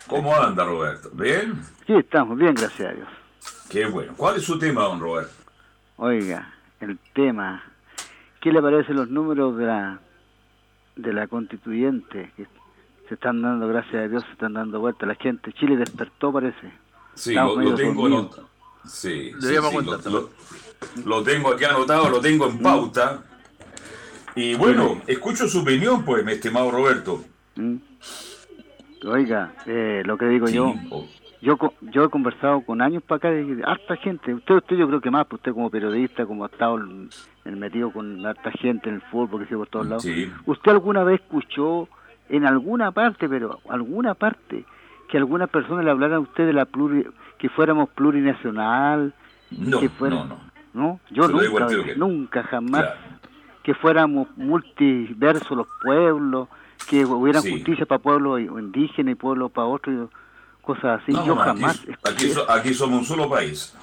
¿Cómo 0.09 0.34
anda, 0.34 0.64
Roberto? 0.64 1.11
¿Bien? 1.12 1.55
Sí, 1.86 1.95
estamos 1.95 2.36
bien, 2.36 2.55
gracias 2.55 2.91
a 2.91 2.95
Dios. 2.95 3.09
Qué 3.68 3.86
bueno. 3.86 4.14
¿Cuál 4.16 4.36
es 4.36 4.45
su 4.45 4.59
tema, 4.59 4.82
don 4.82 5.01
Roberto? 5.01 5.32
Oiga, 5.97 6.53
el 6.80 6.99
tema, 7.12 7.62
¿qué 8.41 8.51
le 8.51 8.61
parecen 8.61 8.97
los 8.97 9.09
números 9.09 9.57
de 9.57 9.66
la 9.66 10.01
de 10.97 11.12
la 11.12 11.28
constituyente 11.28 12.32
que 12.36 12.47
se 13.09 13.14
están 13.14 13.43
dando, 13.43 13.68
gracias 13.68 13.95
a 13.95 14.09
Dios, 14.09 14.24
se 14.24 14.32
están 14.32 14.55
dando 14.55 14.80
vuelta 14.80 15.07
la 15.07 15.14
gente? 15.14 15.53
Chile 15.53 15.76
despertó, 15.76 16.32
parece. 16.32 16.72
Sí, 17.21 17.35
lo, 17.35 17.75
tengo 17.75 18.07
anotado. 18.07 18.49
Sí, 18.87 19.33
sí, 19.41 19.49
sí, 19.49 21.01
lo, 21.05 21.23
tengo 21.23 21.53
aquí 21.53 21.64
anotado, 21.64 22.09
lo 22.09 22.21
tengo 22.21 22.47
en 22.47 22.59
pauta. 22.61 23.23
Y 24.35 24.55
bueno, 24.55 25.03
escucho 25.07 25.47
su 25.49 25.61
opinión, 25.61 26.05
pues, 26.05 26.25
mi 26.25 26.33
estimado 26.33 26.71
Roberto. 26.71 27.23
¿Mm? 27.57 27.77
Oiga, 29.07 29.53
eh, 29.66 30.03
lo 30.05 30.16
que 30.18 30.27
digo 30.27 30.49
yo, 30.49 30.75
yo 31.41 31.57
co- 31.57 31.75
yo 31.81 32.05
he 32.05 32.09
conversado 32.11 32.61
con 32.62 32.83
años 32.83 33.03
para 33.03 33.16
acá 33.16 33.31
de 33.31 33.62
harta 33.64 33.97
gente, 33.97 34.35
usted 34.35 34.55
usted 34.57 34.77
yo 34.77 34.87
creo 34.89 35.01
que 35.01 35.11
más, 35.11 35.27
pues 35.27 35.41
usted 35.41 35.53
como 35.53 35.71
periodista, 35.71 36.27
como 36.27 36.45
ha 36.45 36.49
estado 36.49 36.79
en- 36.79 37.09
en 37.45 37.59
metido 37.59 37.91
con 37.93 38.25
harta 38.27 38.51
gente 38.53 38.89
en 38.91 38.97
el 38.97 39.01
fútbol, 39.03 39.43
que 39.43 39.49
se 39.49 39.57
por 39.57 39.68
todos 39.68 39.87
lados. 39.87 40.03
Sí. 40.03 40.31
¿Usted 40.47 40.71
alguna 40.73 41.03
vez 41.05 41.21
escuchó 41.21 41.89
en 42.29 42.45
alguna 42.47 42.93
parte, 42.93 43.29
pero 43.29 43.59
alguna 43.68 44.14
parte, 44.14 44.64
que 45.11 45.19
alguna 45.19 45.47
persona 45.47 45.83
le 45.83 45.91
hablara 45.91 46.17
a 46.17 46.21
usted 46.21 46.47
de 46.47 46.53
la 46.53 46.65
pluri, 46.67 47.07
que 47.39 47.49
fuéramos 47.49 47.89
plurinacional? 47.91 49.13
No, 49.51 49.81
que 49.81 49.89
fuera- 49.89 50.17
no, 50.17 50.25
no. 50.27 50.51
¿No? 50.73 51.01
Yo 51.11 51.25
Se 51.25 51.33
nunca, 51.33 51.67
que- 51.67 51.97
nunca 51.97 52.43
jamás 52.45 52.83
Claro. 52.83 53.01
que 53.65 53.75
fuéramos 53.75 54.29
multiversos 54.37 55.51
los 55.57 55.67
pueblos, 55.83 56.49
que 56.89 57.05
hubiera 57.05 57.41
Sí. 57.41 57.51
justicia 57.53 57.87
para 57.87 57.99
pueblos 58.01 58.41
indígenas 58.41 59.13
y 59.13 59.15
pueblos 59.17 59.51
para 59.51 59.67
otros, 59.67 60.11
cosas 60.63 61.03
así. 61.03 61.13
No, 61.13 61.27
Yo 61.27 61.35
no, 61.35 61.41
jamás. 61.41 61.83
Aquí, 62.05 62.31
so- 62.31 62.49
aquí 62.51 62.73
somos 62.73 63.01
un 63.01 63.05
solo 63.05 63.29
país. 63.29 63.75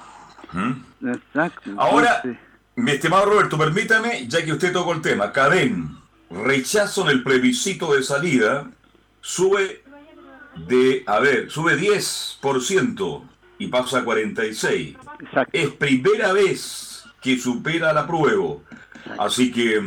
¿Mm? 0.52 1.08
Exacto. 1.08 1.70
Ahora, 1.76 2.22
mi 2.76 2.90
estimado 2.92 3.26
Roberto, 3.26 3.58
permítame, 3.58 4.26
ya 4.26 4.42
que 4.42 4.52
usted 4.52 4.72
tocó 4.72 4.94
el 4.94 5.02
tema, 5.02 5.30
Cadén, 5.30 5.90
rechazo 6.30 7.02
en 7.02 7.08
el 7.10 7.22
plebiscito 7.22 7.92
de 7.94 8.02
salida, 8.02 8.66
sube 9.20 9.82
de, 10.66 11.04
a 11.06 11.20
ver, 11.20 11.50
sube 11.50 11.78
10% 11.78 13.22
y 13.58 13.66
pasa 13.68 13.98
a 13.98 14.04
46. 14.04 14.96
Es 15.52 15.70
primera 15.70 16.32
vez 16.32 17.04
que 17.20 17.38
supera 17.38 17.92
la 17.92 18.06
prueba. 18.06 18.56
Así 19.18 19.50
que, 19.52 19.82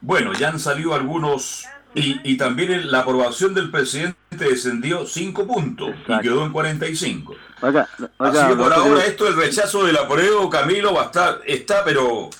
bueno, 0.00 0.32
ya 0.32 0.48
han 0.48 0.58
salido 0.58 0.94
algunos 0.94 1.64
y, 1.94 2.20
y, 2.24 2.38
también 2.38 2.90
la 2.90 3.00
aprobación 3.00 3.52
del 3.52 3.70
presidente 3.70 4.16
descendió 4.30 5.04
5 5.04 5.46
puntos 5.46 5.90
y 6.08 6.20
quedó 6.20 6.46
en 6.46 6.52
45. 6.52 7.34
Oiga, 7.60 7.86
Así 8.18 8.48
que 8.48 8.56
por 8.56 8.72
ahora 8.72 9.04
esto, 9.04 9.28
el 9.28 9.36
rechazo 9.36 9.84
del 9.84 9.98
apruebo, 9.98 10.48
Camilo, 10.48 10.94
va 10.94 11.02
a 11.02 11.06
estar, 11.06 11.40
está, 11.46 11.84
pero... 11.84 12.30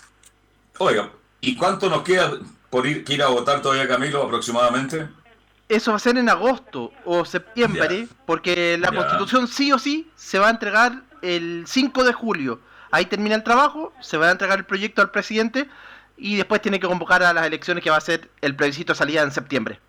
Oiga, 0.79 1.11
¿y 1.43 1.55
cuánto 1.55 1.91
nos 1.91 2.03
queda 2.03 2.33
por 2.71 2.87
ir, 2.87 3.05
ir 3.07 3.23
a 3.23 3.29
votar 3.29 3.61
todavía, 3.61 3.87
Camilo, 3.87 4.23
aproximadamente? 4.23 5.09
Eso 5.73 5.93
va 5.93 5.97
a 5.97 6.01
ser 6.01 6.19
en 6.19 6.29
agosto 6.29 6.93
o 7.07 7.25
septiembre, 7.25 8.07
porque 8.27 8.77
la 8.77 8.93
constitución 8.93 9.49
sí 9.49 9.73
o 9.73 9.79
sí 9.79 10.11
se 10.15 10.39
va 10.39 10.49
a 10.49 10.51
entregar 10.51 11.01
el 11.23 11.65
5 11.67 12.05
de 12.05 12.13
julio. 12.13 12.61
Ahí 12.91 13.07
termina 13.07 13.37
el 13.37 13.43
trabajo, 13.43 13.91
se 14.03 14.19
va 14.19 14.29
a 14.29 14.33
entregar 14.33 14.59
el 14.59 14.67
proyecto 14.67 15.01
al 15.01 15.11
presidente 15.11 15.71
y 16.19 16.37
después 16.37 16.61
tiene 16.61 16.79
que 16.79 16.87
convocar 16.87 17.23
a 17.23 17.33
las 17.33 17.47
elecciones 17.47 17.83
que 17.83 17.89
va 17.89 17.97
a 17.97 18.03
ser 18.03 18.29
el 18.43 18.55
plebiscito 18.55 18.93
de 18.93 18.99
salida 18.99 19.23
en 19.23 19.31
septiembre. 19.31 19.81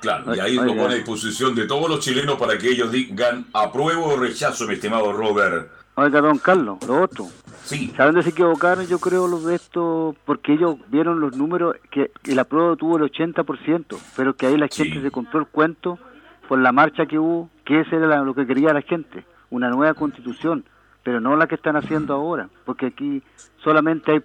Claro, 0.00 0.34
y 0.34 0.40
ahí 0.40 0.56
lo 0.56 0.74
pone 0.74 0.94
a 0.94 0.96
disposición 0.96 1.54
de 1.54 1.66
todos 1.68 1.88
los 1.88 2.00
chilenos 2.00 2.36
para 2.36 2.58
que 2.58 2.70
ellos 2.70 2.90
digan 2.90 3.46
apruebo 3.52 4.06
o 4.06 4.16
rechazo, 4.16 4.66
mi 4.66 4.74
estimado 4.74 5.12
Robert. 5.12 5.70
Oiga, 5.94 6.20
don 6.20 6.38
Carlos, 6.38 6.78
lo 6.88 7.02
otro. 7.02 7.28
Sí. 7.64 7.88
¿Saben 7.96 8.14
dónde 8.14 8.22
se 8.22 8.30
equivocaron, 8.30 8.86
yo 8.86 8.98
creo, 8.98 9.26
los 9.26 9.44
de 9.44 9.54
esto? 9.54 10.14
Porque 10.26 10.52
ellos 10.52 10.76
vieron 10.88 11.20
los 11.20 11.36
números, 11.36 11.76
que 11.90 12.10
el 12.24 12.38
apruebo 12.38 12.76
tuvo 12.76 12.98
el 12.98 13.04
80%, 13.04 13.98
pero 14.16 14.36
que 14.36 14.46
ahí 14.46 14.56
la 14.56 14.68
gente 14.68 15.00
se 15.00 15.10
compró 15.10 15.40
el 15.40 15.46
cuento 15.46 15.98
por 16.46 16.58
la 16.58 16.72
marcha 16.72 17.06
que 17.06 17.18
hubo, 17.18 17.48
que 17.64 17.80
ese 17.80 17.96
era 17.96 18.22
lo 18.22 18.34
que 18.34 18.46
quería 18.46 18.74
la 18.74 18.82
gente, 18.82 19.24
una 19.50 19.70
nueva 19.70 19.94
constitución, 19.94 20.64
pero 21.02 21.20
no 21.20 21.36
la 21.36 21.46
que 21.46 21.54
están 21.54 21.76
haciendo 21.76 22.14
ahora, 22.14 22.50
porque 22.66 22.86
aquí 22.86 23.22
solamente 23.62 24.12
hay 24.12 24.20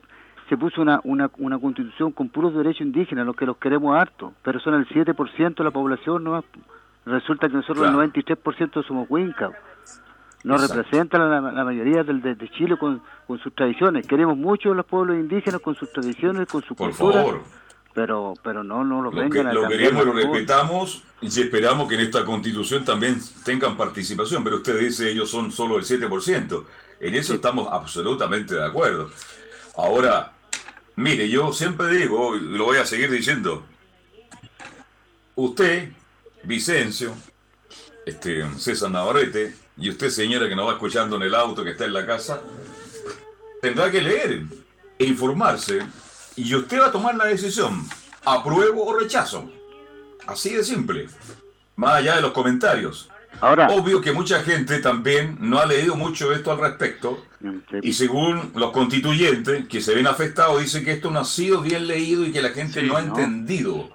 se 0.50 0.58
puso 0.58 0.82
una, 0.82 1.00
una, 1.04 1.30
una 1.38 1.60
constitución 1.60 2.12
con 2.12 2.30
puros 2.30 2.56
derechos 2.56 2.82
indígenas, 2.82 3.26
los 3.26 3.36
que 3.36 3.46
los 3.46 3.58
queremos 3.58 3.96
harto, 3.96 4.34
pero 4.42 4.60
son 4.60 4.74
el 4.74 4.88
7% 4.88 5.56
de 5.56 5.64
la 5.64 5.70
población, 5.70 6.24
¿no? 6.24 6.44
Resulta 7.06 7.48
que 7.48 7.54
nosotros 7.54 7.88
el 7.88 7.94
93% 7.94 8.84
somos 8.86 9.08
huincas. 9.10 9.52
No 10.44 10.58
representan 10.58 11.30
la, 11.30 11.52
la, 11.52 11.64
mayoría 11.64 12.04
del, 12.04 12.22
de, 12.22 12.50
Chile 12.52 12.78
con, 12.78 13.02
con, 13.28 13.40
sus 13.40 13.54
tradiciones. 13.54 14.08
Queremos 14.08 14.38
mucho 14.38 14.72
a 14.72 14.76
los 14.76 14.86
pueblos 14.86 15.18
indígenas 15.18 15.60
con 15.62 15.76
sus 15.76 15.92
tradiciones, 15.92 16.48
con 16.48 16.64
su 16.64 16.76
Por 16.76 16.90
cultura. 16.92 17.24
Favor. 17.24 17.42
Pero, 17.94 18.34
pero 18.44 18.64
no, 18.64 18.84
no 18.86 19.02
lo, 19.02 19.12
lo 19.12 19.20
vengan 19.20 19.44
que, 19.44 19.50
a 19.50 19.54
Lo 19.54 19.68
queremos 19.68 20.04
y 20.04 20.06
lo 20.06 20.14
respetamos 20.14 21.04
y 21.22 21.28
esperamos 21.28 21.90
que 21.90 21.96
en 21.96 22.02
esta 22.02 22.24
constitución 22.24 22.86
también 22.86 23.18
tengan 23.44 23.76
participación. 23.76 24.44
Pero 24.44 24.58
usted 24.58 24.80
dice 24.80 25.12
ellos 25.12 25.30
son 25.30 25.52
solo 25.52 25.78
el 25.78 25.84
7%. 25.84 26.64
En 27.02 27.16
eso 27.16 27.34
estamos 27.34 27.68
absolutamente 27.70 28.56
de 28.56 28.66
acuerdo. 28.66 29.10
Ahora, 29.76 30.32
Mire, 31.00 31.30
yo 31.30 31.54
siempre 31.54 31.96
digo, 31.96 32.36
y 32.36 32.42
lo 32.42 32.66
voy 32.66 32.78
a 32.78 32.86
seguir 32.86 33.10
diciendo, 33.10 33.64
usted, 35.34 35.94
Vicencio, 36.44 37.16
este, 38.06 38.46
César 38.58 38.92
Navarrete, 38.92 39.56
y 39.80 39.90
usted, 39.90 40.10
señora 40.10 40.50
que 40.50 40.56
nos 40.56 40.68
va 40.68 40.74
escuchando 40.74 41.16
en 41.16 41.24
el 41.24 41.36
auto, 41.36 41.64
que 41.64 41.72
está 41.72 41.86
en 41.86 41.94
la 41.94 42.06
casa, 42.06 42.42
tendrá 43.62 43.90
que 43.90 44.02
leer 44.02 44.44
e 44.98 45.06
informarse, 45.06 45.80
y 46.36 46.54
usted 46.54 46.80
va 46.80 46.88
a 46.88 46.92
tomar 46.92 47.16
la 47.16 47.26
decisión, 47.26 47.86
apruebo 48.26 48.86
o 48.86 48.98
rechazo. 48.98 49.50
Así 50.28 50.54
de 50.54 50.64
simple. 50.64 51.08
Más 51.76 51.96
allá 51.96 52.16
de 52.18 52.22
los 52.22 52.32
comentarios. 52.32 53.10
Ahora, 53.42 53.70
Obvio 53.70 54.02
que 54.02 54.12
mucha 54.12 54.42
gente 54.42 54.80
también 54.80 55.38
no 55.40 55.60
ha 55.60 55.66
leído 55.66 55.96
mucho 55.96 56.34
esto 56.34 56.52
al 56.52 56.60
respecto 56.60 57.24
y 57.82 57.94
según 57.94 58.52
los 58.56 58.72
constituyentes 58.72 59.68
que 59.68 59.80
se 59.80 59.96
ven 59.96 60.08
afectados 60.08 60.60
dicen 60.60 60.84
que 60.84 60.92
esto 60.92 61.10
no 61.10 61.20
ha 61.20 61.26
sido 61.26 61.62
bien 61.62 61.88
leído 61.88 62.26
y 62.26 62.34
que 62.34 62.42
la 62.42 62.50
gente 62.50 62.84
no 62.84 62.98
ha 62.98 63.00
entendido. 63.00 63.90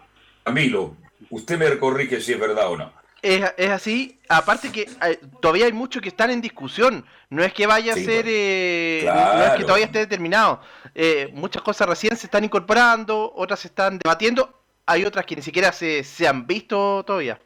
Camilo, 0.45 0.97
usted 1.29 1.59
me 1.59 1.79
corrige 1.79 2.23
si 2.23 2.33
es 2.33 2.41
verdad 2.41 2.71
o 2.71 2.77
no. 2.79 2.93
Es, 3.27 3.43
es 3.57 3.71
así, 3.71 4.19
aparte 4.29 4.71
que 4.71 4.83
eh, 4.83 5.19
todavía 5.41 5.65
hay 5.65 5.73
muchos 5.73 6.03
que 6.03 6.11
están 6.11 6.31
en 6.31 6.43
discusión, 6.43 7.07
no 7.31 7.43
es 7.43 7.55
que 7.55 7.67
vaya 7.67 7.95
a 7.95 7.97
ser, 7.97 8.27
eh, 8.29 9.03
no 9.07 9.45
es 9.45 9.53
que 9.53 9.63
todavía 9.63 9.87
esté 9.87 10.01
determinado, 10.01 10.61
eh, 10.95 11.31
muchas 11.33 11.63
cosas 11.63 11.89
recién 11.89 12.17
se 12.19 12.27
están 12.27 12.45
incorporando, 12.45 13.33
otras 13.35 13.61
se 13.61 13.69
están 13.69 13.99
debatiendo, 13.99 14.61
hay 14.85 15.07
otras 15.07 15.25
que 15.25 15.37
ni 15.37 15.41
siquiera 15.43 15.73
se, 15.73 16.05
se 16.05 16.29
han 16.29 16.47
visto 16.47 17.03
todavía. 17.07 17.39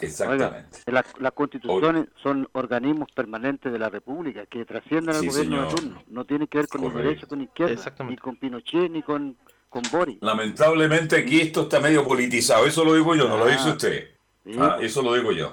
Exactamente. 0.00 0.66
Oiga, 0.86 1.04
las 1.18 1.32
constituciones 1.32 2.06
son 2.22 2.48
organismos 2.52 3.08
permanentes 3.14 3.70
de 3.70 3.78
la 3.78 3.90
República 3.90 4.46
que 4.46 4.64
trascienden 4.64 5.14
al 5.16 5.20
Sí, 5.20 5.28
gobierno 5.28 5.56
señor. 5.56 5.68
de 5.68 5.74
turno. 5.74 6.02
No 6.08 6.24
tiene 6.24 6.46
que 6.46 6.58
ver 6.58 6.68
con 6.68 6.80
Correcto. 6.82 7.02
derecha 7.02 7.26
con 7.26 7.40
izquierda, 7.42 7.94
ni 8.08 8.16
con 8.16 8.36
Pinochet, 8.36 8.90
ni 8.90 9.02
con, 9.02 9.36
con 9.68 9.82
Boris. 9.92 10.18
Lamentablemente 10.20 11.16
aquí 11.16 11.40
esto 11.42 11.62
está 11.62 11.80
medio 11.80 12.06
politizado, 12.06 12.66
eso 12.66 12.84
lo 12.84 12.94
digo 12.94 13.14
yo, 13.14 13.28
no 13.28 13.36
lo 13.38 13.44
Ah, 13.44 13.48
dice 13.50 13.68
usted. 13.70 14.17
Ah, 14.58 14.78
eso 14.80 15.02
lo 15.02 15.14
digo 15.14 15.32
yo. 15.32 15.52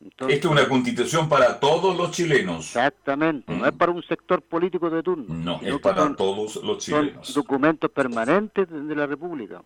Entonces- 0.00 0.36
Esto 0.36 0.48
es 0.48 0.52
una 0.52 0.68
constitución 0.68 1.28
para 1.28 1.58
todos 1.58 1.96
los 1.96 2.10
chilenos. 2.12 2.66
Exactamente, 2.66 3.52
no 3.52 3.66
es 3.66 3.72
para 3.72 3.90
un 3.92 4.02
sector 4.04 4.40
político 4.42 4.88
de 4.90 5.02
turno. 5.02 5.24
Mm. 5.28 5.44
No, 5.44 5.60
es 5.62 5.78
para 5.80 6.02
son- 6.02 6.16
todos 6.16 6.56
los 6.56 6.84
Son 6.84 7.00
chilenos. 7.02 7.34
documentos 7.34 7.90
permanentes 7.90 8.68
de, 8.70 8.94
la 8.94 9.06
República. 9.06 9.62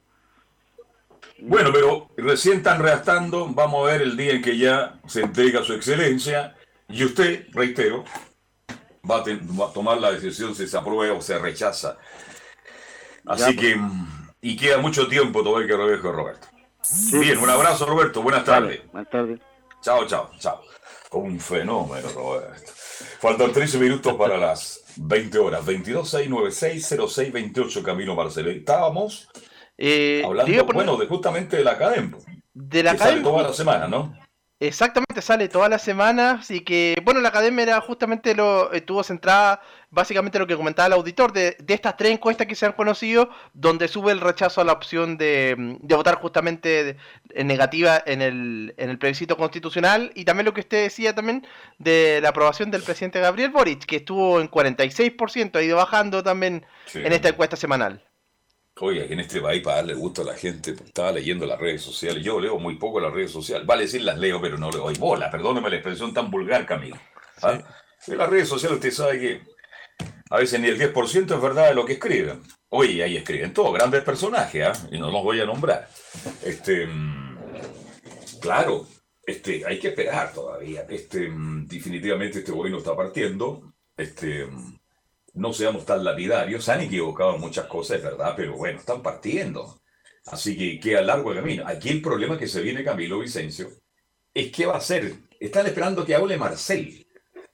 Bueno, 1.38 1.70
pero 1.72 2.08
recién 2.16 2.58
están 2.58 2.80
redactando, 2.80 3.48
vamos 3.48 3.86
a 3.88 3.92
ver 3.92 4.02
el 4.02 4.16
día 4.16 4.32
en 4.32 4.42
que 4.42 4.56
ya 4.56 4.98
se 5.06 5.22
entrega 5.22 5.62
su 5.64 5.72
excelencia 5.74 6.56
y 6.88 7.04
usted, 7.04 7.48
reitero, 7.52 8.04
va 9.08 9.18
a, 9.18 9.22
ten- 9.24 9.40
va 9.60 9.66
a 9.68 9.72
tomar 9.72 9.98
la 10.00 10.12
decisión 10.12 10.54
si 10.54 10.66
se 10.66 10.76
aprueba 10.76 11.16
o 11.16 11.20
se 11.20 11.38
rechaza. 11.38 11.98
Así 13.26 13.54
Ya, 13.54 13.60
que, 13.60 13.76
mm, 13.76 14.28
y 14.40 14.56
queda 14.56 14.78
mucho 14.78 15.08
tiempo 15.08 15.42
todavía 15.42 15.66
que 15.68 15.76
Roberto 15.76 16.12
Roberto. 16.12 16.48
Sí. 16.82 17.18
Bien, 17.18 17.38
un 17.38 17.48
abrazo 17.48 17.86
Roberto, 17.86 18.22
buenas 18.22 18.44
tardes. 18.44 18.78
Vale, 18.78 18.90
buenas 18.92 19.10
tardes. 19.10 19.40
Chao, 19.80 20.06
chao, 20.06 20.30
chao. 20.38 20.60
Un 21.12 21.38
fenómeno, 21.38 22.08
Roberto. 22.14 22.72
Faltan 23.20 23.52
13 23.52 23.78
minutos 23.78 24.14
para 24.14 24.36
las 24.36 24.82
20 24.96 25.38
horas. 25.38 25.64
22 25.64 26.08
696 26.08 26.88
0628 26.88 27.82
Camilo 27.82 28.14
Marcelo. 28.14 28.50
Estábamos 28.50 29.28
Eh, 29.78 30.22
hablando, 30.24 30.64
bueno, 30.66 30.96
de 30.96 31.06
justamente 31.06 31.56
de 31.56 31.64
la 31.64 31.72
academia. 31.72 32.18
de 32.54 32.82
la 32.82 32.92
que 32.92 32.98
sale 32.98 33.10
academia. 33.10 33.30
toda 33.30 33.42
la 33.48 33.52
semana, 33.54 33.88
¿no? 33.88 34.14
Exactamente, 34.64 35.20
sale 35.22 35.48
todas 35.48 35.68
las 35.68 35.82
semanas, 35.82 36.40
así 36.42 36.60
que, 36.60 36.94
bueno, 37.04 37.20
la 37.20 37.30
academia 37.30 37.64
era 37.64 37.80
justamente 37.80 38.32
lo, 38.36 38.72
estuvo 38.72 39.02
centrada 39.02 39.60
básicamente 39.90 40.38
lo 40.38 40.46
que 40.46 40.56
comentaba 40.56 40.86
el 40.86 40.92
auditor, 40.92 41.32
de, 41.32 41.56
de 41.58 41.74
estas 41.74 41.96
tres 41.96 42.12
encuestas 42.12 42.46
que 42.46 42.54
se 42.54 42.64
han 42.64 42.72
conocido, 42.72 43.28
donde 43.54 43.88
sube 43.88 44.12
el 44.12 44.20
rechazo 44.20 44.60
a 44.60 44.64
la 44.64 44.72
opción 44.72 45.18
de, 45.18 45.76
de 45.80 45.94
votar 45.96 46.14
justamente 46.14 46.96
en 47.30 47.46
negativa 47.48 48.00
en 48.06 48.22
el, 48.22 48.74
en 48.76 48.88
el 48.88 48.98
plebiscito 48.98 49.36
constitucional, 49.36 50.12
y 50.14 50.24
también 50.24 50.44
lo 50.46 50.54
que 50.54 50.60
usted 50.60 50.84
decía 50.84 51.12
también 51.12 51.44
de 51.78 52.20
la 52.22 52.28
aprobación 52.28 52.70
del 52.70 52.84
presidente 52.84 53.18
Gabriel 53.18 53.50
Boric, 53.50 53.84
que 53.84 53.96
estuvo 53.96 54.40
en 54.40 54.48
46%, 54.48 55.56
ha 55.56 55.62
ido 55.62 55.76
bajando 55.76 56.22
también 56.22 56.64
Sí. 56.86 57.00
en 57.00 57.12
esta 57.12 57.30
encuesta 57.30 57.56
semanal. 57.56 58.04
Oye, 58.80 59.06
que 59.06 59.12
en 59.12 59.20
este 59.20 59.40
país 59.40 59.62
para 59.62 59.76
darle 59.76 59.94
gusto 59.94 60.22
a 60.22 60.24
la 60.24 60.34
gente, 60.34 60.72
pues, 60.72 60.88
estaba 60.88 61.12
leyendo 61.12 61.46
las 61.46 61.60
redes 61.60 61.82
sociales. 61.82 62.24
Yo 62.24 62.40
leo 62.40 62.58
muy 62.58 62.76
poco 62.76 63.00
las 63.00 63.12
redes 63.12 63.30
sociales. 63.30 63.66
Vale 63.66 63.82
decir, 63.82 64.02
las 64.02 64.18
leo, 64.18 64.40
pero 64.40 64.56
no 64.58 64.70
le 64.70 64.78
doy 64.78 64.94
bola. 64.98 65.30
Perdóneme 65.30 65.68
la 65.70 65.76
expresión 65.76 66.14
tan 66.14 66.30
vulgar, 66.30 66.66
Camilo. 66.66 66.96
¿Ah? 67.42 67.60
En 68.06 68.18
las 68.18 68.28
redes 68.28 68.48
sociales 68.48 68.78
usted 68.78 68.90
sabe 68.90 69.20
que 69.20 69.42
a 70.30 70.38
veces 70.38 70.58
ni 70.58 70.68
el 70.68 70.78
10% 70.78 71.34
es 71.34 71.42
verdad 71.42 71.68
de 71.68 71.74
lo 71.74 71.84
que 71.84 71.94
escriben. 71.94 72.42
Oye, 72.70 73.02
ahí 73.04 73.16
escriben 73.18 73.52
todos 73.52 73.74
grandes 73.74 74.02
personajes, 74.02 74.66
¿ah? 74.66 74.88
y 74.90 74.98
no 74.98 75.10
los 75.10 75.22
voy 75.22 75.40
a 75.40 75.46
nombrar. 75.46 75.88
Este, 76.42 76.86
mm, 76.86 77.38
claro, 78.40 78.86
este, 79.24 79.64
hay 79.66 79.78
que 79.78 79.88
esperar 79.88 80.32
todavía. 80.32 80.86
Este, 80.88 81.28
mm, 81.28 81.68
definitivamente 81.68 82.38
este 82.38 82.52
gobierno 82.52 82.78
está 82.78 82.96
partiendo. 82.96 83.74
Este, 83.96 84.46
mm, 84.46 84.78
no 85.34 85.52
seamos 85.52 85.84
tan 85.86 86.04
lapidarios, 86.04 86.64
se 86.64 86.72
han 86.72 86.80
equivocado 86.82 87.34
en 87.34 87.40
muchas 87.40 87.66
cosas, 87.66 87.98
es 87.98 88.02
verdad, 88.02 88.34
pero 88.36 88.56
bueno, 88.56 88.78
están 88.78 89.02
partiendo. 89.02 89.80
Así 90.26 90.56
que 90.56 90.78
queda 90.78 91.02
largo 91.02 91.32
el 91.32 91.38
camino. 91.38 91.64
Aquí 91.66 91.88
el 91.88 92.00
problema 92.02 92.38
que 92.38 92.46
se 92.46 92.60
viene, 92.62 92.84
Camilo 92.84 93.18
Vicencio, 93.18 93.68
es 94.32 94.52
qué 94.52 94.66
va 94.66 94.74
a 94.74 94.78
hacer. 94.78 95.14
Están 95.40 95.66
esperando 95.66 96.04
que 96.04 96.14
hable 96.14 96.36
Marcel 96.36 97.06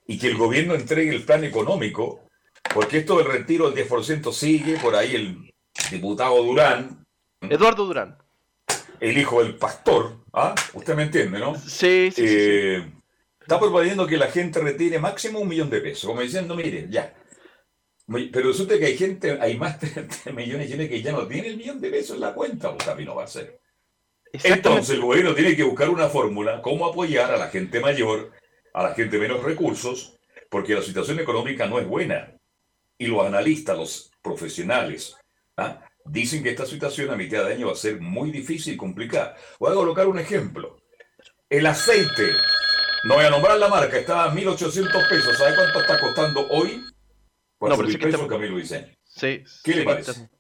y 0.07 0.19
que 0.19 0.27
el 0.29 0.37
gobierno 0.37 0.75
entregue 0.75 1.15
el 1.15 1.25
plan 1.25 1.45
económico, 1.45 2.27
porque 2.75 2.99
esto 2.99 3.17
del 3.19 3.27
retiro 3.27 3.71
del 3.71 3.89
10% 3.89 4.33
sigue, 4.33 4.77
por 4.79 4.95
ahí 4.95 5.15
el 5.15 5.55
diputado 5.91 6.43
Durán, 6.43 7.07
Eduardo 7.41 7.87
Durán. 7.87 8.19
el 9.01 9.17
hijo 9.17 9.43
del 9.43 9.55
pastor, 9.57 10.17
¿ah? 10.33 10.55
Usted 10.75 10.95
me 10.95 11.05
entiende, 11.05 11.39
¿no? 11.39 11.55
Sí, 11.55 12.11
sí, 12.11 12.13
sí, 12.15 12.25
Eh, 12.27 12.93
Está 13.41 13.59
proponiendo 13.59 14.07
que 14.07 14.19
la 14.19 14.27
gente 14.27 14.61
retire 14.61 14.99
máximo 14.99 15.39
un 15.39 15.49
millón 15.49 15.71
de 15.71 15.81
pesos, 15.81 16.07
como 16.11 16.21
diciendo, 16.21 16.55
mire, 16.55 16.87
ya. 16.91 17.15
Muy- 18.09 18.31
Pero 18.31 18.49
resulta 18.49 18.79
que 18.79 18.87
hay 18.87 18.97
gente, 18.97 19.39
hay 19.41 19.57
más 19.57 19.79
de 19.81 19.89
30 19.89 20.33
millones 20.33 20.61
de 20.61 20.73
chilenos 20.73 20.89
que 20.91 21.03
ya 21.03 21.13
no 21.13 21.27
tienen 21.27 21.53
el 21.53 21.57
millón 21.59 21.81
de 21.81 21.91
pesos 21.91 22.17
en 22.17 22.23
la 22.23 22.35
cuenta, 22.35 22.75
pues 22.75 22.89
a 22.89 23.27
ser. 23.27 23.61
Entonces 24.33 24.95
el 24.97 25.03
gobierno 25.03 25.35
tiene 25.35 25.55
que 25.55 25.63
buscar 25.63 25.89
una 25.91 26.09
fórmula 26.09 26.61
cómo 26.63 26.87
apoyar 26.87 27.33
a 27.33 27.37
la 27.39 27.49
gente 27.49 27.81
mayor, 27.81 28.33
a 28.73 28.83
la 28.83 28.95
gente 28.95 29.19
menos 29.19 29.43
recursos, 29.43 30.15
porque 30.51 30.75
la 30.75 30.83
situación 30.83 31.21
económica 31.21 31.67
no 31.67 31.79
es 31.79 31.87
buena. 31.87 32.33
Y 32.97 33.07
los 33.07 33.25
analistas, 33.27 33.77
los 33.77 34.11
profesionales, 34.23 35.15
¿ah? 35.59 35.81
dicen 36.07 36.43
que 36.43 36.51
esta 36.51 36.65
situación 36.67 37.11
a 37.11 37.17
mitad 37.17 37.45
de 37.45 37.55
año 37.55 37.67
va 37.67 37.73
a 37.73 37.77
ser 37.77 38.01
muy 38.01 38.31
difícil 38.31 38.75
y 38.75 38.77
complicada. 38.79 39.37
Voy 39.61 39.71
a 39.71 39.75
colocar 39.75 40.07
un 40.07 40.19
ejemplo. 40.19 40.79
El 41.51 41.67
aceite, 41.67 42.33
no 43.05 43.17
voy 43.17 43.25
a 43.27 43.31
nombrar 43.31 43.59
la 43.59 43.69
marca, 43.69 43.99
estaba 43.99 44.25
a 44.25 44.35
1.800 44.35 45.09
pesos. 45.11 45.37
¿Sabe 45.37 45.55
cuánto 45.57 45.81
está 45.81 46.01
costando 46.01 46.49
hoy? 46.49 46.83
No, 47.61 47.77
pero 47.77 47.89
sí 47.89 47.99
que 47.99 48.07
pesos, 48.07 48.27
Camilo 48.29 48.57
Vicente. 48.57 48.97
Sí. 49.05 49.43
¿Qué 49.65 49.75
le 49.75 49.85
parece? 49.85 50.11
está- 50.13 50.31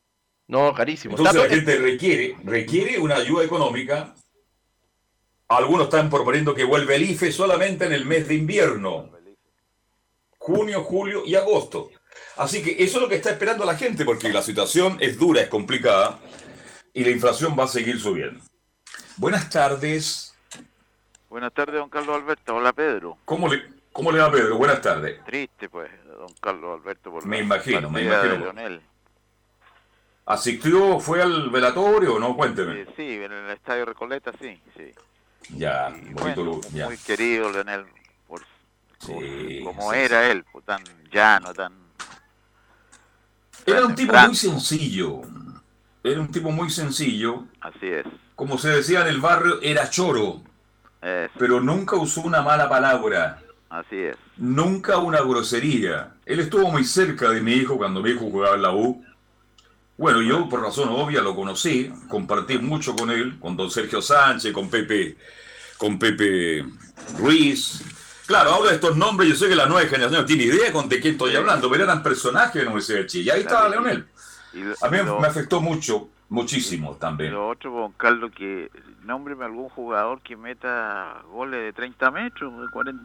No, 0.46 0.72
carísimo. 0.72 1.12
Entonces 1.16 1.34
Está- 1.34 1.48
la 1.48 1.54
gente 1.54 1.76
requiere, 1.78 2.36
requiere 2.44 2.98
una 2.98 3.16
ayuda 3.16 3.44
económica. 3.44 4.14
Algunos 5.48 5.84
están 5.84 6.08
proponiendo 6.10 6.54
que 6.54 6.64
vuelva 6.64 6.94
el 6.94 7.02
IFE 7.10 7.32
solamente 7.32 7.86
en 7.86 7.92
el 7.92 8.04
mes 8.06 8.28
de 8.28 8.34
invierno. 8.34 9.10
Junio, 10.38 10.84
julio 10.84 11.22
y 11.26 11.34
agosto. 11.34 11.90
Así 12.36 12.62
que 12.62 12.82
eso 12.82 12.98
es 12.98 13.02
lo 13.02 13.08
que 13.08 13.16
está 13.16 13.30
esperando 13.30 13.64
la 13.64 13.76
gente, 13.76 14.04
porque 14.04 14.28
la 14.32 14.42
situación 14.42 14.96
es 15.00 15.18
dura, 15.18 15.42
es 15.42 15.48
complicada, 15.48 16.20
y 16.94 17.04
la 17.04 17.10
inflación 17.10 17.56
va 17.58 17.64
a 17.64 17.68
seguir 17.68 18.00
subiendo. 18.00 18.42
Buenas 19.16 19.50
tardes. 19.50 20.34
Buenas 21.28 21.52
tardes, 21.52 21.74
don 21.74 21.90
Carlos 21.90 22.16
Alberto. 22.16 22.54
Hola, 22.54 22.72
Pedro. 22.72 23.18
¿Cómo 23.24 23.48
le, 23.52 23.62
cómo 23.98 24.12
le 24.12 24.20
va, 24.20 24.30
Pedro? 24.30 24.56
Buenas 24.56 24.80
tardes. 24.80 25.24
Triste, 25.24 25.68
pues, 25.68 25.90
don 26.06 26.28
Carlos 26.40 26.78
Alberto, 26.80 27.10
por 27.10 27.26
Me 27.26 27.40
imagino, 27.40 27.90
me 27.90 28.02
de 28.02 28.06
imagino. 28.06 28.36
Leonel. 28.36 28.80
¿Asistió, 30.26 31.00
fue 31.00 31.20
al 31.20 31.50
velatorio 31.50 32.14
o 32.14 32.18
no? 32.20 32.36
Cuénteme. 32.36 32.82
Eh, 32.82 32.86
sí, 32.96 33.14
en 33.14 33.32
el 33.32 33.50
Estadio 33.50 33.86
Recoleta, 33.86 34.30
sí, 34.40 34.62
sí. 34.76 34.92
Ya, 35.56 35.88
bonito 36.12 36.44
Bueno, 36.44 36.60
ya. 36.72 36.86
muy 36.86 36.96
querido 36.98 37.50
Leonel, 37.50 37.86
por, 38.28 38.42
Sí, 39.00 39.62
como 39.64 39.90
sí, 39.92 39.98
era 39.98 40.30
él, 40.30 40.44
pues, 40.52 40.64
tan 40.64 40.84
llano, 41.10 41.52
tan... 41.52 41.72
Era 43.66 43.84
un 43.84 43.96
tipo 43.96 44.12
franco. 44.12 44.28
muy 44.28 44.36
sencillo. 44.36 45.22
Era 46.04 46.20
un 46.20 46.30
tipo 46.30 46.52
muy 46.52 46.70
sencillo. 46.70 47.46
Así 47.60 47.86
es. 47.88 48.06
Como 48.36 48.58
se 48.58 48.68
decía 48.68 49.00
en 49.00 49.08
el 49.08 49.20
barrio, 49.20 49.60
era 49.60 49.90
choro. 49.90 50.40
Es, 51.02 51.30
Pero 51.36 51.60
nunca 51.60 51.96
usó 51.96 52.20
una 52.20 52.42
mala 52.42 52.68
palabra. 52.68 53.42
Así 53.70 53.96
es. 53.96 54.16
Nunca 54.36 54.98
una 54.98 55.20
grosería. 55.20 56.14
Él 56.26 56.40
estuvo 56.40 56.70
muy 56.70 56.84
cerca 56.84 57.30
de 57.30 57.40
mi 57.40 57.52
hijo 57.52 57.76
cuando 57.76 58.02
mi 58.02 58.10
hijo 58.10 58.30
jugaba 58.30 58.56
en 58.56 58.62
la 58.62 58.72
U. 58.72 59.04
Bueno, 59.96 60.22
yo 60.22 60.48
por 60.48 60.62
razón 60.62 60.88
obvia 60.90 61.20
lo 61.20 61.34
conocí, 61.34 61.92
compartí 62.08 62.58
mucho 62.58 62.94
con 62.94 63.10
él, 63.10 63.38
con 63.40 63.56
don 63.56 63.70
Sergio 63.70 64.00
Sánchez, 64.00 64.52
con 64.52 64.70
Pepe, 64.70 65.16
con 65.76 65.98
Pepe 65.98 66.64
Ruiz. 67.18 67.82
Claro, 68.26 68.50
ahora 68.50 68.72
estos 68.72 68.96
nombres, 68.96 69.28
yo 69.30 69.34
sé 69.34 69.48
que 69.48 69.56
la 69.56 69.66
nueva 69.66 69.88
generación 69.88 70.20
no 70.20 70.26
tiene 70.26 70.44
idea 70.44 70.72
con 70.72 70.88
de 70.88 71.00
quién 71.00 71.14
estoy 71.14 71.34
hablando, 71.34 71.70
pero 71.70 71.84
eran 71.84 72.02
personajes 72.02 72.54
de 72.54 72.64
la 72.64 72.66
Universidad 72.66 72.98
de 72.98 73.06
Chile. 73.06 73.24
Y 73.24 73.30
ahí 73.30 73.40
estaba 73.40 73.68
Leonel. 73.68 74.06
A 74.82 74.88
mí 74.88 74.98
me 75.20 75.26
afectó 75.26 75.60
mucho, 75.60 76.10
muchísimo 76.28 76.96
también. 76.96 77.32
Lo 77.32 77.48
otro, 77.48 77.72
don 77.72 77.92
Carlos, 77.92 78.30
que 78.36 78.70
nómbreme 79.02 79.46
algún 79.46 79.68
jugador 79.70 80.20
que 80.20 80.36
meta 80.36 81.22
goles 81.32 81.60
de 81.60 81.72
30 81.72 82.10
metros, 82.10 82.60
de 82.60 82.68
40... 82.68 83.02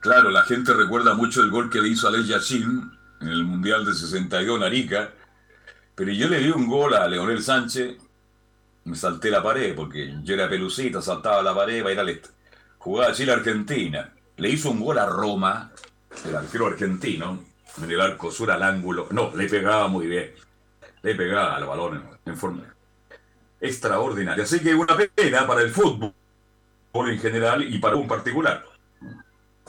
Claro, 0.00 0.30
la 0.30 0.42
gente 0.42 0.72
recuerda 0.74 1.14
mucho 1.14 1.42
el 1.42 1.50
gol 1.50 1.70
que 1.70 1.80
le 1.80 1.88
hizo 1.88 2.08
a 2.08 2.16
Yachin 2.16 2.90
en 3.20 3.28
el 3.28 3.44
Mundial 3.44 3.84
de 3.84 3.92
62 3.92 4.56
en 4.56 4.62
Arica, 4.62 5.10
pero 5.94 6.12
yo 6.12 6.28
le 6.28 6.38
di 6.38 6.50
un 6.50 6.68
gol 6.68 6.94
a 6.94 7.08
Leonel 7.08 7.42
Sánchez, 7.42 7.96
me 8.84 8.96
salté 8.96 9.30
la 9.30 9.42
pared 9.42 9.74
porque 9.74 10.14
yo 10.22 10.34
era 10.34 10.48
pelucita, 10.48 11.02
saltaba 11.02 11.42
la 11.42 11.54
pared 11.54 11.82
para 11.82 11.92
ir 11.92 12.00
al 12.00 12.08
este. 12.10 12.28
Jugaba 12.78 13.12
Chile-Argentina, 13.12 14.12
le 14.36 14.48
hizo 14.48 14.70
un 14.70 14.80
gol 14.80 14.98
a 14.98 15.06
Roma, 15.06 15.72
el 16.24 16.36
arquero 16.36 16.68
argentino, 16.68 17.40
en 17.82 17.90
el 17.90 18.00
arco 18.00 18.30
sur 18.30 18.50
al 18.52 18.62
ángulo, 18.62 19.08
no, 19.10 19.32
le 19.34 19.48
pegaba 19.48 19.88
muy 19.88 20.06
bien, 20.06 20.30
le 21.02 21.14
pegaba 21.16 21.56
al 21.56 21.64
balón 21.64 22.04
en 22.24 22.36
forma 22.36 22.62
extraordinaria. 23.60 24.44
Así 24.44 24.60
que 24.60 24.74
una 24.74 24.96
pena 24.96 25.46
para 25.46 25.62
el 25.62 25.70
fútbol 25.70 26.12
en 26.94 27.18
general 27.18 27.62
y 27.62 27.78
para 27.78 27.96
un 27.96 28.06
particular. 28.06 28.64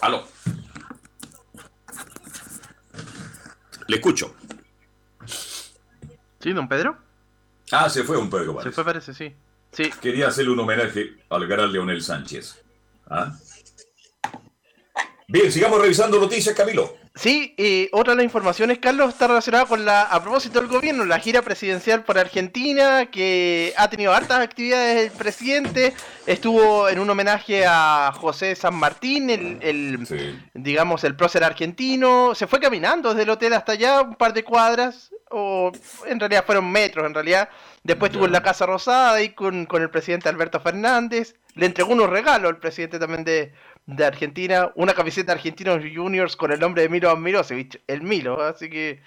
Aló. 0.01 0.23
Le 3.87 3.95
escucho. 3.95 4.35
¿Sí, 6.39 6.53
don 6.53 6.67
Pedro? 6.69 6.97
Ah, 7.71 7.89
se 7.89 8.03
fue 8.03 8.17
un 8.17 8.29
Pedro, 8.29 8.61
Se 8.61 8.71
fue, 8.71 8.83
parece, 8.83 9.13
sí. 9.13 9.33
Sí. 9.71 9.89
Quería 10.01 10.27
hacerle 10.27 10.51
un 10.51 10.59
homenaje 10.59 11.17
al 11.29 11.47
gran 11.47 11.71
Leonel 11.71 12.01
Sánchez. 12.01 12.63
¿Ah? 13.07 13.35
Bien, 15.27 15.51
sigamos 15.51 15.81
revisando 15.81 16.19
noticias, 16.19 16.55
Camilo. 16.55 16.98
Sí, 17.19 17.53
y 17.57 17.89
otra 17.91 18.13
de 18.13 18.19
las 18.19 18.23
informaciones, 18.23 18.79
Carlos, 18.79 19.09
está 19.09 19.27
relacionada 19.27 19.65
con 19.65 19.83
la, 19.83 20.03
a 20.03 20.23
propósito 20.23 20.61
del 20.61 20.69
gobierno, 20.69 21.03
la 21.03 21.19
gira 21.19 21.41
presidencial 21.41 22.05
por 22.05 22.17
Argentina, 22.17 23.07
que 23.07 23.73
ha 23.75 23.89
tenido 23.89 24.13
hartas 24.13 24.39
actividades 24.39 25.11
el 25.11 25.17
presidente, 25.17 25.93
estuvo 26.25 26.87
en 26.87 26.97
un 26.97 27.09
homenaje 27.09 27.65
a 27.67 28.13
José 28.15 28.55
San 28.55 28.73
Martín, 28.75 29.29
el, 29.29 29.57
el, 29.59 30.39
digamos, 30.53 31.03
el 31.03 31.17
prócer 31.17 31.43
argentino, 31.43 32.33
se 32.35 32.47
fue 32.47 32.61
caminando 32.61 33.09
desde 33.09 33.23
el 33.23 33.31
hotel 33.31 33.51
hasta 33.51 33.73
allá, 33.73 34.01
un 34.01 34.15
par 34.15 34.31
de 34.31 34.45
cuadras, 34.45 35.11
o 35.29 35.73
en 36.05 36.21
realidad 36.21 36.45
fueron 36.45 36.71
metros, 36.71 37.05
en 37.05 37.13
realidad, 37.13 37.49
después 37.83 38.11
estuvo 38.11 38.27
en 38.27 38.31
la 38.31 38.43
Casa 38.43 38.65
Rosada 38.65 39.15
ahí 39.15 39.33
con, 39.33 39.65
con 39.65 39.81
el 39.81 39.89
presidente 39.89 40.29
Alberto 40.29 40.61
Fernández, 40.61 41.35
le 41.55 41.65
entregó 41.65 41.91
unos 41.91 42.09
regalos 42.09 42.49
al 42.49 42.59
presidente 42.59 42.97
también 42.97 43.25
de, 43.25 43.51
de 43.95 44.05
Argentina, 44.05 44.71
una 44.75 44.93
camiseta 44.93 45.33
de 45.33 45.39
Argentinos 45.39 45.81
Juniors 45.95 46.35
con 46.35 46.51
el 46.51 46.59
nombre 46.59 46.83
de 46.83 46.89
Milo 46.89 47.15
Mirosevic, 47.17 47.81
el 47.87 48.01
Milo, 48.03 48.41
así 48.41 48.69
que 48.69 49.01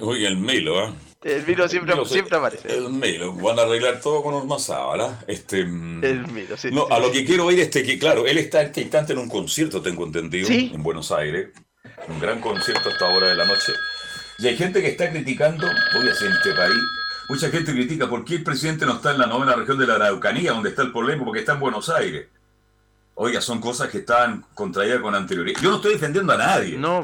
Oye, 0.00 0.26
el 0.26 0.36
Melo, 0.36 0.78
¿ah? 0.78 0.94
el 1.22 1.44
Milo 1.46 1.66
siempre, 1.68 1.94
Milo, 1.94 2.04
sí, 2.04 2.12
siempre 2.14 2.36
aparece. 2.36 2.72
El 2.72 2.90
Melo, 2.90 3.32
van 3.34 3.58
a 3.58 3.62
arreglar 3.62 4.00
todo 4.00 4.22
con 4.22 4.34
Orma 4.34 4.58
Sábala. 4.58 5.24
Este, 5.26 5.64
mm, 5.64 6.04
El 6.04 6.26
Milo, 6.28 6.56
sí. 6.56 6.68
no, 6.70 6.86
sí, 6.86 6.92
a 6.92 6.98
lo 7.00 7.10
que 7.10 7.24
quiero 7.24 7.46
oír 7.46 7.58
es 7.60 7.70
que, 7.70 7.98
claro, 7.98 8.26
él 8.26 8.38
está 8.38 8.60
en 8.60 8.68
este 8.68 8.82
instante 8.82 9.12
en 9.12 9.18
un 9.18 9.28
concierto, 9.28 9.82
tengo 9.82 10.04
entendido, 10.04 10.48
en 10.48 10.82
Buenos 10.82 11.10
Aires. 11.10 11.48
Un 12.08 12.20
gran 12.20 12.40
concierto 12.40 12.88
a 12.88 12.92
esta 12.92 13.08
hora 13.08 13.28
de 13.28 13.34
la 13.34 13.44
noche. 13.44 13.72
Y 14.38 14.46
hay 14.46 14.56
gente 14.56 14.80
que 14.82 14.88
está 14.88 15.10
criticando, 15.10 15.66
voy 15.94 16.08
a 16.08 16.12
hacer 16.12 16.28
en 16.28 16.34
este 16.34 16.52
país, 16.52 16.82
mucha 17.28 17.50
gente 17.50 17.72
critica 17.72 18.08
por 18.08 18.24
qué 18.24 18.36
el 18.36 18.44
presidente 18.44 18.84
no 18.86 18.94
está 18.94 19.12
en 19.12 19.18
la 19.18 19.26
novena 19.26 19.54
región 19.54 19.78
de 19.78 19.86
la 19.86 19.94
Araucanía, 19.94 20.52
donde 20.52 20.70
está 20.70 20.82
el 20.82 20.92
problema, 20.92 21.24
porque 21.24 21.40
está 21.40 21.54
en 21.54 21.60
Buenos 21.60 21.88
Aires. 21.88 22.26
Oiga, 23.16 23.40
son 23.40 23.60
cosas 23.60 23.88
que 23.90 23.98
estaban 23.98 24.44
contraídas 24.54 25.00
con 25.00 25.14
anterioridad. 25.14 25.60
Yo 25.60 25.70
no 25.70 25.76
estoy 25.76 25.94
defendiendo 25.94 26.32
a 26.32 26.36
nadie. 26.36 26.76
No. 26.76 27.02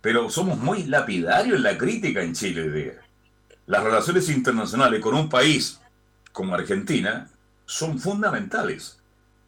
Pero 0.00 0.30
somos 0.30 0.58
muy 0.58 0.84
lapidarios 0.84 1.56
en 1.56 1.62
la 1.62 1.76
crítica 1.76 2.22
en 2.22 2.34
Chile. 2.34 2.98
Las 3.66 3.82
relaciones 3.82 4.28
internacionales 4.28 5.00
con 5.00 5.14
un 5.14 5.28
país 5.28 5.80
como 6.32 6.54
Argentina 6.54 7.28
son 7.66 7.98
fundamentales. 7.98 8.98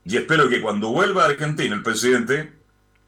Y 0.05 0.17
espero 0.17 0.49
que 0.49 0.61
cuando 0.61 0.91
vuelva 0.91 1.25
a 1.25 1.29
Argentina 1.29 1.75
el 1.75 1.83
presidente 1.83 2.53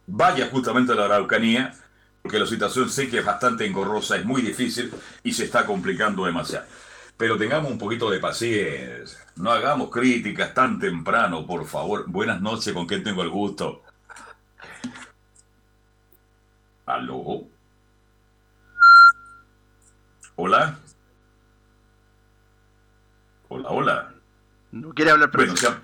vaya 0.07 0.49
justamente 0.51 0.93
a 0.93 0.95
la 0.95 1.07
Araucanía, 1.07 1.75
porque 2.23 2.39
la 2.39 2.47
situación 2.47 2.91
sé 2.91 3.09
que 3.09 3.19
es 3.19 3.25
bastante 3.25 3.67
engorrosa, 3.67 4.17
es 4.17 4.25
muy 4.25 4.43
difícil 4.43 4.93
y 5.23 5.33
se 5.33 5.45
está 5.45 5.67
complicando 5.67 6.25
demasiado. 6.25 6.67
Pero 7.17 7.39
tengamos 7.39 7.71
un 7.71 7.79
poquito 7.79 8.11
de 8.11 8.19
paciencia. 8.21 9.19
No 9.37 9.51
hagamos 9.51 9.91
críticas 9.91 10.53
tan 10.53 10.79
temprano, 10.79 11.47
por 11.47 11.65
favor. 11.67 12.05
Buenas 12.09 12.41
noches, 12.43 12.73
¿con 12.75 12.87
quién 12.87 13.03
tengo 13.03 13.23
el 13.23 13.31
gusto? 13.31 13.83
¿Aló? 16.85 17.43
¿Hola? 20.37 20.79
Hola, 23.49 23.69
hola. 23.71 24.15
No 24.73 24.93
quiere 24.93 25.11
hablar 25.11 25.31
Bueno, 25.33 25.57
si, 25.57 25.67
ap- 25.67 25.83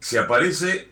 si 0.00 0.16
aparece, 0.16 0.90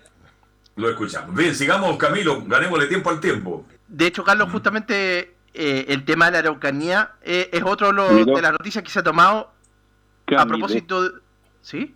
lo 0.76 0.90
escuchamos. 0.90 1.34
Bien, 1.34 1.54
sigamos, 1.54 1.96
Camilo, 1.96 2.42
ganémosle 2.44 2.86
tiempo 2.86 3.08
al 3.10 3.20
tiempo. 3.20 3.66
De 3.88 4.06
hecho, 4.08 4.22
Carlos, 4.22 4.50
justamente 4.52 5.35
eh, 5.56 5.86
el 5.88 6.04
tema 6.04 6.26
de 6.26 6.32
la 6.32 6.38
Araucanía 6.38 7.12
eh, 7.22 7.48
es 7.52 7.62
otro 7.64 7.88
de, 7.88 7.92
lo- 7.94 8.34
de 8.34 8.42
las 8.42 8.52
noticias 8.52 8.82
que 8.84 8.90
se 8.90 8.98
ha 9.00 9.02
tomado 9.02 9.50
a 10.36 10.46
propósito 10.46 11.02
de... 11.02 11.10
¿Sí? 11.60 11.94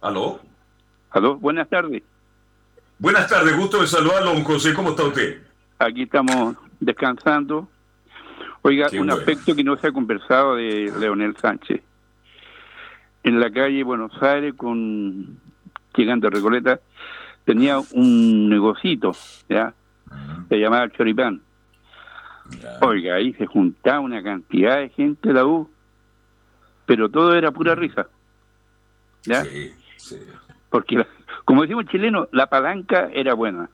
¿Aló? 0.00 0.40
Aló, 1.10 1.36
buenas 1.36 1.68
tardes. 1.68 2.02
Buenas 2.98 3.28
tardes, 3.28 3.56
gusto 3.56 3.80
de 3.80 3.86
saludarlo, 3.86 4.32
don 4.32 4.44
José. 4.44 4.72
¿Cómo 4.74 4.90
está 4.90 5.04
usted? 5.04 5.42
Aquí 5.78 6.02
estamos 6.02 6.56
descansando. 6.80 7.68
Oiga, 8.62 8.88
Qué 8.88 8.98
un 9.00 9.06
bueno. 9.08 9.20
aspecto 9.20 9.54
que 9.54 9.64
no 9.64 9.76
se 9.76 9.88
ha 9.88 9.92
conversado 9.92 10.54
de 10.56 10.92
Leonel 10.98 11.36
Sánchez. 11.36 11.80
En 13.24 13.40
la 13.40 13.50
calle 13.52 13.82
Buenos 13.84 14.20
Aires, 14.22 14.54
con 14.56 15.38
llegando 15.96 16.28
a 16.28 16.30
Recoleta, 16.30 16.80
tenía 17.44 17.78
un 17.92 18.48
negocito, 18.48 19.12
¿ya? 19.48 19.74
Se 20.48 20.56
llamaba 20.58 20.88
Choripán. 20.90 21.40
Oiga, 22.80 23.14
ahí 23.14 23.32
se 23.34 23.46
juntaba 23.46 24.00
una 24.00 24.22
cantidad 24.22 24.78
de 24.78 24.88
gente 24.90 25.28
de 25.28 25.34
la 25.34 25.44
U, 25.46 25.70
pero 26.86 27.08
todo 27.08 27.34
era 27.34 27.50
pura 27.50 27.74
risa. 27.74 28.06
¿Ya? 29.24 29.44
Sí, 29.44 29.72
sí. 29.96 30.16
Porque, 30.68 30.96
la- 30.96 31.06
como 31.44 31.62
decimos 31.62 31.86
chilenos, 31.86 32.28
la 32.32 32.46
palanca 32.46 33.08
era 33.12 33.34
buena. 33.34 33.68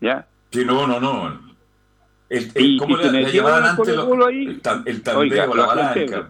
¿Ya? 0.00 0.26
Sí, 0.50 0.64
no, 0.64 0.86
no, 0.86 1.00
no. 1.00 1.28
El, 2.28 2.50
el- 2.54 2.64
Y- 2.64 2.76
¿Cómo 2.78 2.96
y 2.98 3.02
le, 3.02 3.08
el 3.08 3.16
antes? 3.16 3.34
lo- 3.34 3.74
Colo-Colo 3.76 4.26
ahí. 4.26 4.46
el, 4.46 4.60
tan- 4.60 4.82
el 4.86 5.02
tandeo, 5.02 5.20
Oiga, 5.22 5.46
la 5.46 5.66
palanca. 5.66 6.28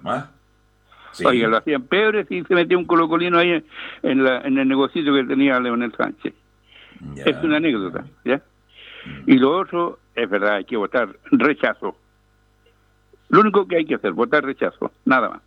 Oiga, 1.25 1.49
lo 1.49 1.57
hacían 1.59 1.83
pebre 1.83 2.27
y 2.29 2.43
se 2.43 2.55
metió 2.55 2.77
un 2.79 2.87
colocolino 2.87 3.39
ahí 3.39 3.65
en, 4.03 4.25
la- 4.25 4.41
en 4.41 4.59
el 4.59 4.67
negocito 4.69 5.13
que 5.15 5.25
tenía 5.25 5.59
Leonel 5.61 5.93
Sánchez. 5.97 6.35
Es 7.25 7.37
una 7.43 7.57
anécdota, 7.59 8.05
¿ya? 8.25 8.41
Y 9.27 9.39
lo 9.39 9.59
otro, 9.59 9.99
es 10.15 10.29
verdad, 10.29 10.55
hay 10.57 10.65
que 10.65 10.77
votar 10.77 11.17
rechazo. 11.31 11.97
Lo 13.29 13.41
único 13.41 13.67
que 13.67 13.77
hay 13.77 13.85
que 13.85 13.97
hacer, 13.97 14.13
votar 14.13 14.45
rechazo, 14.45 14.93
nada 15.05 15.29
más. 15.29 15.43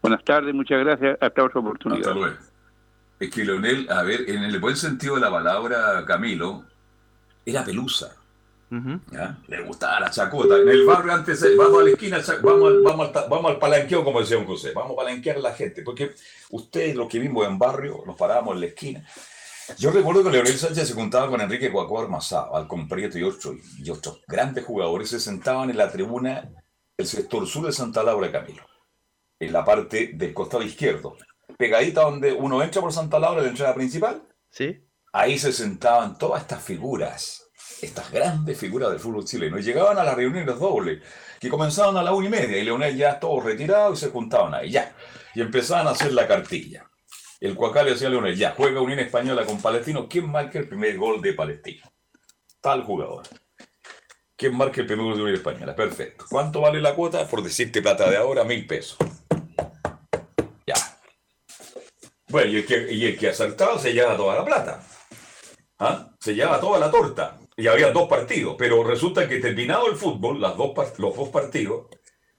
Buenas 0.00 0.24
tardes, 0.24 0.54
muchas 0.54 0.80
gracias, 0.84 1.18
hasta 1.20 1.44
otra 1.44 1.60
oportunidad. 1.60 2.08
Hasta 2.08 2.14
luego. 2.14 2.36
Es 3.18 3.30
que 3.30 3.44
Leonel, 3.44 3.88
a 3.90 4.02
ver, 4.02 4.28
en 4.28 4.44
el 4.44 4.58
buen 4.58 4.76
sentido 4.76 5.14
de 5.14 5.20
la 5.20 5.30
palabra, 5.30 6.04
Camilo, 6.06 6.64
era 7.46 7.64
pelusa. 7.64 8.14
¿ya? 9.10 9.38
Le 9.46 9.62
gustaba 9.62 10.00
la 10.00 10.10
chacota. 10.10 10.56
En 10.58 10.68
el 10.68 10.84
barrio 10.84 11.12
antes, 11.12 11.42
eh, 11.42 11.54
vamos 11.56 11.80
a 11.80 11.84
la 11.84 11.90
esquina, 11.90 12.18
vamos 12.42 12.68
al, 12.70 12.82
vamos 12.82 13.16
al, 13.16 13.28
vamos 13.28 13.50
al 13.52 13.58
palanqueo, 13.58 14.04
como 14.04 14.20
decía 14.20 14.38
un 14.38 14.46
José. 14.46 14.72
Vamos 14.74 14.92
a 14.92 14.96
palanquear 14.96 15.36
a 15.36 15.40
la 15.40 15.52
gente. 15.52 15.82
Porque 15.82 16.14
ustedes, 16.50 16.96
los 16.96 17.08
que 17.08 17.18
vimos 17.18 17.46
en 17.46 17.58
barrio, 17.58 18.02
nos 18.06 18.16
parábamos 18.16 18.54
en 18.54 18.60
la 18.60 18.66
esquina. 18.66 19.06
Yo 19.78 19.90
recuerdo 19.90 20.22
que 20.22 20.30
Leonel 20.30 20.58
Sánchez 20.58 20.88
se 20.88 20.94
juntaba 20.94 21.28
con 21.28 21.40
Enrique 21.40 21.72
Cuacó 21.72 22.00
Armazado, 22.00 22.56
Alcon 22.56 22.86
Prieto 22.86 23.18
y 23.18 23.22
otros, 23.22 23.56
y 23.78 23.90
otros 23.90 24.22
grandes 24.26 24.64
jugadores. 24.64 25.10
Se 25.10 25.20
sentaban 25.20 25.70
en 25.70 25.76
la 25.76 25.90
tribuna 25.90 26.50
del 26.96 27.06
sector 27.06 27.46
sur 27.46 27.66
de 27.66 27.72
Santa 27.72 28.02
Laura, 28.02 28.30
Camilo. 28.30 28.64
En 29.38 29.52
la 29.52 29.64
parte 29.64 30.12
del 30.14 30.34
costado 30.34 30.62
izquierdo. 30.62 31.16
Pegadita 31.56 32.02
donde 32.02 32.32
uno 32.32 32.62
entra 32.62 32.80
por 32.80 32.92
Santa 32.92 33.18
Laura, 33.18 33.42
la 33.42 33.48
entrada 33.48 33.74
principal. 33.74 34.22
Sí. 34.50 34.86
Ahí 35.12 35.38
se 35.38 35.52
sentaban 35.52 36.18
todas 36.18 36.42
estas 36.42 36.62
figuras, 36.62 37.50
estas 37.80 38.10
grandes 38.10 38.58
figuras 38.58 38.90
del 38.90 38.98
fútbol 38.98 39.24
chileno. 39.24 39.58
Y 39.58 39.62
llegaban 39.62 39.98
a 39.98 40.04
las 40.04 40.16
reuniones 40.16 40.58
dobles, 40.58 41.02
que 41.40 41.48
comenzaban 41.48 41.96
a 41.96 42.02
la 42.02 42.12
una 42.12 42.26
y 42.26 42.30
media, 42.30 42.58
y 42.58 42.64
Leonel 42.64 42.96
ya 42.96 43.18
todos 43.18 43.44
retirados 43.44 43.98
y 43.98 44.04
se 44.04 44.10
juntaban 44.10 44.54
ahí, 44.54 44.70
ya. 44.70 44.94
Y 45.34 45.40
empezaban 45.40 45.86
a 45.86 45.90
hacer 45.90 46.12
la 46.12 46.26
cartilla. 46.26 46.90
El 47.44 47.56
Cuacá 47.56 47.82
le 47.82 47.90
decía 47.90 48.06
a 48.06 48.10
Leonel, 48.10 48.34
ya, 48.34 48.54
juega 48.56 48.80
Unión 48.80 49.00
Española 49.00 49.44
con 49.44 49.60
Palestino, 49.60 50.08
¿quién 50.08 50.30
marca 50.30 50.58
el 50.58 50.66
primer 50.66 50.96
gol 50.96 51.20
de 51.20 51.34
Palestino? 51.34 51.92
Tal 52.58 52.82
jugador. 52.84 53.24
¿Quién 54.34 54.56
marca 54.56 54.80
el 54.80 54.86
primer 54.86 55.04
gol 55.04 55.16
de 55.16 55.22
Unión 55.24 55.36
Española? 55.36 55.76
Perfecto. 55.76 56.24
¿Cuánto 56.30 56.62
vale 56.62 56.80
la 56.80 56.94
cuota? 56.94 57.28
Por 57.28 57.42
decirte 57.42 57.82
plata 57.82 58.08
de 58.08 58.16
ahora, 58.16 58.44
mil 58.44 58.66
pesos. 58.66 58.96
Ya. 60.66 60.74
Bueno, 62.28 62.50
y 62.50 62.56
el 62.56 62.64
que, 62.64 62.90
y 62.90 63.04
el 63.04 63.34
se 63.34 63.92
llevaba 63.92 64.16
toda 64.16 64.36
la 64.36 64.44
plata. 64.46 64.82
¿Ah? 65.80 66.14
Se 66.18 66.34
llevaba 66.34 66.58
toda 66.58 66.78
la 66.78 66.90
torta. 66.90 67.38
Y 67.58 67.66
había 67.66 67.90
dos 67.90 68.08
partidos. 68.08 68.56
Pero 68.58 68.82
resulta 68.84 69.28
que 69.28 69.38
terminado 69.38 69.90
el 69.90 69.96
fútbol, 69.96 70.40
las 70.40 70.56
dos, 70.56 70.72
los 70.96 71.14
dos 71.14 71.28
partidos, 71.28 71.88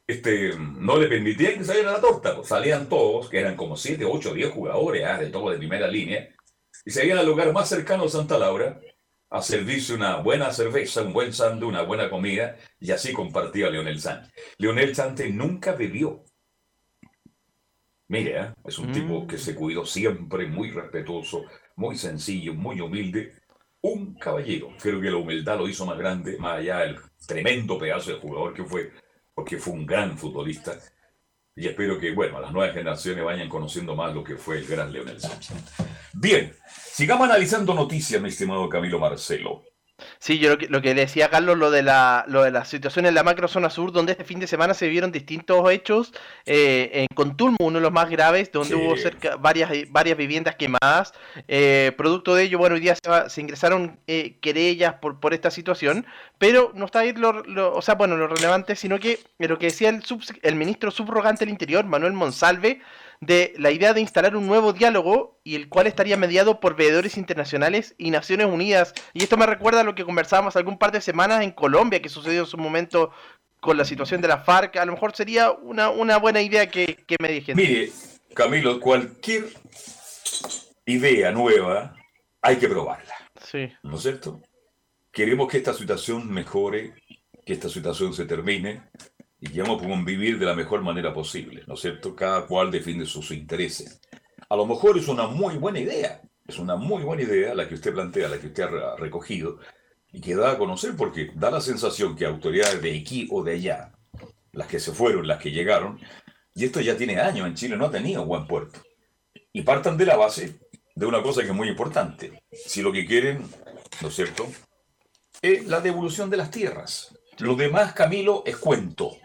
este, 0.07 0.53
no 0.57 0.97
le 0.97 1.07
permitían 1.07 1.57
que 1.57 1.63
saliera 1.63 1.93
la 1.93 2.01
torta. 2.01 2.35
pues 2.35 2.47
salían 2.47 2.87
todos, 2.87 3.29
que 3.29 3.39
eran 3.39 3.55
como 3.55 3.75
7, 3.75 4.05
8, 4.05 4.33
10 4.33 4.51
jugadores, 4.51 5.03
ah, 5.05 5.17
de 5.17 5.29
de 5.29 5.57
primera 5.57 5.87
línea, 5.87 6.29
y 6.85 6.91
se 6.91 7.05
iban 7.05 7.17
al 7.17 7.25
lugar 7.25 7.51
más 7.51 7.67
cercano 7.69 8.03
de 8.03 8.09
Santa 8.09 8.37
Laura 8.37 8.79
a 9.29 9.41
servirse 9.41 9.93
una 9.93 10.17
buena 10.17 10.51
cerveza, 10.51 11.01
un 11.01 11.11
buen 11.11 11.33
sándwich, 11.33 11.69
una 11.69 11.81
buena 11.81 12.09
comida, 12.09 12.57
y 12.79 12.91
así 12.91 13.11
compartía 13.11 13.69
Leonel 13.69 13.99
Sánchez. 13.99 14.31
Leonel 14.59 14.95
Sánchez 14.95 15.33
nunca 15.33 15.73
bebió. 15.73 16.23
Mire, 18.07 18.39
¿eh? 18.39 18.53
es 18.65 18.77
un 18.77 18.91
tipo 18.91 19.25
que 19.25 19.39
se 19.39 19.55
cuidó 19.55 19.83
siempre, 19.85 20.45
muy 20.45 20.69
respetuoso, 20.69 21.43
muy 21.75 21.97
sencillo, 21.97 22.53
muy 22.53 22.79
humilde. 22.79 23.33
Un 23.81 24.15
caballero. 24.15 24.69
Creo 24.79 25.01
que 25.01 25.09
la 25.09 25.17
humildad 25.17 25.57
lo 25.57 25.67
hizo 25.67 25.85
más 25.85 25.97
grande, 25.97 26.37
más 26.37 26.59
allá 26.59 26.79
del 26.79 26.97
tremendo 27.27 27.79
pedazo 27.79 28.11
de 28.11 28.19
jugador 28.19 28.53
que 28.53 28.63
fue, 28.63 28.91
porque 29.36 29.57
fue 29.57 29.73
un 29.73 29.86
gran 29.86 30.17
futbolista. 30.17 30.79
Y 31.55 31.67
espero 31.67 31.99
que, 31.99 32.13
bueno, 32.13 32.39
las 32.39 32.51
nuevas 32.51 32.73
generaciones 32.73 33.23
vayan 33.23 33.49
conociendo 33.49 33.95
más 33.95 34.13
lo 34.13 34.23
que 34.23 34.38
fue 34.38 34.57
el 34.57 34.65
gran 34.65 34.91
Leonel 34.91 35.19
Sánchez. 35.19 35.55
Bien, 36.13 36.53
sigamos 36.65 37.29
analizando 37.29 37.73
noticias, 37.73 38.21
mi 38.21 38.29
estimado 38.29 38.67
Camilo 38.69 38.97
Marcelo. 38.97 39.63
Sí, 40.19 40.39
yo 40.39 40.49
lo 40.49 40.57
que, 40.57 40.67
lo 40.67 40.81
que 40.81 40.93
decía 40.93 41.29
Carlos, 41.29 41.57
lo 41.57 41.71
de 41.71 41.81
la, 41.81 42.25
lo 42.27 42.43
de 42.43 42.51
la 42.51 42.65
situación 42.65 43.05
en 43.05 43.13
la 43.15 43.23
macrozona 43.23 43.69
sur, 43.69 43.93
donde 43.93 44.11
este 44.11 44.25
fin 44.25 44.39
de 44.41 44.47
semana 44.47 44.73
se 44.73 44.89
vieron 44.89 45.11
distintos 45.11 45.69
hechos. 45.71 46.11
eh, 46.45 46.89
en 46.93 47.07
Contulmo, 47.15 47.55
uno 47.61 47.79
de 47.79 47.83
los 47.83 47.91
más 47.93 48.09
graves, 48.09 48.51
donde 48.51 48.75
Sí. 48.75 48.81
hubo 48.81 48.97
cerca 48.97 49.37
varias, 49.37 49.71
varias 49.89 50.17
viviendas 50.17 50.55
quemadas. 50.55 51.13
eh, 51.47 51.93
producto 51.97 52.35
de 52.35 52.43
ello, 52.43 52.57
bueno, 52.57 52.75
hoy 52.75 52.81
día 52.81 52.95
se, 52.95 53.29
se 53.29 53.41
ingresaron 53.41 53.97
eh, 54.07 54.37
querellas 54.41 54.95
por, 54.95 55.19
por 55.21 55.33
esta 55.33 55.49
situación, 55.49 56.05
pero 56.39 56.71
no 56.75 56.85
está 56.85 56.99
ahí 56.99 57.13
lo, 57.13 57.31
lo- 57.43 57.73
o 57.73 57.81
sea, 57.81 57.95
bueno, 57.95 58.17
lo 58.17 58.27
relevante, 58.27 58.75
sino 58.75 58.99
que 58.99 59.19
eh, 59.39 59.47
lo 59.47 59.57
que 59.57 59.67
decía 59.67 59.89
el, 59.89 60.03
subs- 60.03 60.37
el 60.41 60.55
ministro 60.55 60.91
subrogante 60.91 61.45
del 61.45 61.49
Interior, 61.51 61.85
Manuel 61.85 62.13
Monsalve, 62.13 62.81
de 63.26 63.53
la 63.57 63.71
idea 63.71 63.93
de 63.93 64.01
instalar 64.01 64.36
un 64.36 64.47
nuevo 64.47 64.73
diálogo 64.73 65.39
y 65.43 65.55
el 65.55 65.69
cual 65.69 65.88
estaría 65.88 66.17
mediado 66.17 66.59
por 66.59 66.76
veedores 66.76 67.17
internacionales 67.17 67.95
y 67.97 68.11
Naciones 68.11 68.47
Unidas. 68.47 68.93
Y 69.13 69.23
esto 69.23 69.38
me 69.38 69.45
recuerda 69.45 69.82
a 69.82 69.84
lo 69.84 69.95
que 69.95 70.05
conversábamos 70.05 70.55
algún 70.55 70.78
par 70.78 70.91
de 70.91 71.01
semanas 71.01 71.43
en 71.43 71.51
Colombia, 71.51 72.01
que 72.01 72.09
sucedió 72.09 72.41
en 72.41 72.47
su 72.47 72.57
momento 72.57 73.11
con 73.59 73.78
la 73.78 73.86
situación 73.86 74.21
de 74.21 74.28
la 74.28 74.39
FARC. 74.39 74.78
A 74.78 74.86
lo 74.86 74.93
mejor 74.93 75.15
sería 75.15 75.51
una, 75.51 75.89
una 75.89 76.17
buena 76.17 76.41
idea 76.41 76.69
que, 76.69 77.03
que 77.07 77.15
me 77.19 77.32
dijeran. 77.32 77.57
Mire, 77.57 77.91
Camilo, 78.34 78.80
cualquier 78.80 79.45
idea 80.86 81.32
nueva 81.32 81.95
hay 82.41 82.57
que 82.57 82.67
probarla. 82.67 83.15
Sí. 83.43 83.71
¿No 83.84 83.95
es 83.95 84.01
cierto? 84.03 84.41
Queremos 85.11 85.49
que 85.49 85.57
esta 85.57 85.73
situación 85.73 86.32
mejore, 86.32 86.93
que 87.45 87.53
esta 87.53 87.69
situación 87.69 88.13
se 88.13 88.26
termine 88.26 88.84
y 89.45 89.53
que 89.53 89.61
vamos 89.61 89.83
a 89.83 89.87
convivir 89.87 90.39
de 90.39 90.45
la 90.45 90.55
mejor 90.55 90.81
manera 90.81 91.13
posible, 91.13 91.63
¿no 91.67 91.75
es 91.75 91.81
cierto? 91.81 92.15
Cada 92.15 92.47
cual 92.47 92.71
defiende 92.71 93.05
sus 93.05 93.29
intereses. 93.31 94.01
A 94.49 94.55
lo 94.55 94.65
mejor 94.65 94.97
es 94.97 95.07
una 95.07 95.27
muy 95.27 95.57
buena 95.57 95.79
idea, 95.79 96.21
es 96.47 96.57
una 96.57 96.75
muy 96.75 97.03
buena 97.03 97.21
idea 97.21 97.53
la 97.53 97.67
que 97.67 97.75
usted 97.75 97.93
plantea, 97.93 98.27
la 98.27 98.39
que 98.39 98.47
usted 98.47 98.63
ha 98.63 98.95
recogido 98.95 99.59
y 100.11 100.19
que 100.19 100.35
da 100.35 100.51
a 100.51 100.57
conocer 100.57 100.95
porque 100.97 101.31
da 101.35 101.51
la 101.51 101.61
sensación 101.61 102.15
que 102.15 102.25
autoridades 102.25 102.81
de 102.81 102.97
aquí 102.97 103.27
o 103.31 103.43
de 103.43 103.53
allá, 103.53 103.93
las 104.51 104.67
que 104.67 104.79
se 104.79 104.93
fueron, 104.93 105.27
las 105.27 105.39
que 105.39 105.51
llegaron, 105.51 105.99
y 106.55 106.65
esto 106.65 106.81
ya 106.81 106.97
tiene 106.97 107.19
años 107.19 107.47
en 107.47 107.53
Chile, 107.53 107.77
no 107.77 107.85
ha 107.85 107.91
tenido 107.91 108.25
buen 108.25 108.47
puerto. 108.47 108.79
Y 109.53 109.61
partan 109.61 109.97
de 109.97 110.05
la 110.05 110.15
base 110.15 110.59
de 110.95 111.05
una 111.05 111.21
cosa 111.21 111.41
que 111.41 111.49
es 111.49 111.53
muy 111.53 111.67
importante. 111.67 112.41
Si 112.51 112.81
lo 112.81 112.91
que 112.91 113.05
quieren, 113.05 113.45
¿no 114.01 114.07
es 114.07 114.15
cierto?, 114.15 114.47
es 115.41 115.67
la 115.67 115.81
devolución 115.81 116.29
de 116.29 116.37
las 116.37 116.49
tierras. 116.49 117.15
Lo 117.39 117.55
demás, 117.55 117.93
Camilo, 117.93 118.43
es 118.45 118.55
cuento. 118.55 119.17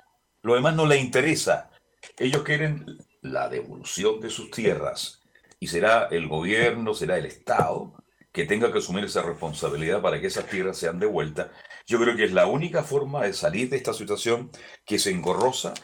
Lo 0.43 0.55
demás 0.55 0.75
no 0.75 0.87
les 0.87 1.01
interesa. 1.01 1.71
Ellos 2.19 2.43
quieren 2.43 2.99
la 3.23 3.49
devolución 3.49 4.21
de 4.21 4.31
sus 4.31 4.51
tierras. 4.51 5.23
Y 5.59 5.67
será 5.67 6.09
el 6.11 6.27
gobierno, 6.29 6.95
será 6.95 7.19
el 7.19 7.27
Estado 7.27 7.93
que 8.33 8.47
tenga 8.47 8.73
que 8.73 8.79
asumir 8.79 9.05
esa 9.05 9.23
responsabilidad 9.23 10.01
para 10.01 10.21
que 10.21 10.29
esas 10.29 10.47
tierras 10.47 10.79
sean 10.79 10.99
devueltas. 10.99 11.49
Yo 11.87 11.99
creo 12.01 12.17
que 12.17 12.25
es 12.25 12.33
la 12.33 12.47
única 12.47 12.83
forma 12.85 13.23
de 13.25 13.33
salir 13.33 13.69
de 13.69 13.77
esta 13.77 13.93
situación 13.93 14.51
que 14.87 14.99
se 14.99 15.11
engorrosa 15.11 15.75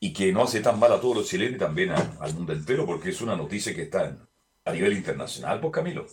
y 0.00 0.12
que 0.12 0.32
no 0.32 0.42
hace 0.42 0.60
tan 0.60 0.78
mal 0.78 0.92
a 0.92 1.00
todos 1.00 1.16
los 1.18 1.28
chilenos 1.28 1.56
y 1.56 1.58
también 1.58 1.90
al 1.92 2.34
mundo 2.34 2.52
entero, 2.52 2.86
porque 2.86 3.10
es 3.10 3.20
una 3.20 3.36
noticia 3.36 3.74
que 3.74 3.82
está 3.82 4.06
en- 4.06 4.18
a 4.64 4.72
nivel 4.72 4.94
internacional, 4.94 5.60
pues 5.60 5.72
Camilo. 5.72 6.06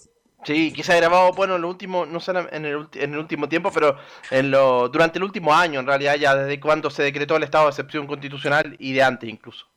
Sí, 0.46 0.74
ha 0.88 0.96
grabado, 0.96 1.32
bueno, 1.34 1.56
en 1.56 1.62
el 1.62 1.66
último, 1.66 2.06
no 2.06 2.20
sé 2.20 2.32
en 2.32 2.66
el, 2.66 2.88
en 2.94 3.14
el 3.14 3.20
último 3.20 3.48
tiempo, 3.48 3.72
pero 3.72 3.98
en 4.30 4.52
lo, 4.52 4.90
durante 4.90 5.18
el 5.18 5.24
último 5.24 5.54
año, 5.54 5.80
en 5.80 5.88
realidad, 5.88 6.16
ya 6.16 6.36
desde 6.36 6.60
cuando 6.60 6.90
se 6.90 7.04
decretó 7.04 7.38
el 7.38 7.44
estado 7.44 7.66
de 7.66 7.70
excepción 7.72 8.08
constitucional 8.08 8.76
y 8.80 8.94
de 8.94 9.04
antes 9.04 9.30
incluso. 9.30 9.68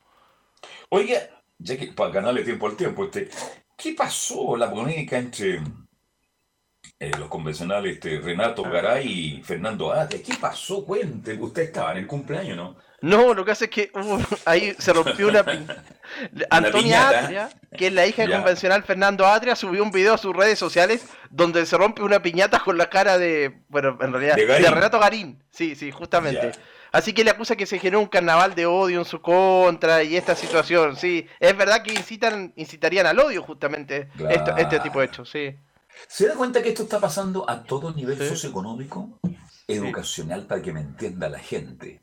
Oiga, 0.89 1.17
ya 1.59 1.77
que 1.77 1.87
para 1.87 2.11
ganarle 2.11 2.43
tiempo 2.43 2.67
al 2.67 2.75
tiempo, 2.75 3.05
este, 3.05 3.29
¿qué 3.75 3.93
pasó 3.93 4.55
la 4.57 4.71
polémica 4.71 5.17
entre 5.17 5.61
eh, 6.99 7.11
los 7.17 7.29
convencionales 7.29 7.95
este, 7.95 8.19
Renato 8.19 8.63
Garay 8.63 9.07
y 9.07 9.43
Fernando 9.43 9.91
Atria? 9.91 10.21
¿Qué 10.23 10.33
pasó? 10.39 10.83
Cuente, 10.85 11.33
usted 11.33 11.63
estaba 11.63 11.91
en 11.91 11.99
el 11.99 12.07
cumpleaños, 12.07 12.57
¿no? 12.57 12.75
No, 12.99 13.35
lo 13.35 13.45
que 13.45 13.51
hace 13.51 13.65
es 13.65 13.71
que 13.71 13.91
hubo- 13.93 14.19
ahí 14.45 14.73
se 14.79 14.91
rompió 14.91 15.27
una 15.27 15.43
pi- 15.43 15.59
Antonia 16.49 16.81
piñata. 16.81 17.19
Atria, 17.25 17.49
que 17.77 17.87
es 17.87 17.93
la 17.93 18.07
hija 18.07 18.23
del 18.23 18.31
Ya. 18.31 18.37
convencional 18.37 18.81
Fernando 18.83 19.27
Atria, 19.27 19.55
subió 19.55 19.83
un 19.83 19.91
video 19.91 20.15
a 20.15 20.17
sus 20.17 20.35
redes 20.35 20.57
sociales 20.57 21.05
donde 21.29 21.65
se 21.67 21.77
rompe 21.77 22.01
una 22.01 22.21
piñata 22.23 22.59
con 22.59 22.77
la 22.77 22.89
cara 22.89 23.19
de, 23.19 23.59
bueno, 23.69 23.97
en 24.01 24.11
realidad, 24.11 24.35
De. 24.35 24.69
Renato 24.71 24.99
Garín. 24.99 25.43
Sí, 25.51 25.75
sí, 25.75 25.91
justamente. 25.91 26.51
Ya. 26.55 26.61
Así 26.91 27.13
que 27.13 27.23
le 27.23 27.29
acusa 27.31 27.55
que 27.55 27.65
se 27.67 27.77
generó 27.77 27.99
un 27.99 28.07
carnaval 28.07 28.55
de 28.55 28.65
odio 28.65 28.97
en 28.99 29.05
su 29.05 29.21
contra 29.21 30.01
y 30.03 30.15
esta 30.17 30.35
situación, 30.35 30.95
sí. 30.95 31.27
Es 31.39 31.55
verdad 31.55 31.83
que 31.83 31.91
incitan, 31.93 32.53
incitarían 32.55 33.05
al 33.05 33.19
odio 33.19 33.43
justamente 33.43 34.07
esto- 34.29 34.55
este 34.57 34.79
tipo 34.79 34.99
de 35.01 35.05
hechos, 35.05 35.29
sí. 35.29 35.55
¿Se 36.07 36.27
da 36.27 36.35
cuenta 36.35 36.61
que 36.61 36.69
esto 36.69 36.83
está 36.83 36.99
pasando 36.99 37.49
a 37.49 37.63
todo 37.63 37.93
nivel 37.93 38.17
socioeconómico, 38.17 39.19
educacional, 39.67 40.45
para 40.47 40.61
que 40.61 40.73
me 40.73 40.81
entienda 40.81 41.29
la 41.29 41.39
gente? 41.39 42.01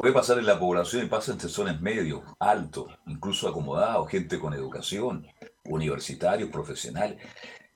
puede 0.00 0.14
pasar 0.14 0.38
en 0.38 0.46
la 0.46 0.58
población 0.58 1.04
y 1.04 1.08
pasa 1.08 1.30
entre 1.30 1.50
zonas 1.50 1.78
medios, 1.82 2.22
altos, 2.38 2.86
incluso 3.06 3.46
acomodados, 3.46 4.08
gente 4.08 4.38
con 4.38 4.54
educación, 4.54 5.26
universitarios, 5.66 6.48
profesionales. 6.48 7.22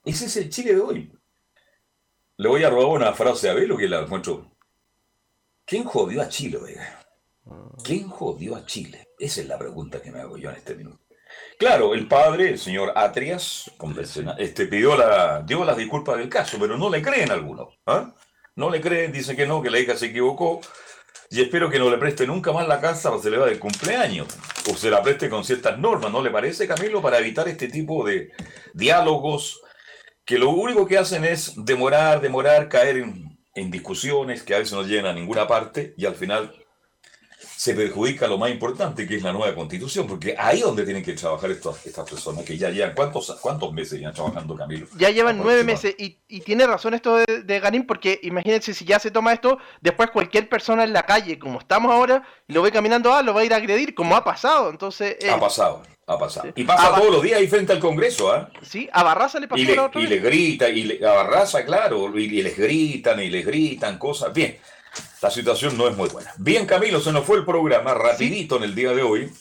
Ese 0.02 0.24
es 0.24 0.36
el 0.38 0.48
Chile 0.48 0.74
de 0.74 0.80
hoy. 0.80 1.12
Le 2.38 2.48
voy 2.48 2.64
a 2.64 2.70
robar 2.70 2.96
una 2.98 3.12
frase 3.12 3.50
a 3.50 3.52
Velo 3.52 3.76
que 3.76 3.88
la 3.88 4.00
encuentro. 4.00 4.56
¿Quién 5.66 5.84
jodió 5.84 6.22
a 6.22 6.28
Chile, 6.30 6.56
oiga? 6.56 7.04
¿Quién 7.84 8.08
jodió 8.08 8.56
a 8.56 8.64
Chile? 8.64 9.06
Esa 9.18 9.42
es 9.42 9.46
la 9.46 9.58
pregunta 9.58 10.00
que 10.00 10.10
me 10.10 10.20
hago 10.20 10.38
yo 10.38 10.48
en 10.48 10.56
este 10.56 10.74
minuto. 10.74 11.03
Claro, 11.58 11.94
el 11.94 12.08
padre, 12.08 12.50
el 12.50 12.58
señor 12.58 12.92
Atrias, 12.96 13.70
este, 14.38 14.66
pidió 14.66 14.96
la, 14.96 15.42
dio 15.42 15.64
las 15.64 15.76
disculpas 15.76 16.18
del 16.18 16.28
caso, 16.28 16.56
pero 16.58 16.76
no 16.76 16.90
le 16.90 17.00
creen 17.00 17.30
algunos. 17.30 17.78
¿ah? 17.86 18.12
No 18.56 18.70
le 18.70 18.80
creen, 18.80 19.12
dice 19.12 19.36
que 19.36 19.46
no, 19.46 19.62
que 19.62 19.70
la 19.70 19.78
hija 19.78 19.96
se 19.96 20.06
equivocó. 20.06 20.60
Y 21.30 21.40
espero 21.40 21.70
que 21.70 21.78
no 21.78 21.90
le 21.90 21.98
preste 21.98 22.26
nunca 22.26 22.52
más 22.52 22.68
la 22.68 22.80
casa 22.80 23.10
para 23.10 23.22
celebrar 23.22 23.48
el 23.48 23.58
cumpleaños. 23.58 24.28
O 24.70 24.76
se 24.76 24.90
la 24.90 25.02
preste 25.02 25.28
con 25.28 25.44
ciertas 25.44 25.78
normas, 25.78 26.12
¿no 26.12 26.22
le 26.22 26.30
parece, 26.30 26.68
Camilo? 26.68 27.00
Para 27.00 27.18
evitar 27.18 27.48
este 27.48 27.68
tipo 27.68 28.04
de 28.04 28.32
diálogos 28.72 29.60
que 30.24 30.38
lo 30.38 30.50
único 30.50 30.86
que 30.86 30.98
hacen 30.98 31.24
es 31.24 31.52
demorar, 31.56 32.20
demorar, 32.20 32.68
caer 32.68 32.98
en, 32.98 33.38
en 33.54 33.70
discusiones 33.70 34.42
que 34.42 34.54
a 34.54 34.58
veces 34.58 34.72
no 34.72 34.82
llegan 34.82 35.06
a 35.06 35.12
ninguna 35.12 35.46
parte 35.46 35.94
y 35.96 36.06
al 36.06 36.14
final 36.14 36.52
se 37.64 37.72
perjudica 37.72 38.26
lo 38.26 38.36
más 38.36 38.50
importante, 38.50 39.08
que 39.08 39.16
es 39.16 39.22
la 39.22 39.32
nueva 39.32 39.54
constitución, 39.54 40.06
porque 40.06 40.36
ahí 40.38 40.58
es 40.58 40.64
donde 40.64 40.84
tienen 40.84 41.02
que 41.02 41.14
trabajar 41.14 41.50
estas, 41.50 41.86
estas 41.86 42.06
personas, 42.10 42.44
que 42.44 42.58
ya 42.58 42.68
llevan, 42.68 42.92
¿cuántos, 42.94 43.38
¿cuántos 43.40 43.72
meses 43.72 43.98
llevan 43.98 44.12
trabajando, 44.12 44.54
Camilo? 44.54 44.86
Ya 44.98 45.08
llevan 45.08 45.38
nueve 45.38 45.64
meses, 45.64 45.94
y, 45.96 46.18
y, 46.28 46.40
tiene 46.40 46.66
razón 46.66 46.92
esto 46.92 47.16
de, 47.16 47.42
de, 47.42 47.60
Ganín, 47.60 47.86
porque 47.86 48.20
imagínense, 48.22 48.74
si 48.74 48.84
ya 48.84 48.98
se 48.98 49.10
toma 49.10 49.32
esto, 49.32 49.56
después 49.80 50.10
cualquier 50.10 50.46
persona 50.50 50.84
en 50.84 50.92
la 50.92 51.04
calle, 51.04 51.38
como 51.38 51.58
estamos 51.58 51.90
ahora, 51.90 52.22
lo 52.48 52.60
ve 52.60 52.70
caminando, 52.70 53.14
ah, 53.14 53.22
lo 53.22 53.32
va 53.32 53.40
a 53.40 53.44
ir 53.46 53.54
a 53.54 53.56
agredir, 53.56 53.94
como 53.94 54.14
ha 54.14 54.22
pasado, 54.22 54.68
entonces... 54.68 55.16
Eh, 55.22 55.30
ha 55.30 55.40
pasado. 55.40 55.80
Ha 56.06 56.18
pasado. 56.18 56.52
Y 56.54 56.64
pasa 56.64 56.94
todos 56.94 57.10
los 57.10 57.22
días 57.22 57.40
ahí 57.40 57.48
frente 57.48 57.72
al 57.72 57.80
Congreso, 57.80 58.30
¿ah? 58.30 58.50
Sí, 58.60 58.90
a 58.92 59.02
Barraza 59.02 59.40
le 59.40 59.48
pasó 59.48 59.62
y 59.62 59.64
le, 59.64 59.74
la 59.74 59.84
otra 59.86 60.02
y 60.02 60.06
le 60.06 60.18
grita, 60.18 60.68
y 60.68 60.82
le, 60.82 61.06
a 61.06 61.12
Barraza, 61.12 61.64
claro, 61.64 62.12
y, 62.18 62.24
y 62.24 62.42
les 62.42 62.58
gritan, 62.58 63.22
y 63.22 63.30
les 63.30 63.46
gritan 63.46 63.96
cosas. 63.96 64.34
Bien, 64.34 64.58
la 65.24 65.30
situación 65.30 65.78
no 65.78 65.88
es 65.88 65.96
muy 65.96 66.10
buena. 66.10 66.30
Bien, 66.36 66.66
Camilo, 66.66 67.00
se 67.00 67.10
nos 67.10 67.24
fue 67.24 67.38
el 67.38 67.46
programa 67.46 67.94
rapidito 67.94 68.58
en 68.58 68.64
el 68.64 68.74
día 68.74 68.92
de 68.92 69.00
hoy. 69.00 69.32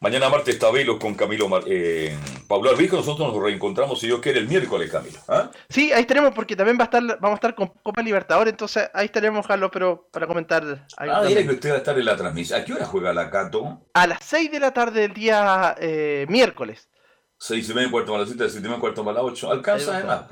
Mañana 0.00 0.30
martes 0.30 0.54
está 0.54 0.70
Velos 0.70 0.96
con 0.98 1.14
Camilo 1.14 1.50
eh, 1.66 2.16
Pablo 2.46 2.70
Arbijo. 2.70 2.96
Nosotros 2.96 3.30
nos 3.30 3.42
reencontramos, 3.42 4.00
si 4.00 4.06
Dios 4.06 4.20
quiere, 4.20 4.38
el 4.38 4.48
miércoles, 4.48 4.90
Camilo. 4.90 5.18
¿ah? 5.28 5.50
Sí, 5.68 5.92
ahí 5.92 6.00
estaremos, 6.00 6.32
porque 6.32 6.56
también 6.56 6.78
va 6.78 6.84
a 6.84 6.86
estar, 6.86 7.02
vamos 7.02 7.32
a 7.32 7.34
estar 7.34 7.54
con 7.54 7.66
Copa 7.82 8.00
Libertadores, 8.00 8.52
entonces 8.52 8.88
ahí 8.94 9.04
estaremos, 9.04 9.46
Carlos, 9.46 9.68
pero 9.70 10.08
para 10.10 10.26
comentar. 10.26 10.86
ah, 10.96 11.22
mira 11.26 11.42
que 11.42 11.50
usted 11.50 11.72
va 11.72 11.74
a 11.74 11.78
estar 11.78 11.98
en 11.98 12.06
la 12.06 12.16
transmisión. 12.16 12.62
¿A 12.62 12.64
qué 12.64 12.72
hora 12.72 12.86
juega 12.86 13.12
la 13.12 13.28
Cato? 13.28 13.82
A 13.92 14.06
las 14.06 14.20
6 14.22 14.50
de 14.50 14.60
la 14.60 14.72
tarde 14.72 15.02
del 15.02 15.12
día 15.12 15.76
eh, 15.78 16.24
miércoles. 16.30 16.88
6 17.40 17.70
y 17.70 17.74
media, 17.74 17.90
cuarto 17.90 18.12
para 18.12 18.20
las 18.20 18.30
7, 18.30 18.50
7 18.50 18.58
y 18.58 18.68
media, 18.68 18.80
cuarto 18.80 19.04
para 19.04 19.22
las 19.22 19.32
8. 19.32 19.52
¿Alcanza 19.52 19.96
además? 19.96 20.24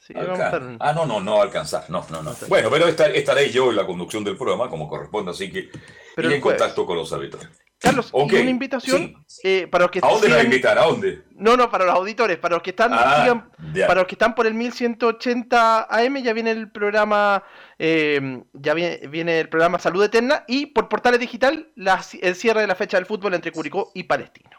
Sí, 0.00 0.12
Alcan... 0.14 0.76
Ah, 0.80 0.92
no, 0.92 1.06
no, 1.06 1.20
no 1.20 1.34
va 1.34 1.40
a 1.40 1.44
alcanzar. 1.44 1.84
No, 1.88 2.04
no, 2.10 2.22
no. 2.22 2.34
Bueno, 2.48 2.68
pero 2.70 2.88
estar, 2.88 3.14
estaré 3.14 3.50
yo 3.50 3.70
en 3.70 3.76
la 3.76 3.86
conducción 3.86 4.24
del 4.24 4.36
programa, 4.36 4.68
como 4.68 4.88
corresponde, 4.88 5.30
así 5.30 5.50
que 5.50 5.70
pero 6.16 6.28
iré 6.28 6.36
en 6.36 6.42
contacto 6.42 6.84
con 6.84 6.96
los 6.96 7.12
árbitros. 7.12 7.46
Carlos, 7.80 8.08
okay. 8.10 8.40
una 8.40 8.50
invitación 8.50 9.24
sí. 9.28 9.40
eh, 9.44 9.68
para 9.68 9.84
los 9.84 9.92
que 9.92 10.00
¿A 10.00 10.08
dónde 10.08 10.26
sigan... 10.26 10.38
la 10.38 10.44
invitar? 10.44 10.78
¿A 10.78 10.82
dónde? 10.82 11.22
No, 11.36 11.56
no, 11.56 11.70
para 11.70 11.84
los 11.84 11.94
auditores, 11.94 12.36
para 12.38 12.56
los 12.56 12.62
que 12.62 12.70
están 12.70 12.90
ah, 12.92 13.20
sigan, 13.20 13.50
para 13.86 14.00
los 14.00 14.08
que 14.08 14.16
están 14.16 14.34
por 14.34 14.48
el 14.48 14.54
1180 14.54 15.86
AM 15.88 16.16
ya 16.20 16.32
viene 16.32 16.50
el 16.50 16.72
programa 16.72 17.44
eh, 17.78 18.42
ya 18.52 18.74
viene, 18.74 19.06
viene, 19.06 19.38
el 19.38 19.48
programa 19.48 19.78
Salud 19.78 20.02
Eterna 20.02 20.44
y 20.48 20.66
por 20.66 20.88
Portales 20.88 21.20
Digital 21.20 21.70
la, 21.76 22.04
el 22.20 22.34
cierre 22.34 22.62
de 22.62 22.66
la 22.66 22.74
fecha 22.74 22.96
del 22.96 23.06
fútbol 23.06 23.34
entre 23.34 23.52
Curicó 23.52 23.92
y 23.94 24.02
Palestino. 24.02 24.57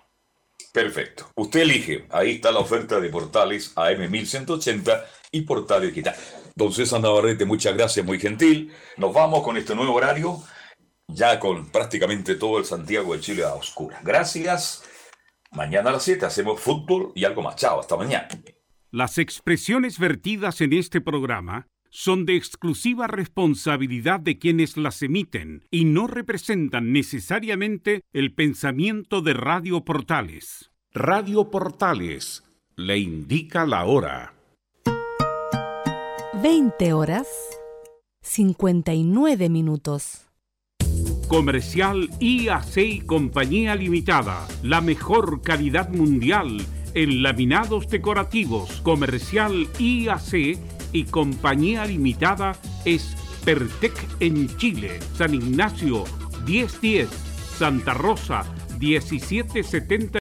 Perfecto. 0.72 1.32
Usted 1.36 1.62
elige. 1.62 2.06
Ahí 2.10 2.36
está 2.36 2.52
la 2.52 2.60
oferta 2.60 3.00
de 3.00 3.10
Portales 3.10 3.76
AM1180 3.76 5.04
y 5.32 5.42
Portales 5.42 5.90
Digital. 5.90 6.16
Don 6.56 6.72
César 6.72 7.02
Navarrete, 7.02 7.46
muchas 7.46 7.76
gracias, 7.76 8.06
muy 8.06 8.20
gentil. 8.20 8.74
Nos 8.98 9.14
vamos 9.14 9.44
con 9.44 9.58
este 9.58 9.76
nuevo 9.76 9.94
horario, 9.94 10.42
ya 11.08 11.40
con 11.40 11.70
prácticamente 11.72 12.36
todo 12.36 12.60
el 12.60 12.66
Santiago 12.66 13.14
de 13.14 13.22
Chile 13.22 13.44
a 13.44 13.54
oscura. 13.54 14.00
Gracias. 14.04 14.84
Mañana 15.52 15.90
a 15.90 15.94
las 15.94 16.04
7 16.04 16.26
hacemos 16.26 16.60
fútbol 16.60 17.12
y 17.16 17.26
algo 17.26 17.42
más. 17.42 17.56
Chao, 17.56 17.80
hasta 17.80 17.96
mañana. 17.96 18.28
Las 18.92 19.18
expresiones 19.18 19.98
vertidas 20.00 20.62
en 20.62 20.74
este 20.74 21.02
programa 21.02 21.68
son 21.90 22.26
de 22.26 22.36
exclusiva 22.36 23.08
responsabilidad 23.08 24.20
de 24.20 24.38
quienes 24.38 24.78
las 24.78 25.02
emiten 25.02 25.66
y 25.72 25.86
no 25.86 26.08
representan 26.08 26.92
necesariamente 26.94 28.02
el 28.14 28.34
pensamiento 28.34 29.22
de 29.22 29.34
Radio 29.34 29.84
Portales. 29.84 30.72
Radio 30.94 31.50
Portales 31.50 32.44
le 32.76 32.98
indica 32.98 33.66
la 33.66 33.86
hora. 33.86 34.34
20 36.42 36.94
horas 36.94 37.28
59 38.22 39.50
minutos. 39.50 40.26
Comercial 41.28 42.10
IAC 42.20 42.78
y 42.78 43.02
Compañía 43.02 43.76
Limitada, 43.76 44.48
la 44.64 44.82
mejor 44.82 45.42
calidad 45.42 45.90
mundial 45.90 46.66
en 46.94 47.22
laminados 47.22 47.88
decorativos. 47.90 48.82
Comercial 48.82 49.68
IAC 49.78 50.58
y 50.92 51.06
Compañía 51.06 51.86
Limitada 51.86 52.56
es 52.86 53.16
Pertec 53.46 53.94
en 54.20 54.56
Chile, 54.58 55.00
San 55.16 55.34
Ignacio 55.34 56.04
1010, 56.46 57.10
Santa 57.58 57.94
Rosa 57.94 58.44
1770. 58.80 60.18